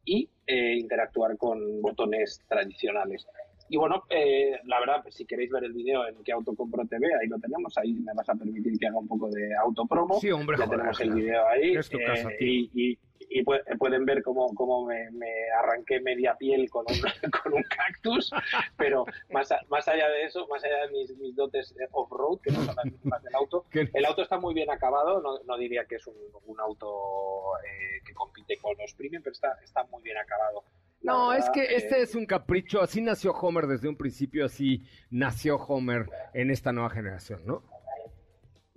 y 0.04 0.30
eh, 0.46 0.76
interactuar 0.76 1.38
con 1.38 1.82
botones 1.82 2.42
tradicionales. 2.48 3.26
Y 3.68 3.78
bueno, 3.78 4.04
eh, 4.10 4.60
la 4.66 4.80
verdad, 4.80 5.02
pues, 5.02 5.16
si 5.16 5.26
queréis 5.26 5.50
ver 5.50 5.64
el 5.64 5.74
vídeo 5.74 6.08
en 6.08 6.24
que 6.24 6.32
Auto 6.32 6.54
Compro 6.56 6.86
TV, 6.86 7.08
ahí 7.20 7.28
lo 7.28 7.40
tenemos, 7.40 7.76
ahí 7.78 7.94
me 7.94 8.14
vas 8.14 8.30
a 8.30 8.36
permitir 8.36 8.78
que 8.80 8.88
haga 8.88 9.00
un 9.00 9.08
poco 9.08 9.30
de 9.30 9.56
autopromo. 9.56 10.20
Sí, 10.20 10.32
hombre, 10.32 10.58
ya 10.58 10.66
joder, 10.66 10.78
tenemos 10.80 11.02
el 11.02 11.14
vídeo 11.14 11.48
ahí. 11.48 11.76
Es 11.76 11.90
tu 11.90 11.98
eh, 11.98 12.04
casa, 12.06 12.30
tío. 12.38 12.48
y, 12.48 12.72
y- 12.74 13.00
y 13.28 13.44
pu- 13.44 13.78
pueden 13.80 14.06
ver 14.06 14.22
cómo, 14.22 14.54
cómo 14.54 14.86
me, 14.86 15.10
me 15.12 15.28
arranqué 15.60 16.00
media 16.00 16.36
piel 16.36 16.70
con 16.70 16.86
un, 16.88 16.94
con 17.44 17.54
un 17.54 17.64
cactus, 17.64 18.32
pero 18.78 19.04
más, 19.32 19.52
a- 19.52 19.62
más 19.68 19.88
allá 19.88 20.08
de 20.10 20.26
eso, 20.26 20.46
más 20.48 20.64
allá 20.64 20.86
de 20.86 20.92
mis, 20.92 21.18
mis 21.18 21.36
dotes 21.36 21.74
off-road, 21.92 22.40
que 22.42 22.52
no 22.52 22.62
son 22.64 22.76
las 22.76 22.86
mismas 22.86 23.24
del 23.24 23.34
auto, 23.34 23.66
el 23.94 24.06
auto 24.06 24.22
está 24.22 24.38
muy 24.38 24.54
bien 24.54 24.70
acabado, 24.70 25.22
no, 25.22 25.40
no 25.44 25.58
diría 25.58 25.86
que 25.86 25.96
es 25.96 26.06
un, 26.06 26.14
un 26.46 26.60
auto 26.60 27.58
eh, 27.66 28.02
que 28.06 28.14
compite 28.14 28.58
con 28.58 28.78
los 28.78 28.94
premium, 28.94 29.24
pero 29.24 29.34
está, 29.34 29.58
está 29.64 29.84
muy 29.86 30.04
bien 30.04 30.18
acabado. 30.18 30.64
No, 31.02 31.34
es 31.34 31.48
que 31.52 31.76
este 31.76 32.02
es 32.02 32.16
un 32.16 32.26
capricho, 32.26 32.82
así 32.82 33.02
nació 33.02 33.32
Homer 33.32 33.68
desde 33.68 33.88
un 33.88 33.96
principio, 33.96 34.46
así 34.46 34.82
nació 35.12 35.58
Homer 35.58 36.08
en 36.34 36.50
esta 36.50 36.72
nueva 36.72 36.90
generación, 36.90 37.42
¿no? 37.46 37.64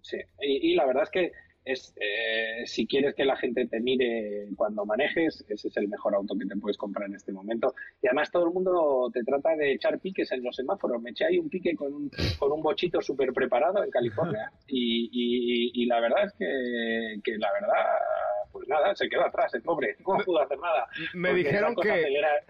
Sí, 0.02 0.18
y, 0.40 0.72
y 0.72 0.74
la 0.74 0.86
verdad 0.86 1.04
es 1.04 1.10
que 1.10 1.32
es, 1.64 1.92
eh, 1.96 2.64
si 2.66 2.86
quieres 2.86 3.14
que 3.14 3.26
la 3.26 3.36
gente 3.36 3.66
te 3.66 3.78
mire 3.80 4.48
cuando 4.56 4.86
manejes, 4.86 5.44
ese 5.48 5.68
es 5.68 5.76
el 5.76 5.88
mejor 5.88 6.14
auto 6.14 6.34
que 6.38 6.46
te 6.46 6.56
puedes 6.56 6.78
comprar 6.78 7.08
en 7.08 7.14
este 7.16 7.30
momento. 7.32 7.74
Y 8.00 8.06
además 8.06 8.30
todo 8.30 8.46
el 8.46 8.54
mundo 8.54 9.10
te 9.12 9.22
trata 9.22 9.54
de 9.54 9.72
echar 9.72 9.98
piques 10.00 10.32
en 10.32 10.42
los 10.42 10.56
semáforos. 10.56 11.02
Me 11.02 11.10
eché 11.10 11.26
ahí 11.26 11.38
un 11.38 11.50
pique 11.50 11.74
con 11.76 11.92
un, 11.92 12.10
con 12.38 12.52
un 12.52 12.62
bochito 12.62 13.02
súper 13.02 13.34
preparado 13.34 13.84
en 13.84 13.90
California 13.90 14.50
y, 14.66 15.10
y- 15.12 15.82
y 15.82 15.86
la 15.86 16.00
verdad 16.00 16.24
es 16.24 16.32
que, 16.38 17.20
que 17.22 17.36
la 17.36 17.52
verdad, 17.52 17.84
pues 18.58 18.68
nada, 18.68 18.94
se 18.94 19.08
quedó 19.08 19.24
atrás 19.24 19.52
el 19.54 19.62
pobre. 19.62 19.96
No 20.06 20.18
pudo 20.24 20.40
hacer 20.42 20.58
nada. 20.58 20.86
Me 21.14 21.32
dijeron 21.34 21.74
que- 21.76 21.90
acelera- 21.90 22.44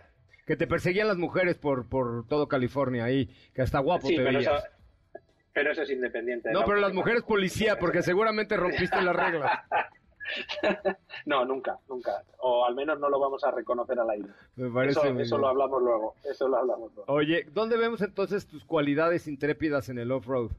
Que 0.47 0.57
te 0.57 0.67
perseguían 0.67 1.09
las 1.09 1.19
mujeres 1.19 1.57
por, 1.59 1.89
por 1.89 2.27
todo 2.27 2.49
California 2.49 3.05
ahí, 3.05 3.27
que 3.55 3.63
hasta 3.63 3.79
guapo 3.81 4.07
Sí, 4.09 4.17
te 4.17 4.25
pero 4.25 4.39
veías. 4.39 4.65
eso, 4.65 5.23
pero 5.53 5.73
eso 5.73 5.83
es 5.83 5.91
independiente. 5.91 6.51
No, 6.53 6.65
pero 6.65 6.79
las 6.79 6.95
mujeres 6.95 7.23
policía, 7.23 7.79
porque 7.79 8.03
seguramente 8.03 8.57
rompiste 8.57 9.01
las 9.03 9.15
reglas. 9.15 9.51
No, 11.25 11.45
nunca, 11.47 11.79
nunca. 11.89 12.23
O 12.41 12.67
al 12.67 12.75
menos 12.75 12.99
no 13.01 13.09
lo 13.09 13.19
vamos 13.19 13.43
a 13.45 13.51
reconocer 13.51 13.99
al 13.99 14.11
aire. 14.11 14.29
Me 14.57 14.69
parece 14.71 15.01
Eso, 15.23 15.39
lo 15.39 15.49
hablamos 15.49 15.83
luego. 15.83 16.15
Eso 16.31 16.49
lo 16.49 16.59
hablamos 16.59 16.93
luego. 16.95 17.11
Oye, 17.13 17.47
¿dónde 17.53 17.77
vemos 17.79 18.03
entonces 18.03 18.47
tus 18.47 18.63
cualidades 18.65 19.27
intrépidas 19.27 19.89
en 19.89 19.99
el 19.99 20.13
off-road? 20.13 20.51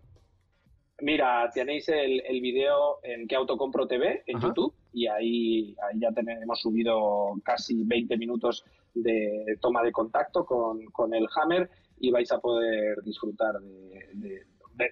Mira, 1.02 1.50
tenéis 1.54 1.88
el, 1.90 2.22
el 2.26 2.42
video 2.42 3.00
en 3.04 3.28
que 3.28 3.36
auto 3.36 3.58
compro 3.58 3.88
TV 3.88 4.24
en 4.26 4.38
Ajá. 4.38 4.48
YouTube 4.48 4.74
y 4.94 5.08
ahí, 5.08 5.76
ahí 5.88 6.00
ya 6.00 6.12
tenemos 6.12 6.60
subido 6.60 7.36
casi 7.44 7.84
20 7.84 8.18
minutos 8.18 8.66
de 8.94 9.58
toma 9.62 9.84
de 9.84 9.92
contacto 9.92 10.46
con, 10.46 10.86
con 10.86 11.14
el 11.14 11.28
Hammer 11.36 11.70
y 12.00 12.12
vais 12.12 12.32
a 12.32 12.40
poder 12.40 13.02
disfrutar 13.04 13.60
de, 13.60 14.46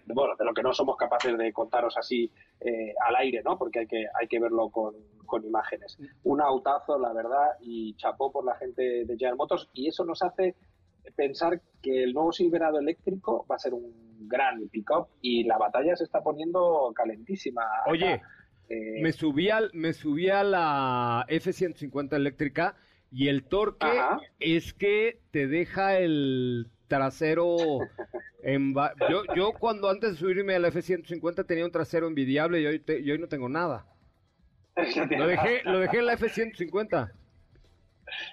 bueno, 0.08 0.36
de 0.38 0.45
lo 0.45 0.54
que 0.54 0.64
no 0.64 0.74
somos 0.74 0.98
capaces 0.98 1.38
de 1.38 1.54
contaros 1.54 1.98
así 1.98 2.32
eh, 2.60 2.93
al 3.08 3.16
aire, 3.16 3.41
¿no? 3.43 3.58
Porque 3.58 3.80
hay 3.80 3.88
que, 3.88 4.06
hay 4.20 4.28
que 4.28 4.39
verlo 4.39 4.70
con, 4.70 4.95
con 5.26 5.45
imágenes. 5.45 5.98
Un 6.24 6.41
autazo, 6.41 7.00
la 7.00 7.14
verdad, 7.14 7.52
y 7.62 7.95
chapó 7.95 8.32
por 8.32 8.45
la 8.45 8.56
gente 8.56 9.06
de 9.06 9.18
General 9.18 9.38
Motors 9.38 9.70
y 9.74 9.88
eso 9.88 10.04
nos 10.04 10.22
hace 10.22 10.56
pensar 11.16 11.62
que 11.82 12.04
el 12.04 12.14
nuevo 12.14 12.32
Silverado 12.32 12.80
eléctrico 12.80 13.45
va 13.50 13.56
a 13.56 13.60
ser 13.60 13.74
un 13.74 14.28
gran 14.28 14.68
pick-up 14.70 15.08
y 15.22 15.43
la 15.43 15.58
batalla 15.58 15.95
se 15.95 16.04
está 16.04 16.22
poniendo 16.22 16.91
calentísima. 16.93 17.64
Oye, 17.86 18.22
Eh, 18.70 18.99
Me 19.01 19.11
subí, 19.13 19.49
al, 19.49 19.72
me 19.74 19.93
subí 19.93 20.30
a 20.30 20.43
la 20.43 21.26
F-150 21.30 22.13
eléctrica 22.15 22.76
y 23.11 23.30
el 23.30 23.43
torque 23.45 23.88
Ajá. 23.88 24.20
es 24.39 24.74
que 24.74 25.20
te 25.32 25.47
deja 25.47 25.97
el 25.99 26.68
trasero 26.88 27.55
en 28.43 28.74
yo 29.09 29.24
yo 29.36 29.53
cuando 29.53 29.89
antes 29.89 30.11
de 30.11 30.18
subirme 30.18 30.55
al 30.55 30.65
F150 30.65 31.45
tenía 31.45 31.65
un 31.65 31.72
trasero 31.72 32.07
envidiable 32.07 32.61
y 32.61 32.65
hoy 32.65 32.80
te- 32.80 32.99
y 32.99 33.11
hoy 33.11 33.20
no 33.20 33.28
tengo 33.28 33.47
nada. 33.49 33.86
Lo 34.76 35.28
dejé 35.28 35.63
lo 35.63 35.80
dejé 35.80 35.99
en 35.99 36.05
la 36.05 36.13
F150. 36.18 37.11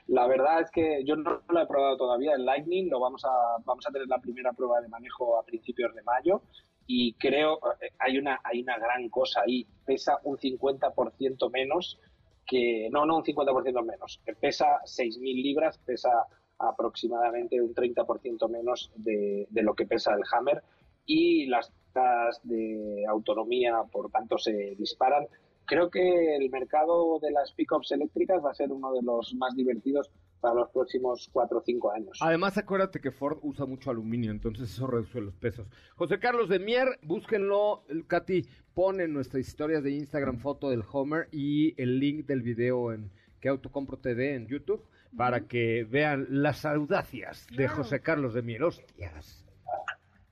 La 0.07 0.26
verdad 0.28 0.61
es 0.61 0.70
que 0.70 1.03
yo 1.05 1.16
no 1.16 1.43
lo 1.49 1.61
he 1.61 1.66
probado 1.66 1.97
todavía. 1.97 2.35
El 2.35 2.45
Lightning 2.45 2.89
lo 2.91 3.01
vamos 3.01 3.24
a, 3.24 3.28
vamos 3.64 3.85
a 3.87 3.91
tener 3.91 4.07
la 4.07 4.20
primera 4.20 4.53
prueba 4.53 4.80
de 4.80 4.89
manejo 4.89 5.39
a 5.39 5.45
principios 5.45 5.93
de 5.95 6.03
mayo 6.03 6.43
y 6.87 7.14
creo 7.14 7.59
eh, 7.80 7.91
hay 7.99 8.18
una, 8.18 8.41
hay 8.45 8.62
una 8.62 8.78
gran 8.78 9.09
cosa 9.09 9.43
ahí. 9.47 9.66
Pesa 9.85 10.18
un 10.24 10.37
50% 10.37 11.51
menos 11.51 11.99
que, 12.47 12.89
no, 12.91 13.07
no 13.07 13.16
un 13.16 13.24
50% 13.24 13.85
menos, 13.85 14.20
que 14.24 14.35
pesa 14.35 14.80
6.000 14.85 15.43
libras, 15.43 15.78
pesa 15.78 16.11
aproximadamente 16.59 17.61
un 17.61 17.74
30% 17.74 18.49
menos 18.49 18.93
de, 18.97 19.47
de 19.51 19.62
lo 19.62 19.74
que 19.74 19.87
pesa 19.87 20.14
el 20.14 20.22
Hammer 20.32 20.62
y 21.07 21.47
las 21.47 21.72
tasas 21.93 22.41
de 22.45 23.05
autonomía, 23.09 23.82
por 23.91 24.11
tanto, 24.11 24.39
se 24.39 24.74
disparan. 24.76 25.26
Creo 25.64 25.91
que 25.91 26.37
el 26.37 26.51
mercado 26.51 27.18
de 27.20 27.30
las 27.30 27.53
pickups 27.53 27.93
eléctricas 27.93 28.45
va 28.45 28.51
a 28.51 28.55
ser 28.55 28.70
uno 28.70 28.93
de 28.93 29.03
los 29.03 29.35
más 29.35 29.55
divertidos 29.55 30.11
para 30.45 30.57
los 30.57 30.69
próximos 30.69 31.31
4 31.33 31.57
o 31.57 31.63
5 31.63 31.93
años. 31.93 32.19
Además, 32.21 32.59
acuérdate 32.59 33.01
que 33.01 33.11
Ford 33.11 33.39
usa 33.41 33.65
mucho 33.65 33.91
aluminio, 33.91 34.31
entonces 34.31 34.71
eso 34.71 34.87
reduce 34.87 35.19
los 35.23 35.35
pesos. 35.37 35.67
José 35.97 36.19
Carlos 36.19 36.51
de 36.51 36.59
Mier, 36.59 36.99
búsquenlo. 37.01 37.83
Katy 38.09 38.47
pone 38.75 39.05
en 39.05 39.15
nuestra 39.15 39.41
historia 39.41 39.81
de 39.81 39.93
Instagram 39.93 40.37
foto 40.37 40.69
del 40.69 40.85
Homer 40.93 41.29
y 41.33 41.81
el 41.81 41.99
link 41.99 42.27
del 42.27 42.43
video 42.43 42.93
en 42.93 43.11
que 43.41 43.49
Autocompro 43.49 43.97
TV 43.97 44.35
en 44.35 44.47
YouTube 44.47 44.85
para 45.17 45.47
que 45.47 45.85
vean 45.85 46.27
las 46.29 46.67
audacias 46.67 47.47
de 47.57 47.67
José 47.67 48.01
Carlos 48.01 48.35
de 48.35 48.43
Mier. 48.43 48.65
Hostias. 48.65 49.47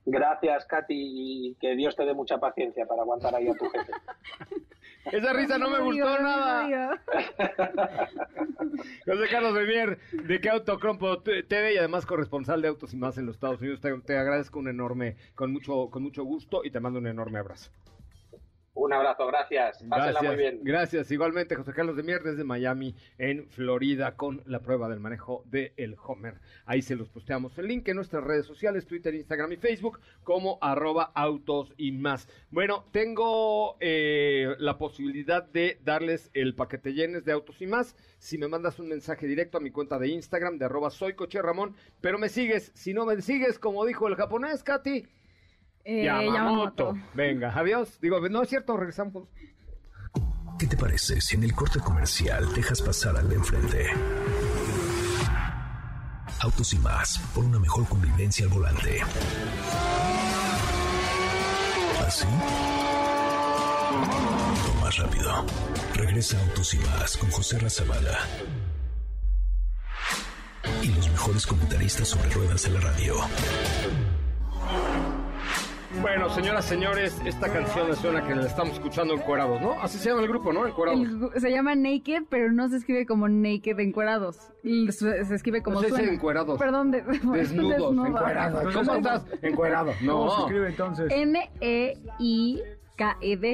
Gracias, 0.05 0.65
Katy, 0.65 0.93
y 0.95 1.55
que 1.55 1.75
Dios 1.75 1.95
te 1.95 2.05
dé 2.05 2.13
mucha 2.13 2.37
paciencia 2.37 2.85
para 2.85 3.01
aguantar 3.01 3.33
ahí 3.33 3.47
a 3.47 3.55
tu 3.55 3.65
jefe. 3.65 3.91
Esa 5.11 5.33
risa 5.33 5.57
no 5.57 5.69
me 5.69 5.79
gustó 5.79 6.19
nada. 6.19 7.01
José 9.05 9.27
Carlos 9.29 9.53
de 9.53 9.65
Mier, 9.65 9.99
de 10.11 10.39
que 10.39 10.49
Autocompo 10.49 11.21
TV 11.21 11.73
y 11.73 11.77
además 11.77 12.05
corresponsal 12.05 12.61
de 12.61 12.69
Autos 12.69 12.93
y 12.93 12.97
más 12.97 13.17
en 13.17 13.25
los 13.25 13.35
Estados 13.35 13.59
Unidos. 13.59 13.81
Te, 13.81 13.93
te 14.01 14.17
agradezco 14.17 14.59
un 14.59 14.69
enorme, 14.69 15.17
con 15.35 15.51
mucho, 15.51 15.89
con 15.89 16.03
mucho 16.03 16.23
gusto 16.23 16.61
y 16.63 16.71
te 16.71 16.79
mando 16.79 16.99
un 16.99 17.07
enorme 17.07 17.39
abrazo. 17.39 17.71
Un 18.75 18.91
abrazo, 18.91 19.27
gracias. 19.27 19.83
Pásenla 19.87 20.23
muy 20.23 20.35
bien. 20.35 20.59
Gracias. 20.63 21.11
Igualmente, 21.11 21.55
José 21.55 21.73
Carlos 21.73 21.95
de 21.95 22.01
Mier 22.01 22.23
desde 22.23 22.43
Miami, 22.43 22.95
en 23.19 23.47
Florida, 23.49 24.15
con 24.15 24.41
la 24.47 24.61
prueba 24.61 24.89
del 24.89 24.99
manejo 24.99 25.43
del 25.45 25.95
Homer. 26.03 26.39
Ahí 26.65 26.81
se 26.81 26.95
los 26.95 27.07
posteamos 27.09 27.55
el 27.59 27.67
link 27.67 27.87
en 27.87 27.97
nuestras 27.97 28.23
redes 28.23 28.47
sociales, 28.47 28.87
Twitter, 28.87 29.13
Instagram 29.13 29.51
y 29.51 29.57
Facebook, 29.57 29.99
como 30.23 30.57
arroba 30.59 31.11
autos 31.13 31.71
y 31.77 31.91
más. 31.91 32.27
Bueno, 32.49 32.85
tengo 32.91 33.77
eh, 33.79 34.55
la 34.57 34.79
posibilidad 34.79 35.43
de 35.43 35.77
darles 35.83 36.31
el 36.33 36.55
paquete 36.55 36.93
llenes 36.93 37.25
de 37.25 37.31
autos 37.31 37.61
y 37.61 37.67
más. 37.67 37.95
Si 38.17 38.39
me 38.39 38.47
mandas 38.47 38.79
un 38.79 38.89
mensaje 38.89 39.27
directo 39.27 39.59
a 39.59 39.61
mi 39.61 39.69
cuenta 39.69 39.99
de 39.99 40.07
Instagram, 40.07 40.57
de 40.57 40.65
arroba 40.65 40.89
soy 40.89 41.13
coche 41.13 41.43
Ramón, 41.43 41.75
pero 42.01 42.17
me 42.17 42.27
sigues. 42.27 42.71
Si 42.73 42.91
no 42.95 43.05
me 43.05 43.21
sigues, 43.21 43.59
como 43.59 43.85
dijo 43.85 44.07
el 44.07 44.15
japonés, 44.15 44.63
Katy. 44.63 45.05
Eh, 45.83 46.05
Yamamoto. 46.05 46.33
Yamamoto. 46.33 46.93
Venga, 47.13 47.53
adiós. 47.53 47.99
Digo, 48.01 48.19
no 48.29 48.43
es 48.43 48.49
cierto, 48.49 48.77
regresamos. 48.77 49.27
¿Qué 50.57 50.67
te 50.67 50.77
parece 50.77 51.19
si 51.19 51.35
en 51.35 51.43
el 51.43 51.53
corte 51.53 51.79
comercial 51.79 52.53
dejas 52.53 52.81
pasar 52.81 53.17
al 53.17 53.27
de 53.27 53.35
enfrente? 53.35 53.87
Autos 56.39 56.73
y 56.73 56.79
más, 56.79 57.19
por 57.33 57.43
una 57.43 57.59
mejor 57.59 57.87
convivencia 57.87 58.45
al 58.45 58.51
volante. 58.51 59.01
¿Así? 62.05 62.27
O 64.69 64.81
más 64.81 64.97
rápido. 64.97 65.45
Regresa 65.95 66.39
Autos 66.47 66.73
y 66.73 66.77
más 66.79 67.17
con 67.17 67.29
José 67.31 67.59
Razabala. 67.59 68.19
Y 70.81 70.87
los 70.89 71.09
mejores 71.09 71.45
comentaristas 71.47 72.07
sobre 72.09 72.29
ruedas 72.29 72.63
de 72.63 72.69
la 72.69 72.79
radio. 72.79 73.15
Bueno, 76.03 76.29
señoras, 76.29 76.65
señores, 76.65 77.19
esta 77.25 77.47
canción 77.51 77.87
me 77.89 77.95
suena 77.95 78.27
que 78.27 78.35
la 78.35 78.45
estamos 78.45 78.73
escuchando 78.73 79.13
encuerados, 79.13 79.61
¿no? 79.61 79.71
Así 79.81 79.97
se 79.97 80.09
llama 80.09 80.21
el 80.23 80.27
grupo, 80.27 80.51
¿no? 80.51 80.67
Encuerados. 80.67 80.99
El 81.01 81.31
se 81.41 81.49
llama 81.49 81.75
Naked, 81.75 82.23
pero 82.29 82.51
no 82.51 82.67
se 82.67 82.75
escribe 82.75 83.05
como 83.05 83.29
Naked 83.29 83.79
encuerados. 83.79 84.37
Y 84.63 84.91
Se, 84.91 85.23
se 85.23 85.33
escribe 85.35 85.63
como 85.63 85.75
No 85.75 85.79
se 85.81 85.85
dice 85.87 85.99
suena. 85.99 86.13
encuerados. 86.13 86.59
Perdón, 86.59 86.91
de, 86.91 87.01
Desnudos, 87.03 87.31
desnudo. 87.77 88.05
encuerados. 88.07 88.73
¿Cómo 88.73 88.95
estás? 88.95 89.25
Encuerado. 89.41 89.91
¿Cómo 90.05 90.29
se 90.29 90.35
No. 90.37 90.39
escribe 90.41 90.67
entonces? 90.67 91.09
N-E-I-K-E-D, 91.09 92.01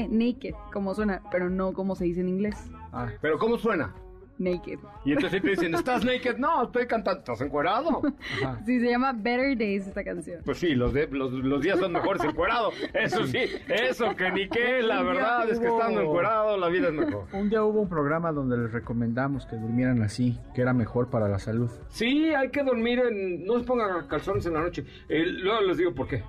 Naked, 0.09 0.53
como 0.73 0.95
suena, 0.95 1.21
pero 1.31 1.51
no 1.51 1.71
como 1.73 1.95
se 1.95 2.05
dice 2.05 2.21
en 2.21 2.29
inglés. 2.29 2.55
Ah, 2.91 3.09
Pero 3.21 3.37
¿cómo 3.37 3.57
suena? 3.59 3.93
Naked. 4.39 4.79
Y 5.05 5.11
entonces 5.11 5.41
te 5.41 5.49
dicen, 5.49 5.75
¿estás 5.75 6.03
naked? 6.05 6.37
No, 6.37 6.63
estoy 6.63 6.87
cantando. 6.87 7.19
¿Estás 7.19 7.41
encuerado? 7.41 8.01
ajá. 8.41 8.61
Sí, 8.65 8.79
se 8.79 8.89
llama 8.89 9.11
Better 9.13 9.57
Days 9.57 9.85
esta 9.87 10.03
canción. 10.03 10.41
Pues 10.45 10.57
sí, 10.57 10.73
los, 10.75 10.93
de, 10.93 11.07
los, 11.07 11.31
los 11.31 11.61
días 11.61 11.77
son 11.79 11.91
mejores 11.91 12.23
encuerado. 12.23 12.71
Eso 12.93 13.27
sí, 13.27 13.39
eso 13.67 14.15
que 14.15 14.31
ni 14.31 14.47
qué. 14.47 14.81
La 14.81 15.03
verdad 15.03 15.49
es 15.49 15.59
que 15.59 15.67
estando 15.67 16.01
encuerado 16.01 16.57
la 16.57 16.69
vida 16.69 16.87
es 16.87 16.93
mejor. 16.93 17.25
Un 17.33 17.49
día 17.49 17.63
hubo 17.63 17.81
un 17.81 17.89
programa 17.89 18.31
donde 18.31 18.57
les 18.57 18.71
recomendamos 18.71 19.45
que 19.45 19.57
durmieran 19.57 20.01
así, 20.01 20.39
que 20.55 20.61
era 20.61 20.73
mejor 20.73 21.09
para 21.09 21.27
la 21.27 21.39
salud. 21.39 21.69
Sí, 21.89 22.33
hay 22.33 22.49
que 22.49 22.63
dormir 22.63 22.99
en... 22.99 23.45
No 23.45 23.59
se 23.59 23.65
pongan 23.65 24.07
calzones 24.07 24.45
en 24.45 24.53
la 24.53 24.61
noche. 24.61 24.85
Eh, 25.09 25.25
luego 25.25 25.61
les 25.61 25.77
digo 25.77 25.93
por 25.93 26.07
qué. 26.07 26.23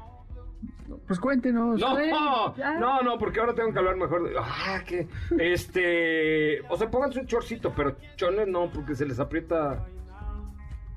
Pues 1.07 1.19
cuéntenos. 1.21 1.81
No, 1.81 2.55
no, 2.79 3.03
no, 3.03 3.19
porque 3.19 3.41
ahora 3.41 3.55
tengo 3.55 3.73
que 3.73 3.79
hablar 3.79 3.97
mejor 3.97 4.29
de... 4.29 4.37
Ah, 4.39 4.83
que... 4.87 5.09
Este... 5.39 6.61
O 6.69 6.77
sea, 6.77 6.91
pónganse 6.91 7.21
un 7.21 7.27
chorcito, 7.27 7.73
pero 7.75 7.97
chones 8.17 8.49
no, 8.49 8.71
porque 8.71 8.95
se 8.95 9.07
les 9.07 9.19
aprieta... 9.21 9.87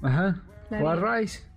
Ajá. 0.02 0.42
O 0.72 0.88
a 0.88 0.96
Rice. 0.96 1.48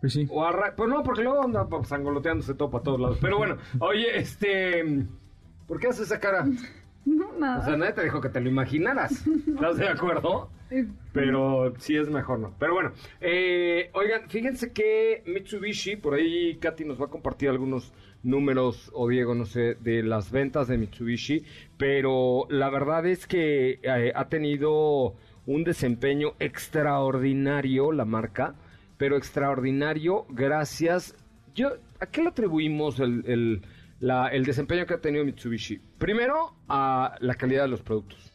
Pues 0.00 0.14
sí. 0.14 0.26
O 0.30 0.44
arra... 0.44 0.74
Pues 0.74 0.88
no, 0.88 1.02
porque 1.02 1.22
luego 1.22 1.44
anda 1.44 1.66
pues, 1.68 1.88
sangoloteándose 1.88 2.54
todo 2.54 2.70
para 2.70 2.84
todos 2.84 3.00
lados. 3.00 3.18
Pero 3.20 3.38
bueno, 3.38 3.56
oye, 3.78 4.18
este... 4.18 5.06
¿Por 5.66 5.78
qué 5.78 5.88
haces 5.88 6.06
esa 6.06 6.18
cara? 6.18 6.44
O 7.42 7.64
sea, 7.64 7.76
nadie 7.76 7.92
te 7.92 8.04
dijo 8.04 8.20
que 8.20 8.28
te 8.28 8.40
lo 8.40 8.48
imaginaras. 8.48 9.26
¿Estás 9.48 9.76
de 9.76 9.88
acuerdo? 9.88 10.50
Pero 11.12 11.74
sí 11.78 11.96
es 11.96 12.08
mejor 12.08 12.38
no. 12.38 12.54
Pero 12.58 12.74
bueno, 12.74 12.92
eh, 13.20 13.90
oigan, 13.92 14.28
fíjense 14.28 14.72
que 14.72 15.22
Mitsubishi, 15.26 15.96
por 15.96 16.14
ahí 16.14 16.56
Katy 16.56 16.84
nos 16.84 17.00
va 17.00 17.06
a 17.06 17.10
compartir 17.10 17.50
algunos 17.50 17.92
números, 18.22 18.90
o 18.94 19.08
Diego, 19.08 19.34
no 19.34 19.44
sé, 19.44 19.74
de 19.80 20.02
las 20.02 20.30
ventas 20.30 20.68
de 20.68 20.78
Mitsubishi, 20.78 21.44
pero 21.76 22.46
la 22.48 22.70
verdad 22.70 23.04
es 23.06 23.26
que 23.26 23.80
eh, 23.82 24.12
ha 24.14 24.28
tenido 24.28 25.14
un 25.46 25.64
desempeño 25.64 26.34
extraordinario 26.38 27.92
la 27.92 28.04
marca, 28.04 28.54
pero 28.96 29.16
extraordinario 29.16 30.26
gracias... 30.30 31.16
Yo, 31.54 31.72
¿A 32.00 32.06
qué 32.06 32.22
le 32.22 32.28
atribuimos 32.28 32.98
el, 32.98 33.24
el, 33.26 33.62
la- 34.02 34.28
el 34.28 34.44
desempeño 34.44 34.84
que 34.84 34.94
ha 34.94 35.00
tenido 35.00 35.24
Mitsubishi? 35.24 35.80
Primero, 35.96 36.54
a 36.68 37.16
la 37.20 37.34
calidad 37.36 37.62
de 37.62 37.68
los 37.68 37.82
productos. 37.82 38.30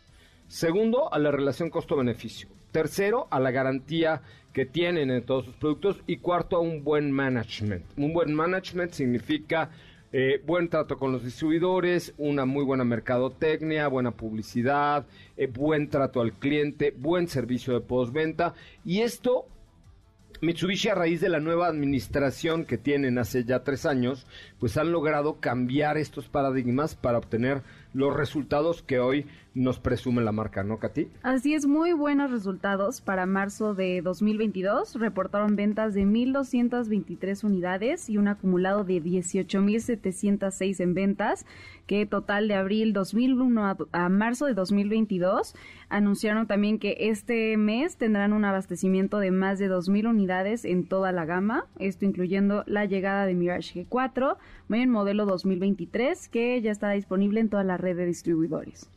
Segundo, 0.47 1.13
a 1.13 1.20
la 1.20 1.30
relación 1.30 1.70
costo-beneficio. 1.70 2.47
Tercero, 2.72 3.28
a 3.32 3.39
la 3.39 3.51
garantía 3.51 4.22
que 4.53 4.65
tienen 4.65 5.11
en 5.11 5.24
todos 5.26 5.45
sus 5.45 5.55
productos. 5.55 6.01
Y 6.07 6.18
cuarto, 6.18 6.55
a 6.55 6.61
un 6.61 6.84
buen 6.84 7.11
management. 7.11 7.84
Un 7.97 8.13
buen 8.13 8.34
management 8.34 8.91
significa 8.93 9.70
eh, 10.13 10.41
buen 10.45 10.70
trato 10.70 10.97
con 10.97 11.11
los 11.11 11.22
distribuidores, 11.26 12.13
una 12.18 12.45
muy 12.45 12.63
buena 12.63 12.86
mercadotecnia, 12.86 13.89
buena 13.89 14.11
publicidad, 14.11 15.05
eh, 15.36 15.47
buen 15.47 15.89
trato 15.89 16.22
al 16.22 16.32
cliente, 16.32 16.93
buen 16.97 17.28
servicio 17.28 17.74
de 17.74 17.82
postventa. 17.82 18.53
Y 18.86 19.01
esto 19.01 19.47
Mitsubishi 20.39 20.89
a 20.89 20.95
raíz 20.95 21.19
de 21.19 21.29
la 21.29 21.39
nueva 21.39 21.67
administración 21.67 22.65
que 22.65 22.77
tienen 22.77 23.17
hace 23.17 23.43
ya 23.43 23.63
tres 23.63 23.88
años, 23.88 24.27
pues 24.59 24.77
han 24.77 24.91
logrado 24.91 25.39
cambiar 25.39 25.97
estos 25.97 26.27
paradigmas 26.27 26.93
para 26.93 27.17
obtener 27.17 27.63
los 27.93 28.15
resultados 28.15 28.81
que 28.83 28.99
hoy 28.99 29.25
nos 29.57 29.79
presume 29.79 30.21
la 30.21 30.31
marca, 30.31 30.63
¿no, 30.63 30.77
Katy? 30.77 31.07
Así 31.23 31.55
es, 31.55 31.65
muy 31.65 31.91
buenos 31.91 32.29
resultados. 32.29 33.01
Para 33.01 33.25
marzo 33.25 33.73
de 33.73 34.01
2022 34.03 34.95
reportaron 34.95 35.55
ventas 35.55 35.95
de 35.95 36.03
1.223 36.03 37.43
unidades 37.43 38.07
y 38.07 38.17
un 38.17 38.27
acumulado 38.27 38.83
de 38.83 39.01
18.706 39.01 40.79
en 40.79 40.93
ventas, 40.93 41.45
que 41.88 42.05
total 42.05 42.47
de 42.47 42.53
abril 42.53 42.93
2001 42.93 43.65
a, 43.65 43.77
a 43.93 44.09
marzo 44.09 44.45
de 44.45 44.53
2022 44.53 45.55
anunciaron 45.89 46.45
también 46.47 46.79
que 46.79 46.95
este 46.99 47.57
mes 47.57 47.97
tendrán 47.97 48.33
un 48.33 48.45
abastecimiento 48.45 49.19
de 49.19 49.31
más 49.31 49.57
de 49.57 49.71
2.000 49.71 50.09
unidades 50.09 50.65
en 50.65 50.85
toda 50.85 51.11
la 51.11 51.25
gama, 51.25 51.65
esto 51.79 52.05
incluyendo 52.05 52.63
la 52.67 52.85
llegada 52.85 53.25
de 53.25 53.33
Mirage 53.33 53.85
G4, 53.85 54.38
en 54.69 54.89
modelo 54.89 55.25
2023, 55.25 56.27
que 56.27 56.61
ya 56.61 56.71
está 56.71 56.91
disponible 56.91 57.39
en 57.39 57.49
toda 57.49 57.63
la 57.63 57.76
red 57.78 57.95
de 57.95 58.05
distribuidores. 58.05 58.89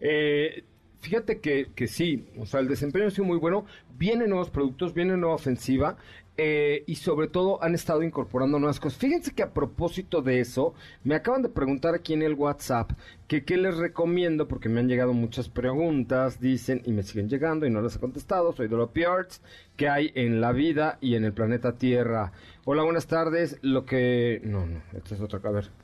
Eh, 0.00 0.64
fíjate 1.00 1.40
que, 1.40 1.68
que 1.74 1.86
sí, 1.86 2.26
o 2.38 2.46
sea, 2.46 2.60
el 2.60 2.68
desempeño 2.68 3.06
ha 3.06 3.10
sido 3.10 3.24
muy 3.24 3.38
bueno, 3.38 3.66
vienen 3.98 4.30
nuevos 4.30 4.50
productos, 4.50 4.94
viene 4.94 5.16
nueva 5.16 5.34
ofensiva 5.34 5.96
eh, 6.36 6.82
y 6.88 6.96
sobre 6.96 7.28
todo 7.28 7.62
han 7.62 7.76
estado 7.76 8.02
incorporando 8.02 8.58
nuevas 8.58 8.80
cosas. 8.80 8.98
Fíjense 8.98 9.32
que 9.32 9.44
a 9.44 9.54
propósito 9.54 10.20
de 10.20 10.40
eso, 10.40 10.74
me 11.04 11.14
acaban 11.14 11.42
de 11.42 11.48
preguntar 11.48 11.94
aquí 11.94 12.12
en 12.12 12.22
el 12.22 12.34
WhatsApp 12.34 12.90
que 13.28 13.44
qué 13.44 13.56
les 13.56 13.76
recomiendo, 13.76 14.48
porque 14.48 14.68
me 14.68 14.80
han 14.80 14.88
llegado 14.88 15.12
muchas 15.12 15.48
preguntas, 15.48 16.40
dicen, 16.40 16.82
y 16.84 16.92
me 16.92 17.04
siguen 17.04 17.28
llegando 17.28 17.66
y 17.66 17.70
no 17.70 17.82
les 17.82 17.96
he 17.96 18.00
contestado. 18.00 18.52
Soy 18.52 18.66
de 18.66 18.76
los 18.76 18.90
Arts, 19.06 19.42
que 19.76 19.88
hay 19.88 20.10
en 20.14 20.40
la 20.40 20.52
vida 20.52 20.98
y 21.00 21.14
en 21.14 21.24
el 21.24 21.32
planeta 21.32 21.78
Tierra. 21.78 22.32
Hola, 22.64 22.82
buenas 22.82 23.06
tardes. 23.06 23.58
Lo 23.62 23.86
que... 23.86 24.40
No, 24.42 24.66
no, 24.66 24.82
esta 24.92 25.14
es 25.14 25.20
otra. 25.20 25.38
A. 25.38 25.83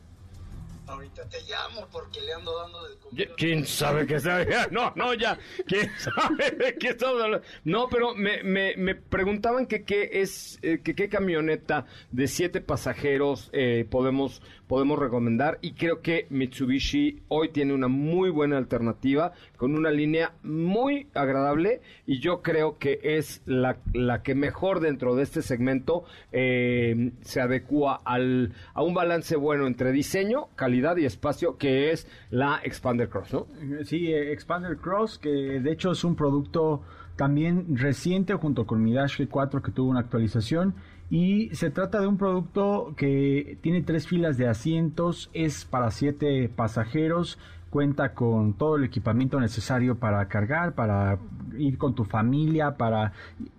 Ahorita 0.90 1.28
te 1.28 1.38
llamo 1.42 1.86
porque 1.92 2.20
le 2.20 2.32
ando 2.32 2.58
dando 2.58 2.82
del 2.82 2.98
computer. 2.98 3.34
¿Quién 3.36 3.64
sabe 3.64 4.06
qué 4.06 4.18
sabe? 4.18 4.48
No, 4.72 4.92
no, 4.96 5.14
ya. 5.14 5.38
¿Quién 5.66 5.88
sabe 5.98 6.50
de 6.50 6.74
qué 6.74 6.88
estamos 6.88 7.22
hablando? 7.22 7.46
No, 7.64 7.88
pero 7.88 8.14
me, 8.14 8.42
me, 8.42 8.74
me 8.76 8.96
preguntaban 8.96 9.66
que 9.66 9.84
qué 9.84 10.10
es, 10.14 10.58
eh, 10.62 10.80
que 10.82 10.96
qué 10.96 11.08
camioneta 11.08 11.86
de 12.10 12.26
siete 12.26 12.60
pasajeros 12.60 13.50
eh, 13.52 13.86
podemos, 13.88 14.42
podemos 14.66 14.98
recomendar. 14.98 15.58
Y 15.62 15.74
creo 15.74 16.02
que 16.02 16.26
Mitsubishi 16.30 17.22
hoy 17.28 17.50
tiene 17.50 17.72
una 17.72 17.88
muy 17.88 18.30
buena 18.30 18.58
alternativa 18.58 19.32
con 19.60 19.74
una 19.76 19.90
línea 19.90 20.32
muy 20.42 21.08
agradable. 21.12 21.82
Y 22.06 22.20
yo 22.20 22.40
creo 22.40 22.78
que 22.78 22.98
es 23.02 23.42
la, 23.44 23.76
la 23.92 24.22
que 24.22 24.34
mejor 24.34 24.80
dentro 24.80 25.14
de 25.16 25.22
este 25.22 25.42
segmento 25.42 26.04
eh, 26.32 27.12
se 27.20 27.42
adecua 27.42 28.00
al, 28.06 28.54
a 28.72 28.82
un 28.82 28.94
balance 28.94 29.36
bueno 29.36 29.66
entre 29.66 29.92
diseño, 29.92 30.48
calidad 30.56 30.96
y 30.96 31.04
espacio, 31.04 31.58
que 31.58 31.90
es 31.90 32.08
la 32.30 32.58
Expander 32.64 33.10
Cross, 33.10 33.34
¿no? 33.34 33.46
Sí, 33.84 34.10
eh, 34.10 34.32
Expander 34.32 34.78
Cross, 34.78 35.18
que 35.18 35.28
de 35.28 35.72
hecho 35.72 35.92
es 35.92 36.04
un 36.04 36.16
producto 36.16 36.80
también 37.16 37.76
reciente 37.76 38.32
junto 38.32 38.66
con 38.66 38.82
mi 38.82 38.94
Dash 38.94 39.20
G4 39.20 39.60
que 39.60 39.72
tuvo 39.72 39.90
una 39.90 40.00
actualización 40.00 40.74
y 41.10 41.50
se 41.54 41.70
trata 41.70 42.00
de 42.00 42.06
un 42.06 42.16
producto 42.16 42.94
que 42.96 43.58
tiene 43.62 43.82
tres 43.82 44.06
filas 44.06 44.38
de 44.38 44.48
asientos, 44.48 45.28
es 45.34 45.64
para 45.64 45.90
siete 45.90 46.48
pasajeros, 46.48 47.36
cuenta 47.70 48.14
con 48.14 48.54
todo 48.54 48.76
el 48.76 48.84
equipamiento 48.84 49.40
necesario 49.40 49.98
para 49.98 50.26
cargar, 50.28 50.74
para 50.74 51.18
ir 51.56 51.78
con 51.78 51.94
tu 51.94 52.04
familia, 52.04 52.76
para, 52.76 53.12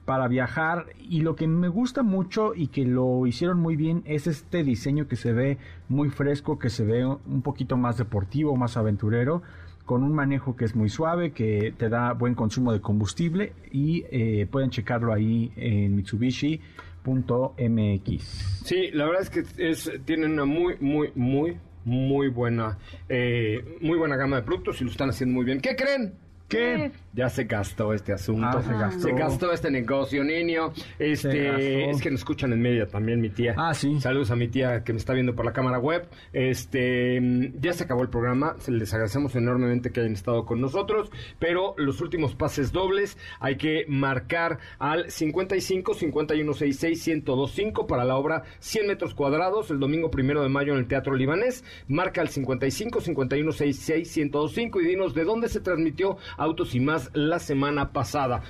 para 0.06 0.28
viajar. 0.28 0.88
Y 1.00 1.22
lo 1.22 1.36
que 1.36 1.48
me 1.48 1.70
gusta 1.70 2.04
mucho 2.04 2.54
y 2.54 2.68
que 2.68 2.86
lo 2.86 3.26
hicieron 3.26 3.60
muy 3.60 3.76
bien 3.76 4.04
es 4.06 4.28
este 4.28 4.64
diseño 4.64 5.08
que 5.08 5.16
se 5.16 5.32
ve 5.32 5.58
muy 5.88 6.10
fresco, 6.10 6.60
que 6.60 6.70
se 6.70 6.84
ve 6.86 7.06
un 7.06 7.42
poquito 7.42 7.78
más 7.78 7.98
deportivo, 7.98 8.56
más 8.56 8.78
aventurero 8.78 9.42
con 9.86 10.04
un 10.04 10.14
manejo 10.14 10.56
que 10.56 10.66
es 10.66 10.76
muy 10.76 10.90
suave, 10.90 11.32
que 11.32 11.74
te 11.78 11.90
da 11.90 12.14
buen 12.14 12.36
consumo 12.36 12.72
de 12.72 12.80
combustible 12.80 13.54
y 13.72 14.06
eh, 14.12 14.48
pueden 14.50 14.70
checarlo 14.70 15.12
ahí 15.12 15.52
en 15.58 15.96
Mitsubishi.mx. 15.96 16.62
Sí, 18.64 18.92
la 18.94 19.06
verdad 19.06 19.22
es 19.22 19.30
que 19.30 19.44
es, 19.58 19.92
una 20.18 20.46
muy, 20.46 20.78
muy, 20.80 21.12
muy 21.16 21.58
muy 21.86 22.28
buena, 22.30 22.78
eh, 23.10 23.78
muy 23.82 23.98
buena 23.98 24.16
gama 24.16 24.38
de 24.38 24.44
productos 24.44 24.82
y 24.82 24.84
lo 24.86 24.92
están 24.92 25.10
haciendo 25.10 25.36
muy 25.36 25.46
bien. 25.46 25.62
¿Qué 25.62 25.76
creen? 25.76 26.14
¿Qué? 26.48 26.92
Ya 27.14 27.30
se 27.30 27.44
gastó 27.44 27.94
este 27.94 28.14
asunto. 28.14 28.48
Ah, 28.48 28.62
se 28.62 28.72
gastó. 28.72 29.00
Se 29.02 29.12
gastó 29.12 29.52
este 29.52 29.70
negocio, 29.70 30.24
niño. 30.24 30.72
Este, 30.98 31.90
es 31.90 32.02
que 32.02 32.10
nos 32.10 32.22
escuchan 32.22 32.54
en 32.54 32.62
media 32.62 32.88
también, 32.88 33.20
mi 33.20 33.30
tía. 33.30 33.54
Ah, 33.58 33.74
sí. 33.74 34.00
Saludos 34.00 34.32
a 34.32 34.36
mi 34.38 34.48
tía 34.48 34.84
que 34.84 34.94
me 34.94 35.00
está 35.00 35.14
viendo 35.14 35.36
por 35.36 35.44
la 35.44 35.52
cámara 35.52 35.78
web. 35.78 36.08
Este, 36.32 37.20
ya 37.60 37.74
se 37.74 37.84
acabó 37.84 38.02
el 38.04 38.10
programa. 38.10 38.56
Se 38.60 38.72
les 38.72 38.94
agradecemos 38.94 39.36
enormemente 39.36 39.92
que 39.92 40.00
hayan 40.00 40.14
estado 40.14 40.46
con 40.46 40.62
nosotros. 40.62 41.12
Pero 41.38 41.74
los 41.78 42.00
últimos 42.00 42.34
pases 42.36 42.72
dobles 42.72 43.18
hay 43.42 43.58
que 43.58 43.86
marcar 43.90 44.60
al 44.80 45.12
55 45.12 45.94
51 45.94 46.54
66 46.54 47.08
1025 47.08 47.88
para 47.88 48.06
la 48.06 48.16
obra 48.16 48.44
100 48.60 48.88
metros 48.88 49.14
cuadrados 49.14 49.70
el 49.70 49.80
domingo 49.80 50.12
primero 50.12 50.42
de 50.44 50.50
mayo 50.50 50.74
en 50.74 50.80
el 50.80 50.88
Teatro 50.88 51.16
Libanés. 51.16 51.66
Marca 51.90 52.22
al 52.22 52.30
55 52.30 53.02
51 53.02 53.52
66 53.52 54.18
1025 54.18 54.82
y 54.82 54.86
dinos 54.86 55.14
de 55.14 55.26
dónde 55.26 55.50
se 55.50 55.60
transmitió 55.60 56.18
Autos 56.38 56.74
y 56.74 56.80
más 56.80 57.01
la 57.14 57.40
semana 57.40 57.92
pasada. 57.92 58.42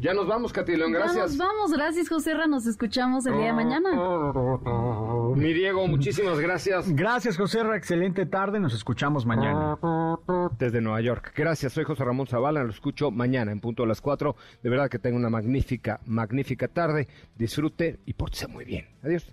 Ya 0.00 0.14
nos 0.14 0.26
vamos, 0.26 0.52
Katy 0.52 0.76
León. 0.76 0.92
Gracias. 0.92 1.36
Vamos, 1.36 1.54
vamos, 1.54 1.72
gracias 1.72 2.08
José 2.08 2.34
Ra, 2.34 2.46
nos 2.46 2.66
escuchamos 2.66 3.26
el 3.26 3.36
día 3.36 3.46
de 3.46 3.52
mañana. 3.52 3.90
Mi 5.36 5.52
Diego, 5.52 5.86
muchísimas 5.86 6.38
gracias. 6.38 6.94
Gracias, 6.94 7.36
José 7.36 7.62
Ra. 7.62 7.76
Excelente 7.76 8.26
tarde. 8.26 8.60
Nos 8.60 8.74
escuchamos 8.74 9.26
mañana. 9.26 9.78
Desde 10.58 10.80
Nueva 10.80 11.00
York. 11.00 11.32
Gracias, 11.34 11.72
soy 11.72 11.84
José 11.84 12.04
Ramón 12.04 12.26
Zavala. 12.26 12.62
Lo 12.64 12.70
escucho 12.70 13.10
mañana 13.10 13.52
en 13.52 13.60
punto 13.60 13.82
a 13.82 13.86
las 13.86 14.00
4. 14.00 14.36
De 14.62 14.70
verdad 14.70 14.88
que 14.88 14.98
tenga 14.98 15.16
una 15.16 15.30
magnífica, 15.30 16.00
magnífica 16.06 16.68
tarde. 16.68 17.08
Disfrute 17.36 18.00
y 18.06 18.14
pórtese 18.14 18.48
muy 18.48 18.64
bien. 18.64 18.86
Adiós. 19.02 19.32